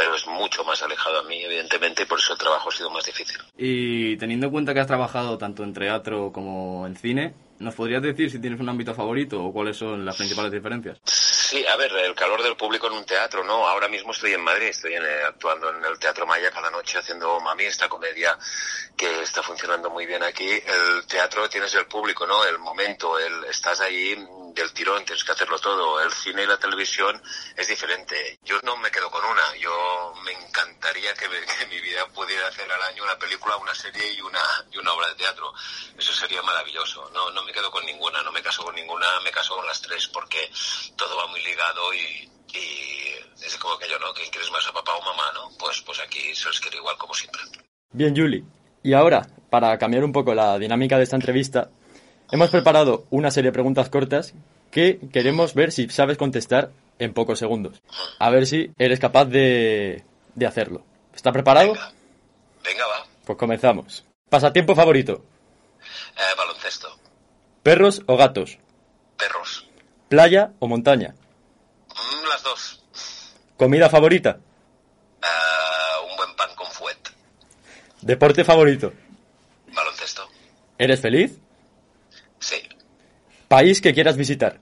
Pero 0.00 0.14
es 0.14 0.26
mucho 0.26 0.64
más 0.64 0.82
alejado 0.82 1.18
a 1.18 1.22
mí, 1.24 1.42
evidentemente, 1.44 2.04
y 2.04 2.06
por 2.06 2.18
eso 2.18 2.32
el 2.32 2.38
trabajo 2.38 2.70
ha 2.70 2.72
sido 2.72 2.88
más 2.88 3.04
difícil. 3.04 3.36
Y 3.58 4.16
teniendo 4.16 4.46
en 4.46 4.52
cuenta 4.52 4.72
que 4.72 4.80
has 4.80 4.86
trabajado 4.86 5.36
tanto 5.36 5.62
en 5.62 5.74
teatro 5.74 6.32
como 6.32 6.86
en 6.86 6.96
cine, 6.96 7.34
¿nos 7.58 7.74
podrías 7.74 8.00
decir 8.00 8.30
si 8.30 8.40
tienes 8.40 8.58
un 8.60 8.70
ámbito 8.70 8.94
favorito 8.94 9.44
o 9.44 9.52
cuáles 9.52 9.76
son 9.76 10.06
las 10.06 10.16
principales 10.16 10.52
diferencias? 10.52 10.96
Sí, 11.04 11.66
a 11.66 11.76
ver, 11.76 11.92
el 11.92 12.14
calor 12.14 12.42
del 12.42 12.56
público 12.56 12.86
en 12.86 12.94
un 12.94 13.04
teatro, 13.04 13.44
¿no? 13.44 13.68
Ahora 13.68 13.88
mismo 13.88 14.12
estoy 14.12 14.32
en 14.32 14.40
Madrid, 14.40 14.68
estoy 14.68 14.94
en, 14.94 15.04
eh, 15.04 15.22
actuando 15.28 15.68
en 15.68 15.84
el 15.84 15.98
Teatro 15.98 16.26
Maya 16.26 16.50
cada 16.50 16.70
noche 16.70 16.96
haciendo 16.96 17.38
Mami, 17.38 17.64
esta 17.64 17.86
comedia 17.86 18.38
que 18.96 19.20
está 19.20 19.42
funcionando 19.42 19.90
muy 19.90 20.06
bien 20.06 20.22
aquí. 20.22 20.48
El 20.48 21.06
teatro 21.06 21.46
tienes 21.50 21.74
el 21.74 21.84
público, 21.84 22.26
¿no? 22.26 22.42
El 22.46 22.58
momento, 22.58 23.18
el, 23.18 23.44
estás 23.50 23.82
ahí 23.82 24.16
del 24.54 24.72
tirón, 24.72 25.04
tienes 25.04 25.24
que 25.24 25.32
hacerlo 25.32 25.58
todo. 25.58 26.00
El 26.00 26.12
cine 26.12 26.42
y 26.42 26.46
la 26.46 26.58
televisión 26.58 27.20
es 27.56 27.68
diferente. 27.68 28.38
Yo 28.44 28.58
no 28.62 28.76
me 28.76 28.90
quedo 28.90 29.10
con 29.10 29.24
una, 29.24 29.56
yo 29.56 30.12
me 30.24 30.32
encantaría 30.32 31.14
que, 31.14 31.26
que 31.28 31.66
mi 31.66 31.80
vida 31.80 32.06
pudiera 32.08 32.48
hacer 32.48 32.70
al 32.70 32.82
año 32.82 33.04
una 33.04 33.18
película, 33.18 33.56
una 33.56 33.74
serie 33.74 34.12
y 34.12 34.20
una, 34.20 34.40
y 34.70 34.78
una 34.78 34.92
obra 34.92 35.08
de 35.08 35.14
teatro. 35.14 35.52
Eso 35.96 36.12
sería 36.12 36.42
maravilloso. 36.42 37.10
No, 37.12 37.30
no 37.30 37.42
me 37.44 37.52
quedo 37.52 37.70
con 37.70 37.84
ninguna, 37.84 38.22
no 38.22 38.32
me 38.32 38.42
caso 38.42 38.64
con 38.64 38.74
ninguna, 38.74 39.06
me 39.24 39.30
caso 39.30 39.56
con 39.56 39.66
las 39.66 39.80
tres 39.80 40.08
porque 40.08 40.50
todo 40.96 41.16
va 41.16 41.26
muy 41.28 41.42
ligado 41.42 41.92
y, 41.94 42.30
y 42.54 43.14
es 43.42 43.56
como 43.56 43.74
aquello, 43.74 43.98
¿no? 43.98 44.12
¿Quién 44.12 44.30
quieres 44.30 44.50
más 44.50 44.66
a 44.68 44.72
papá 44.72 44.94
o 44.94 45.02
mamá, 45.02 45.32
no? 45.34 45.50
Pues, 45.58 45.80
pues 45.82 46.00
aquí 46.00 46.34
se 46.34 46.48
les 46.48 46.60
quiere 46.60 46.76
igual 46.78 46.96
como 46.96 47.14
siempre. 47.14 47.42
Bien, 47.92 48.14
Julie. 48.16 48.44
Y 48.82 48.94
ahora, 48.94 49.26
para 49.50 49.76
cambiar 49.78 50.04
un 50.04 50.12
poco 50.12 50.34
la 50.34 50.58
dinámica 50.58 50.96
de 50.96 51.04
esta 51.04 51.16
entrevista, 51.16 51.70
hemos 52.32 52.50
preparado 52.50 53.06
una 53.10 53.30
serie 53.30 53.50
de 53.50 53.54
preguntas 53.54 53.88
cortas 53.90 54.34
que 54.70 55.00
queremos 55.12 55.54
ver 55.54 55.72
si 55.72 55.88
sabes 55.88 56.16
contestar 56.16 56.70
en 56.98 57.12
pocos 57.12 57.38
segundos. 57.38 57.82
A 58.18 58.30
ver 58.30 58.46
si 58.46 58.72
eres 58.78 59.00
capaz 59.00 59.24
de, 59.26 60.04
de 60.34 60.46
hacerlo. 60.46 60.84
¿Está 61.14 61.32
preparado? 61.32 61.72
Venga, 62.64 62.86
va. 62.86 63.06
Pues 63.24 63.38
comenzamos. 63.38 64.04
Pasatiempo 64.28 64.74
favorito. 64.74 65.24
Eh, 66.16 66.36
baloncesto. 66.36 66.88
¿Perros 67.62 68.02
o 68.06 68.16
gatos? 68.16 68.58
Perros. 69.16 69.66
¿Playa 70.08 70.52
o 70.58 70.66
montaña? 70.68 71.14
Mm, 71.88 72.28
las 72.28 72.42
dos. 72.42 72.82
¿Comida 73.56 73.88
favorita? 73.90 74.38
Eh, 75.22 76.10
un 76.10 76.16
buen 76.16 76.34
pan 76.36 76.50
con 76.54 76.66
fuet. 76.70 76.96
¿Deporte 78.00 78.44
favorito? 78.44 78.92
Baloncesto. 79.74 80.28
¿Eres 80.78 81.00
feliz? 81.00 81.38
Sí. 82.40 82.68
País 83.48 83.80
que 83.80 83.94
quieras 83.94 84.16
visitar. 84.16 84.58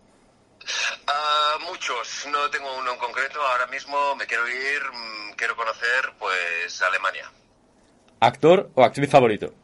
Ah, 1.07 1.57
muchos, 1.67 2.27
no 2.31 2.51
tengo 2.51 2.77
uno 2.77 2.93
en 2.93 2.99
concreto. 2.99 3.41
Ahora 3.41 3.67
mismo 3.69 4.15
me 4.17 4.27
quiero 4.27 4.47
ir, 4.49 4.83
mm, 4.93 5.33
quiero 5.37 5.57
conocer, 5.57 6.13
pues, 6.19 6.83
Alemania. 6.83 7.31
Actor 8.21 8.71
o 8.75 8.85
actriz 8.85 9.11
favorito. 9.11 9.55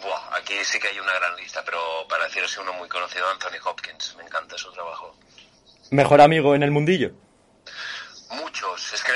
Buah, 0.00 0.36
aquí 0.36 0.54
sí 0.64 0.80
que 0.80 0.88
hay 0.88 0.98
una 0.98 1.12
gran 1.14 1.36
lista, 1.36 1.62
pero 1.64 1.78
para 2.08 2.24
decirse 2.24 2.60
uno 2.60 2.72
muy 2.72 2.88
conocido, 2.88 3.28
Anthony 3.28 3.60
Hopkins. 3.64 4.16
Me 4.16 4.24
encanta 4.24 4.56
su 4.58 4.72
trabajo. 4.72 5.14
Mejor 5.90 6.20
amigo 6.20 6.54
en 6.54 6.62
el 6.62 6.70
mundillo. 6.70 7.12
Muchos, 8.32 8.92
es 8.94 9.02
que 9.02 9.12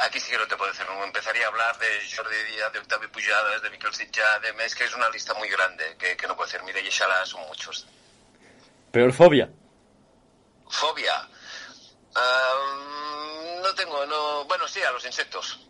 aquí 0.00 0.20
sí 0.20 0.30
que 0.30 0.38
no 0.38 0.46
te 0.46 0.56
puedo 0.56 0.70
decir, 0.70 0.86
empezaría 1.04 1.44
a 1.44 1.48
hablar 1.48 1.76
de 1.78 1.86
Jordi 2.14 2.36
Díaz, 2.52 2.72
de 2.72 2.78
Octavio 2.78 3.10
Pujadas, 3.10 3.62
de 3.62 3.70
Miquel 3.70 3.92
Sitjà, 3.92 4.38
de... 4.38 4.64
es 4.64 4.74
que 4.74 4.84
es 4.84 4.94
una 4.94 5.08
lista 5.08 5.34
muy 5.34 5.48
grande 5.48 5.96
que, 5.98 6.16
que 6.16 6.26
no 6.28 6.36
puedo 6.36 6.46
decir, 6.46 6.62
mire, 6.64 6.80
y 6.80 6.88
Shala 6.88 7.26
son 7.26 7.40
muchos. 7.48 7.86
Peor 8.92 9.12
fobia. 9.12 9.50
Fobia. 10.68 11.28
No 13.62 13.74
tengo, 13.74 14.06
no... 14.06 14.44
Bueno, 14.44 14.68
sí, 14.68 14.80
a 14.82 14.92
los 14.92 15.04
insectos. 15.04 15.66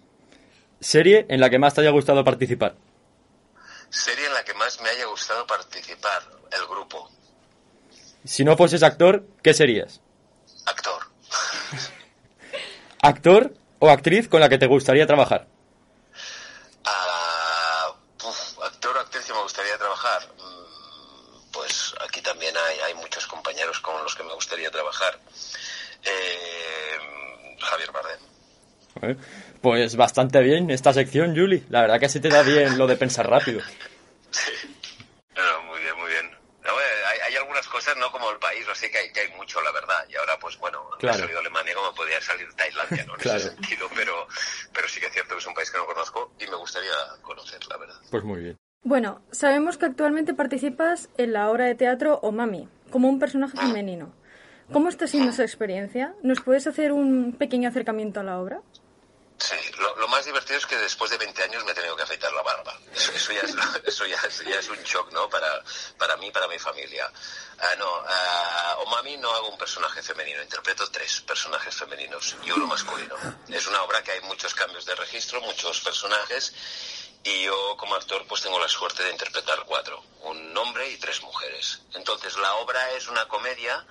Serie 0.81 1.27
en 1.29 1.41
la 1.41 1.49
que 1.49 1.59
más 1.59 1.75
te 1.75 1.81
haya 1.81 1.91
gustado 1.91 2.23
participar. 2.23 2.75
Serie 3.89 4.27
en 4.27 4.35
la 4.35 4.45
que 4.45 4.55
más 4.55 4.81
me 4.81 4.91
haya 4.91 5.07
gustado 5.07 5.47
participar, 5.47 6.23
el 6.51 6.67
grupo. 6.67 7.11
Si 8.25 8.45
no 8.45 8.57
fueses 8.57 8.83
actor, 8.83 9.27
¿qué 9.43 9.55
serías? 9.55 10.01
Actor. 10.67 11.10
¿Actor 13.03 13.55
o 13.79 13.91
actriz 13.91 14.29
con 14.29 14.41
la 14.41 14.49
que 14.49 14.59
te 14.59 14.67
gustaría 14.67 15.07
trabajar? 15.07 15.47
Ah, 16.85 17.93
uf, 18.25 18.59
actor 18.63 18.97
o 18.97 19.01
actriz 19.01 19.25
que 19.25 19.33
me 19.33 19.43
gustaría 19.43 19.79
trabajar. 19.79 20.23
Mm, 20.39 21.51
Pues 21.53 21.95
aquí 22.07 22.21
también 22.23 22.55
hay, 22.57 22.79
hay 22.81 22.95
muchos 22.95 23.27
compañeros 23.27 23.81
con 23.81 24.01
los 24.03 24.15
que 24.15 24.23
me 24.23 24.35
gustaría 24.35 24.71
trabajar. 24.71 25.19
Eh, 26.03 27.57
Javier 27.61 27.91
Bardem. 27.93 29.17
Pues 29.63 29.97
bastante 29.97 30.41
bien 30.41 30.71
esta 30.71 30.93
sección, 30.93 31.35
Julie. 31.37 31.65
La 31.71 31.83
verdad 31.83 32.01
que 32.01 32.09
se 32.09 32.21
te 32.21 32.29
da 32.29 32.43
bien 32.43 32.77
lo 32.79 32.87
de 32.87 32.97
pensar 32.97 33.29
rápido. 33.29 33.61
No, 35.37 35.63
muy 35.63 35.81
bien, 35.81 35.97
muy 35.97 36.11
bien. 36.11 36.31
No, 36.65 36.79
eh, 36.79 37.23
cosas, 37.69 37.97
no 37.97 38.11
como 38.13 38.31
el 38.31 38.39
país, 38.39 38.67
así 38.71 38.91
que 38.91 38.99
hay, 38.99 39.13
que 39.13 39.21
hay 39.21 39.33
mucho, 39.37 39.61
la 39.63 39.73
verdad. 39.73 40.05
Y 40.09 40.17
ahora, 40.17 40.39
pues 40.39 40.59
bueno, 40.59 40.89
Claro. 40.99 41.17
ha 41.17 41.21
salido 41.21 41.41
Alemania 41.41 41.75
como 41.75 41.95
podría 41.95 42.21
salir 42.21 42.53
Tailandia, 42.55 43.05
¿no? 43.07 43.15
En 43.15 43.21
Claro. 43.21 43.39
ese 43.39 43.51
sentido, 43.51 43.89
pero, 43.95 44.27
pero 44.73 44.89
sí 44.89 45.01
que 45.01 45.07
es 45.07 45.13
cierto 45.13 45.35
que 45.35 45.41
es 45.41 45.47
un 45.47 45.55
país 45.55 45.71
que 45.71 45.79
no 45.79 45.87
conozco 45.87 46.33
y 46.39 46.47
me 46.47 46.57
gustaría 46.57 46.93
conocer, 47.23 47.61
la 47.69 47.77
verdad. 47.77 47.97
Pues 48.11 48.25
muy 48.25 48.41
bien. 48.41 48.57
Bueno, 48.83 49.21
sabemos 49.31 49.77
que 49.77 49.87
actualmente 49.87 50.33
participas 50.35 51.09
en 51.19 51.33
la 51.35 51.51
obra 51.51 51.67
de 51.67 51.75
teatro 51.75 52.19
Omami, 52.23 52.69
como 52.91 53.09
un 53.09 53.19
personaje 53.19 53.57
femenino. 53.59 54.15
¿Cómo 54.73 54.89
está 54.89 55.07
siendo 55.07 55.31
esa 55.33 55.43
experiencia? 55.43 56.15
¿Nos 56.23 56.41
puedes 56.41 56.67
hacer 56.67 56.93
un 56.93 57.33
pequeño 57.37 57.69
acercamiento 57.69 58.21
a 58.21 58.23
la 58.23 58.39
obra? 58.41 58.63
Sí, 59.41 59.57
lo, 59.79 59.97
lo 59.97 60.07
más 60.09 60.27
divertido 60.27 60.59
es 60.59 60.67
que 60.67 60.77
después 60.77 61.11
de 61.11 61.17
20 61.17 61.43
años 61.43 61.65
me 61.65 61.73
he 61.73 61.75
tenido 61.75 61.97
que 61.97 62.03
afeitar 62.03 62.31
la 62.33 62.43
barba. 62.43 62.79
Eso, 62.95 63.11
eso 63.13 63.33
ya, 63.33 63.41
es, 63.41 63.55
eso 63.87 64.05
ya, 64.05 64.21
es, 64.59 64.69
un 64.69 64.83
shock, 64.83 65.11
¿no? 65.13 65.31
Para, 65.31 65.63
para 65.97 66.17
mí, 66.19 66.31
para 66.31 66.47
mi 66.47 66.59
familia. 66.59 67.11
Ah, 67.59 67.75
no, 67.79 67.87
ah, 68.07 68.77
Omami 68.85 69.17
no 69.17 69.33
hago 69.33 69.49
un 69.49 69.59
personaje 69.59 70.03
femenino, 70.03 70.43
interpreto 70.43 70.91
tres 70.91 71.23
personajes 71.23 71.75
femeninos 71.75 72.37
y 72.45 72.51
uno 72.51 72.67
masculino. 72.67 73.17
Es 73.49 73.67
una 73.67 73.83
obra 73.83 74.03
que 74.03 74.13
hay 74.13 74.21
muchos 74.23 74.55
cambios 74.55 74.85
de 74.85 74.95
registro, 74.95 75.41
muchos 75.41 75.81
personajes 75.81 76.53
y 77.23 77.45
yo 77.45 77.77
como 77.77 77.95
actor 77.95 78.25
pues 78.27 78.43
tengo 78.43 78.59
la 78.59 78.69
suerte 78.69 79.03
de 79.03 79.11
interpretar 79.11 79.65
cuatro, 79.67 80.03
un 80.23 80.57
hombre 80.57 80.91
y 80.91 80.97
tres 80.99 81.23
mujeres. 81.23 81.81
Entonces 81.95 82.37
la 82.37 82.55
obra 82.57 82.91
es 82.93 83.09
una 83.09 83.27
comedia 83.27 83.87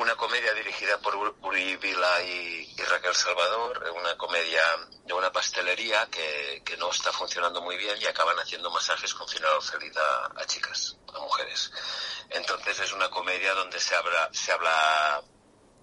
una 0.00 0.16
comedia 0.16 0.54
dirigida 0.54 0.98
por 0.98 1.14
Ur- 1.14 1.34
Uri 1.42 1.76
Vila 1.76 2.22
y, 2.22 2.74
Raquel 2.88 3.14
Salvador, 3.14 3.92
una 3.94 4.16
comedia 4.16 4.62
de 5.04 5.12
una 5.12 5.30
pastelería 5.30 6.06
que, 6.10 6.62
que 6.64 6.76
no 6.78 6.90
está 6.90 7.12
funcionando 7.12 7.60
muy 7.60 7.76
bien 7.76 7.96
y 8.00 8.06
acaban 8.06 8.38
haciendo 8.38 8.70
masajes 8.70 9.12
con 9.14 9.28
final 9.28 9.60
feliz 9.62 9.94
a, 9.96 10.40
a 10.40 10.46
chicas, 10.46 10.96
a 11.14 11.18
mujeres. 11.20 11.70
Entonces 12.30 12.80
es 12.80 12.92
una 12.92 13.10
comedia 13.10 13.52
donde 13.54 13.78
se 13.78 13.94
habla, 13.94 14.30
se 14.32 14.50
habla, 14.52 15.22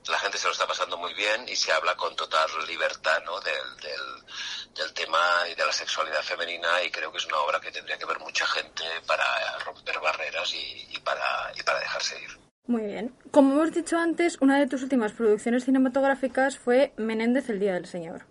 la 0.07 0.19
gente 0.19 0.37
se 0.39 0.47
lo 0.47 0.53
está 0.53 0.65
pasando 0.67 0.97
muy 0.97 1.13
bien 1.13 1.47
y 1.47 1.55
se 1.55 1.71
habla 1.71 1.95
con 1.95 2.15
total 2.15 2.49
libertad 2.65 3.21
¿no? 3.23 3.39
del, 3.41 3.77
del, 3.77 4.25
del 4.73 4.93
tema 4.93 5.45
y 5.49 5.53
de 5.55 5.65
la 5.65 5.71
sexualidad 5.73 6.23
femenina 6.23 6.81
y 6.81 6.89
creo 6.89 7.11
que 7.11 7.19
es 7.19 7.25
una 7.25 7.37
obra 7.37 7.61
que 7.61 7.71
tendría 7.71 7.97
que 7.99 8.05
ver 8.05 8.19
mucha 8.19 8.47
gente 8.47 8.83
para 9.05 9.59
romper 9.59 9.99
barreras 9.99 10.51
y 10.53 10.99
para, 11.05 11.51
y 11.55 11.61
para 11.61 11.79
dejarse 11.79 12.19
ir. 12.19 12.46
Muy 12.67 12.83
bien. 12.83 13.15
Como 13.31 13.53
hemos 13.53 13.73
dicho 13.73 13.97
antes, 13.97 14.37
una 14.41 14.59
de 14.59 14.67
tus 14.67 14.83
últimas 14.83 15.13
producciones 15.13 15.63
cinematográficas 15.63 16.57
fue 16.57 16.91
Menéndez 16.97 17.49
el 17.49 17.59
Día 17.59 17.73
del 17.73 17.87
Señor, 17.87 18.25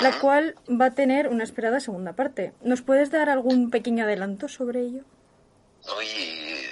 la 0.00 0.18
cual 0.20 0.54
va 0.68 0.86
a 0.86 0.94
tener 0.94 1.26
una 1.26 1.42
esperada 1.42 1.80
segunda 1.80 2.12
parte. 2.12 2.52
¿Nos 2.62 2.80
puedes 2.82 3.10
dar 3.10 3.28
algún 3.28 3.70
pequeño 3.70 4.04
adelanto 4.04 4.48
sobre 4.48 4.82
ello? 4.82 5.02
Oye, 5.96 6.70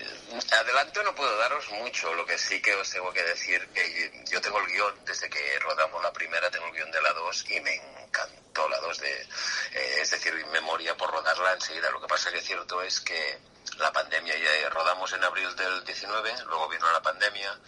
adelanto 0.52 1.02
no 1.02 1.12
puedo 1.16 1.36
daros 1.38 1.68
mucho, 1.72 2.14
lo 2.14 2.24
que 2.24 2.38
sí 2.38 2.62
que 2.62 2.74
os 2.74 2.88
tengo 2.88 3.12
que 3.12 3.24
decir 3.24 3.66
que 3.74 4.24
yo 4.30 4.40
tengo 4.40 4.60
el 4.60 4.66
guion, 4.66 4.94
desde 5.04 5.28
que 5.28 5.58
rodamos 5.58 6.00
la 6.02 6.12
primera, 6.12 6.48
tengo 6.48 6.66
el 6.66 6.72
guion 6.72 6.92
de 6.92 7.02
la 7.02 7.12
2 7.12 7.44
y 7.50 7.60
me 7.60 7.74
encantó 8.04 8.68
la 8.68 8.78
2 8.78 9.00
de, 9.00 9.20
eh, 9.20 9.96
es 10.00 10.10
decir, 10.12 10.32
en 10.32 10.50
memoria 10.52 10.96
por 10.96 11.10
rodarla 11.10 11.54
enseguida. 11.54 11.90
Lo 11.90 12.00
que 12.00 12.06
pasa 12.06 12.30
que 12.30 12.40
cierto 12.40 12.80
es 12.82 13.00
que 13.00 13.38
la 13.80 13.92
pandemia, 13.92 14.34
ya 14.36 14.68
rodamos 14.70 15.12
en 15.12 15.24
abril 15.24 15.54
del 15.56 15.84
19, 15.84 16.44
luego 16.46 16.68
vino 16.68 16.90
la 16.92 17.02
pandemia 17.02 17.58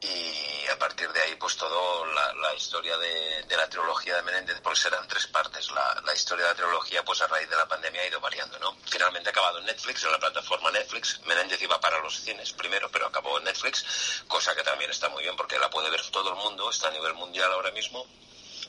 y 0.00 0.66
a 0.68 0.78
partir 0.78 1.10
de 1.12 1.20
ahí 1.20 1.34
pues 1.36 1.56
todo 1.56 2.04
la, 2.06 2.54
historia 2.54 2.96
de, 2.98 3.44
la 3.56 3.68
trilogía 3.68 4.16
de 4.16 4.22
Menéndez 4.22 4.60
pues 4.62 4.78
serán 4.78 5.06
tres 5.08 5.26
partes. 5.26 5.70
La, 5.70 6.00
la 6.04 6.14
historia 6.14 6.44
de 6.44 6.50
la 6.50 6.56
trilogía 6.56 7.04
pues 7.04 7.20
a 7.20 7.26
raíz 7.26 7.48
de 7.48 7.56
la 7.56 7.66
pandemia 7.66 8.02
ha 8.02 8.06
ido 8.06 8.20
variando 8.20 8.58
no 8.58 8.76
finalmente 8.86 9.28
ha 9.28 9.32
acabado 9.32 9.58
en 9.58 9.66
Netflix 9.66 10.04
en 10.04 10.12
la 10.12 10.18
plataforma 10.18 10.70
Netflix. 10.70 11.20
Menéndez 11.24 11.60
iba 11.62 11.80
para 11.80 11.98
los 12.00 12.20
cines 12.20 12.52
primero 12.52 12.88
pero 12.90 13.06
acabó 13.06 13.38
en 13.38 13.44
Netflix 13.44 14.22
cosa 14.28 14.54
que 14.54 14.62
también 14.62 14.90
está 14.90 15.08
muy 15.08 15.22
bien 15.22 15.36
porque 15.36 15.58
la 15.58 15.70
puede 15.70 15.90
ver 15.90 16.02
todo 16.10 16.30
el 16.30 16.36
mundo 16.36 16.70
está 16.70 16.88
a 16.88 16.92
nivel 16.92 17.14
mundial 17.14 17.50
ahora 17.52 17.72
mismo. 17.72 18.06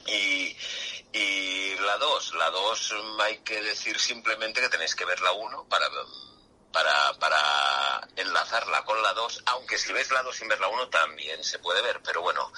Y, 0.08 0.58
y 1.14 1.76
la 1.78 1.98
2, 1.98 2.34
la 2.36 2.50
2 2.50 2.94
hay 3.22 3.40
que 3.40 3.62
decir 3.62 4.00
simplemente 4.00 4.62
que 4.62 4.70
tenéis 4.70 4.96
que 4.96 5.06
ver 5.06 5.20
la 5.22 5.34
1 5.34 5.66
para, 5.70 5.88
para, 6.72 7.14
para 7.20 8.08
enlazarla 8.16 8.84
con 8.84 9.02
la 9.02 9.14
2, 9.14 9.44
aunque 9.48 9.78
si 9.78 9.92
ves 9.94 10.12
la 10.12 10.22
2 10.24 10.36
sin 10.36 10.48
ver 10.48 10.60
la 10.60 10.68
1 10.68 10.90
también 10.90 11.44
se 11.44 11.60
puede 11.60 11.82
ver, 11.82 12.02
pero 12.04 12.22
bueno, 12.22 12.52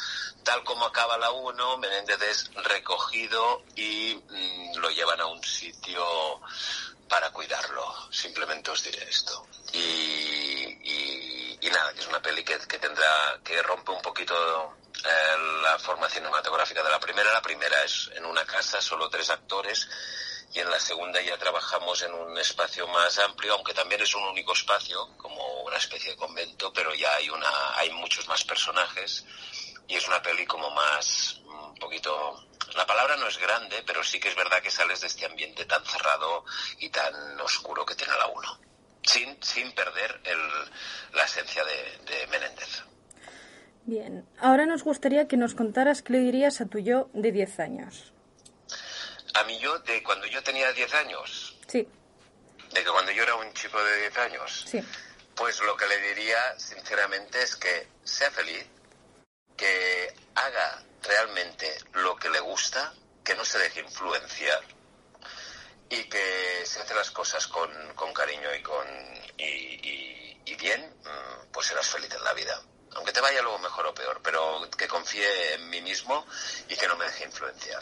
tal 0.44 0.64
como 0.64 0.86
acaba 0.86 1.18
la 1.18 1.32
1, 1.32 1.78
Menéndez 1.78 2.22
es 2.22 2.52
recogido 2.56 3.64
y 3.76 4.16
mm, 4.30 4.78
lo 4.78 4.90
llevan 4.90 5.22
a 5.22 5.28
un 5.28 5.44
sitio 5.44 6.42
para 7.08 7.32
cuidarlo, 7.32 8.12
simplemente 8.12 8.72
os 8.72 8.84
diré 8.84 9.04
esto. 9.10 9.46
Y, 9.74 9.80
y, 9.80 11.60
y 11.62 11.70
nada, 11.70 11.94
que 11.94 12.00
es 12.00 12.08
una 12.08 12.22
peli 12.22 12.44
que, 12.44 12.58
que 12.60 12.80
tendrá, 12.80 13.40
que 13.44 13.62
rompe 13.62 13.92
un 13.92 14.02
poquito 14.02 14.78
eh, 15.04 15.62
la 15.64 15.80
forma 15.80 16.08
cinematográfica 16.10 16.84
de 16.84 16.90
la 16.90 17.00
primera. 17.00 17.32
La 17.32 17.42
primera 17.42 17.84
es 17.84 18.10
en 18.14 18.26
una 18.26 18.46
casa, 18.46 18.82
solo 18.82 19.10
tres 19.10 19.30
actores, 19.30 19.88
y 20.54 20.60
en 20.60 20.70
la 20.70 20.80
segunda 20.80 21.22
ya 21.22 21.38
trabajamos 21.38 22.02
en 22.02 22.14
un 22.14 22.38
espacio 22.38 22.88
más 22.88 23.18
amplio, 23.20 23.54
aunque 23.54 23.74
también 23.74 24.02
es 24.02 24.14
un 24.16 24.24
único 24.24 24.54
espacio, 24.54 25.10
como 25.18 25.64
una 25.64 25.78
especie 25.78 26.12
de 26.12 26.18
convento, 26.18 26.74
pero 26.74 26.94
ya 26.94 27.16
hay 27.16 27.30
una, 27.30 27.78
hay 27.78 27.90
muchos 27.92 28.28
más 28.28 28.44
personajes, 28.44 29.26
y 29.88 29.96
es 29.96 30.08
una 30.08 30.22
peli 30.22 30.46
como 30.46 30.70
más, 30.72 31.40
un 31.46 31.76
poquito, 31.76 32.46
la 32.76 32.86
palabra 32.86 33.16
no 33.16 33.28
es 33.28 33.38
grande, 33.38 33.84
pero 33.86 34.04
sí 34.04 34.20
que 34.20 34.30
es 34.30 34.36
verdad 34.36 34.62
que 34.62 34.72
sales 34.72 35.02
de 35.02 35.08
este 35.08 35.26
ambiente 35.26 35.66
tan 35.66 35.86
cerrado 35.86 36.44
y 36.80 36.90
tan 36.90 37.40
oscuro 37.42 37.86
que 37.86 37.96
tiene 37.96 38.14
la 38.18 38.28
1. 38.28 38.60
Sin, 39.04 39.42
sin 39.44 39.72
perder 39.74 40.22
el, 40.24 40.40
la 41.14 41.24
esencia 41.24 41.64
de, 41.64 41.98
de 42.06 42.28
Menéndez. 42.28 42.84
Bien, 43.86 44.30
ahora 44.40 44.66
nos 44.66 44.84
gustaría 44.84 45.28
que 45.28 45.38
nos 45.38 45.56
contaras 45.56 46.04
qué 46.04 46.14
le 46.14 46.20
dirías 46.20 46.62
a 46.62 46.68
tu 46.68 46.78
yo 46.78 47.10
de 47.14 47.32
10 47.32 47.60
años. 47.60 48.11
A 49.34 49.44
mí 49.46 49.58
yo, 49.60 49.80
de 49.80 50.04
cuando 50.04 50.28
yo 50.28 50.42
tenía 50.44 50.72
10 50.74 50.94
años, 50.94 51.56
Sí, 51.68 51.88
de 52.72 52.84
que 52.84 52.90
cuando 52.90 53.12
yo 53.12 53.24
era 53.24 53.36
un 53.36 53.54
chico 53.54 53.82
de 53.84 53.98
10 54.02 54.18
años, 54.18 54.66
sí. 54.70 54.84
pues 55.36 55.60
lo 55.62 55.76
que 55.78 55.88
le 55.88 55.98
diría 56.00 56.60
sinceramente 56.60 57.42
es 57.42 57.56
que 57.56 57.88
sea 58.04 58.30
feliz, 58.32 58.66
que 59.56 60.14
haga 60.36 60.84
realmente 61.04 61.78
lo 61.94 62.16
que 62.16 62.30
le 62.30 62.40
gusta, 62.40 62.94
que 63.24 63.36
no 63.36 63.46
se 63.46 63.58
deje 63.60 63.80
influenciar 63.82 64.62
y 65.90 66.04
que 66.06 66.64
se 66.66 66.82
hace 66.82 66.94
las 66.94 67.12
cosas 67.12 67.48
con, 67.48 67.70
con 67.96 68.14
cariño 68.14 68.54
y 68.56 68.62
con 68.62 68.88
y, 69.38 69.44
y- 69.44 70.42
y 70.46 70.56
bien, 70.56 70.82
mm, 71.04 71.52
pues 71.52 71.68
serás 71.68 71.88
feliz 71.88 72.12
en 72.14 72.24
la 72.24 72.34
vida. 72.34 72.62
Aunque 72.96 73.12
te 73.14 73.22
vaya 73.22 73.42
luego 73.42 73.60
mejor 73.60 73.86
o 73.88 73.94
peor, 73.94 74.20
pero 74.24 74.70
que 74.78 74.88
confíe 74.88 75.54
en 75.54 75.70
mí 75.70 75.82
mismo 75.82 76.26
y 76.68 76.76
que 76.76 76.88
no 76.88 76.98
me 76.98 77.06
deje 77.06 77.24
influenciar. 77.26 77.82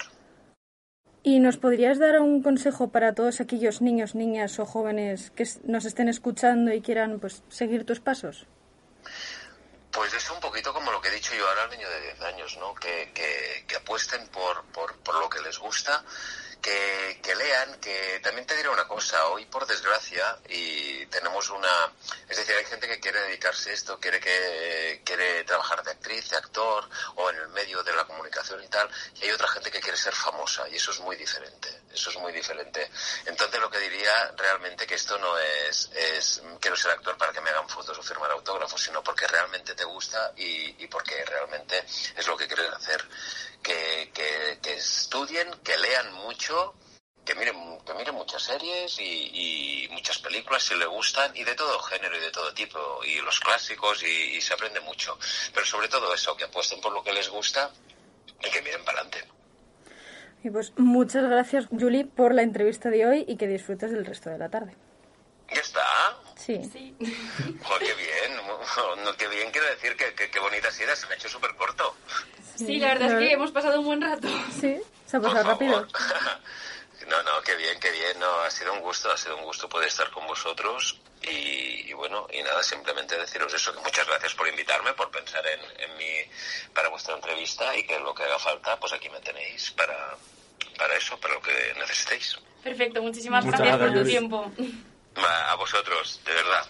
¿Y 1.21 1.39
nos 1.39 1.57
podrías 1.57 1.99
dar 1.99 2.19
un 2.21 2.41
consejo 2.41 2.89
para 2.89 3.13
todos 3.13 3.41
aquellos 3.41 3.81
niños, 3.81 4.15
niñas 4.15 4.57
o 4.59 4.65
jóvenes 4.65 5.31
que 5.31 5.45
nos 5.63 5.83
estén 5.85 6.07
escuchando 6.07 6.73
y 6.73 6.81
quieran 6.81 7.19
pues 7.19 7.43
seguir 7.49 7.85
tus 7.85 7.99
pasos? 7.99 8.45
Pues 9.91 10.13
es 10.13 10.29
un 10.29 10.39
poquito 10.39 10.73
como 10.73 10.91
lo 10.91 11.01
que 11.01 11.09
he 11.09 11.13
dicho 11.13 11.33
yo 11.35 11.45
ahora 11.47 11.63
al 11.63 11.71
niño 11.71 11.89
de 11.89 12.01
10 12.01 12.21
años, 12.21 12.57
¿no? 12.59 12.73
Que, 12.75 13.11
que, 13.13 13.65
que 13.67 13.75
apuesten 13.75 14.27
por, 14.27 14.63
por, 14.71 14.95
por 14.99 15.19
lo 15.19 15.29
que 15.29 15.41
les 15.41 15.57
gusta, 15.59 16.03
que, 16.61 17.19
que 17.21 17.35
lean, 17.35 17.79
que 17.79 18.19
también 18.21 18.45
te 18.45 18.55
diré 18.55 18.69
una 18.69 18.87
cosa, 18.87 19.27
hoy 19.27 19.45
por 19.45 19.65
desgracia, 19.65 20.37
y 20.49 21.05
tenemos 21.07 21.49
una, 21.49 21.91
es 22.27 22.37
decir, 22.37 22.55
hay 22.55 22.65
gente 22.65 22.87
que 22.87 22.99
quiere 22.99 23.21
dedicarse 23.21 23.71
a 23.71 23.73
esto, 23.73 23.99
quiere 23.99 24.19
que 24.19 25.01
quiere 25.03 25.43
trabajar 25.43 25.83
de 25.83 25.91
actriz, 25.91 26.29
de 26.29 26.37
actor, 26.37 26.89
o 27.15 27.29
en 27.29 27.37
el 27.37 27.47
medio 27.49 27.83
de 27.83 27.93
la 27.93 28.05
comunicación 28.05 28.63
y 28.63 28.67
tal, 28.67 28.89
y 29.15 29.25
hay 29.25 29.31
otra 29.31 29.47
gente 29.47 29.71
que 29.71 29.79
quiere 29.79 29.97
ser 29.97 30.13
famosa, 30.13 30.67
y 30.69 30.75
eso 30.75 30.91
es 30.91 30.99
muy 30.99 31.15
diferente, 31.15 31.81
eso 31.93 32.09
es 32.09 32.17
muy 32.17 32.31
diferente. 32.31 32.89
Entonces 33.25 33.59
lo 33.59 33.69
que 33.69 33.79
diría 33.79 34.31
realmente 34.37 34.85
que 34.85 34.95
esto 34.95 35.17
no 35.17 35.37
es, 35.37 35.89
es 35.93 36.41
quiero 36.59 36.75
ser 36.75 36.91
actor 36.91 37.17
para 37.17 37.33
que 37.33 37.41
me 37.41 37.49
hagan 37.49 37.67
fotos 37.67 37.97
o 37.97 38.03
firmar 38.03 38.31
autógrafos, 38.31 38.81
sino 38.81 39.03
porque 39.03 39.27
realmente 39.27 39.75
te 39.75 39.83
gusta 39.83 40.33
y, 40.37 40.87
porque 40.87 41.23
realmente 41.25 41.85
es 42.15 42.27
lo 42.27 42.37
que 42.37 42.47
quieres 42.47 42.71
hacer. 42.71 43.03
Que, 43.61 44.11
que, 44.13 44.59
que 44.61 44.73
estudien, 44.75 45.51
que 45.63 45.77
lean 45.77 46.13
mucho, 46.13 46.75
que 47.25 47.35
miren, 47.35 47.79
que 47.85 47.93
miren 47.93 48.15
muchas 48.15 48.41
series 48.41 48.97
y, 48.99 49.87
muchas 49.91 50.19
películas 50.19 50.63
si 50.63 50.75
les 50.75 50.87
gustan 50.87 51.35
y 51.35 51.43
de 51.43 51.55
todo 51.55 51.77
género 51.81 52.15
y 52.15 52.21
de 52.21 52.31
todo 52.31 52.53
tipo 52.53 53.03
y 53.03 53.19
los 53.21 53.39
clásicos 53.39 54.01
y 54.03 54.39
se 54.41 54.53
aprende 54.53 54.79
mucho. 54.79 55.17
Pero 55.53 55.65
sobre 55.65 55.89
todo 55.89 56.13
eso, 56.13 56.37
que 56.37 56.45
apuesten 56.45 56.79
por 56.79 56.93
lo 56.93 57.03
que 57.03 57.11
les 57.11 57.27
gusta 57.27 57.71
y 58.41 58.49
que 58.49 58.61
miren 58.61 58.85
para 58.85 59.01
adelante. 59.01 59.38
Y 60.43 60.49
pues 60.49 60.73
muchas 60.77 61.23
gracias, 61.29 61.67
Julie, 61.67 62.05
por 62.05 62.33
la 62.33 62.43
entrevista 62.43 62.89
de 62.89 63.05
hoy 63.05 63.25
y 63.27 63.35
que 63.35 63.47
disfrutes 63.47 63.91
del 63.91 64.05
resto 64.05 64.29
de 64.29 64.37
la 64.37 64.49
tarde. 64.49 64.73
¿Ya 65.53 65.61
está? 65.61 65.81
Sí. 66.35 66.55
Joder, 66.59 67.79
qué 67.79 67.93
bien, 67.95 68.37
no, 69.03 69.17
qué 69.17 69.27
bien 69.27 69.51
quiero 69.51 69.67
decir 69.67 69.95
que, 69.95 70.13
que, 70.13 70.29
que 70.29 70.39
bonita 70.39 70.71
sida, 70.71 70.95
se 70.95 71.07
me 71.07 71.13
ha 71.13 71.15
hecho 71.15 71.27
súper 71.27 71.55
corto. 71.55 71.95
Sí, 72.55 72.77
la 72.77 72.89
verdad 72.89 73.13
es 73.13 73.27
que 73.27 73.33
hemos 73.33 73.51
pasado 73.51 73.79
un 73.79 73.85
buen 73.85 74.01
rato. 74.01 74.27
Sí, 74.59 74.79
se 75.05 75.17
ha 75.17 75.19
pasado 75.19 75.43
rápido. 75.43 75.87
No, 77.07 77.23
no, 77.23 77.41
qué 77.41 77.55
bien, 77.55 77.79
qué 77.79 77.91
bien, 77.91 78.19
no, 78.19 78.41
ha 78.41 78.51
sido 78.51 78.73
un 78.73 78.81
gusto, 78.81 79.11
ha 79.11 79.17
sido 79.17 79.37
un 79.37 79.43
gusto 79.43 79.69
poder 79.69 79.87
estar 79.87 80.09
con 80.11 80.27
vosotros 80.27 80.99
y, 81.21 81.89
y 81.89 81.93
bueno, 81.93 82.27
y 82.31 82.41
nada, 82.43 82.61
simplemente 82.61 83.17
deciros 83.17 83.53
eso, 83.53 83.73
que 83.73 83.79
muchas 83.79 84.05
gracias 84.07 84.33
por 84.33 84.47
invitarme, 84.47 84.93
por 84.93 85.09
pensar 85.09 85.43
en, 85.47 85.59
en 85.81 85.97
mí 85.97 86.05
para 86.73 86.89
vuestra 86.89 87.15
entrevista 87.15 87.75
y 87.75 87.83
que 87.83 87.99
lo 87.99 88.13
que 88.13 88.23
haga 88.23 88.37
falta, 88.39 88.79
pues 88.79 88.93
aquí 88.93 89.09
me 89.09 89.19
tenéis 89.21 89.71
para, 89.71 90.15
para 90.77 90.95
eso, 90.95 91.19
para 91.19 91.35
lo 91.35 91.41
que 91.41 91.73
necesitéis. 91.79 92.37
Perfecto, 92.63 93.01
muchísimas 93.01 93.45
Muchas 93.45 93.59
gracias 93.59 93.79
por 93.79 93.93
tu 93.93 94.03
tiempo. 94.03 94.51
A 95.15 95.55
vosotros, 95.55 96.21
de 96.25 96.33
verdad. 96.33 96.65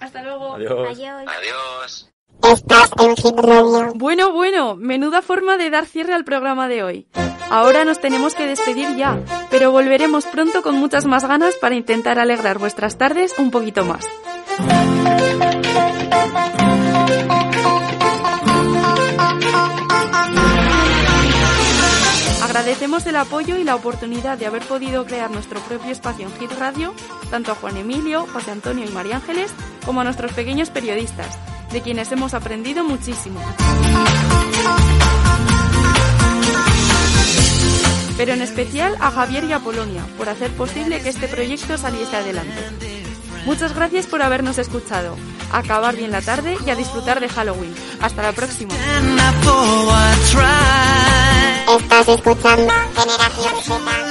Hasta 0.00 0.22
luego. 0.22 0.54
Adiós. 0.54 0.98
Adiós. 1.26 2.10
Estás 2.42 2.90
en 2.98 3.16
Hit 3.16 3.36
Radio. 3.36 3.92
Bueno, 3.94 4.32
bueno, 4.32 4.76
menuda 4.76 5.20
forma 5.20 5.58
de 5.58 5.70
dar 5.70 5.86
cierre 5.86 6.14
al 6.14 6.24
programa 6.24 6.68
de 6.68 6.82
hoy. 6.82 7.06
Ahora 7.50 7.84
nos 7.84 8.00
tenemos 8.00 8.34
que 8.36 8.46
despedir 8.46 8.96
ya, 8.96 9.18
pero 9.50 9.72
volveremos 9.72 10.24
pronto 10.24 10.62
con 10.62 10.76
muchas 10.76 11.04
más 11.04 11.24
ganas 11.26 11.56
para 11.56 11.74
intentar 11.74 12.20
alegrar 12.20 12.58
vuestras 12.58 12.96
tardes 12.96 13.34
un 13.38 13.50
poquito 13.50 13.84
más. 13.84 14.06
Agradecemos 22.42 23.06
el 23.06 23.16
apoyo 23.16 23.56
y 23.56 23.64
la 23.64 23.74
oportunidad 23.74 24.38
de 24.38 24.46
haber 24.46 24.62
podido 24.62 25.04
crear 25.04 25.30
nuestro 25.30 25.60
propio 25.60 25.90
espacio 25.90 26.26
en 26.26 26.32
Hit 26.38 26.52
Radio, 26.58 26.94
tanto 27.30 27.50
a 27.50 27.54
Juan 27.56 27.76
Emilio, 27.76 28.26
José 28.32 28.52
Antonio 28.52 28.84
y 28.84 28.92
María 28.92 29.16
Ángeles, 29.16 29.52
como 29.84 30.02
a 30.02 30.04
nuestros 30.04 30.32
pequeños 30.32 30.70
periodistas, 30.70 31.36
de 31.72 31.80
quienes 31.80 32.12
hemos 32.12 32.32
aprendido 32.34 32.84
muchísimo. 32.84 33.40
Pero 38.20 38.34
en 38.34 38.42
especial 38.42 38.96
a 39.00 39.10
Javier 39.10 39.44
y 39.44 39.54
a 39.54 39.60
Polonia, 39.60 40.04
por 40.18 40.28
hacer 40.28 40.50
posible 40.50 41.00
que 41.00 41.08
este 41.08 41.26
proyecto 41.26 41.78
saliese 41.78 42.16
adelante. 42.16 42.52
Muchas 43.46 43.74
gracias 43.74 44.06
por 44.06 44.20
habernos 44.20 44.58
escuchado. 44.58 45.16
A 45.50 45.60
acabar 45.60 45.96
bien 45.96 46.10
la 46.10 46.20
tarde 46.20 46.58
y 46.66 46.68
a 46.68 46.76
disfrutar 46.76 47.18
de 47.18 47.30
Halloween. 47.30 47.74
Hasta 47.98 48.20
la 48.20 48.32
próxima. 48.32 48.74
Estás 51.78 52.08
escuchando 52.08 52.70
Generación 52.94 53.62
Z. 53.62 54.09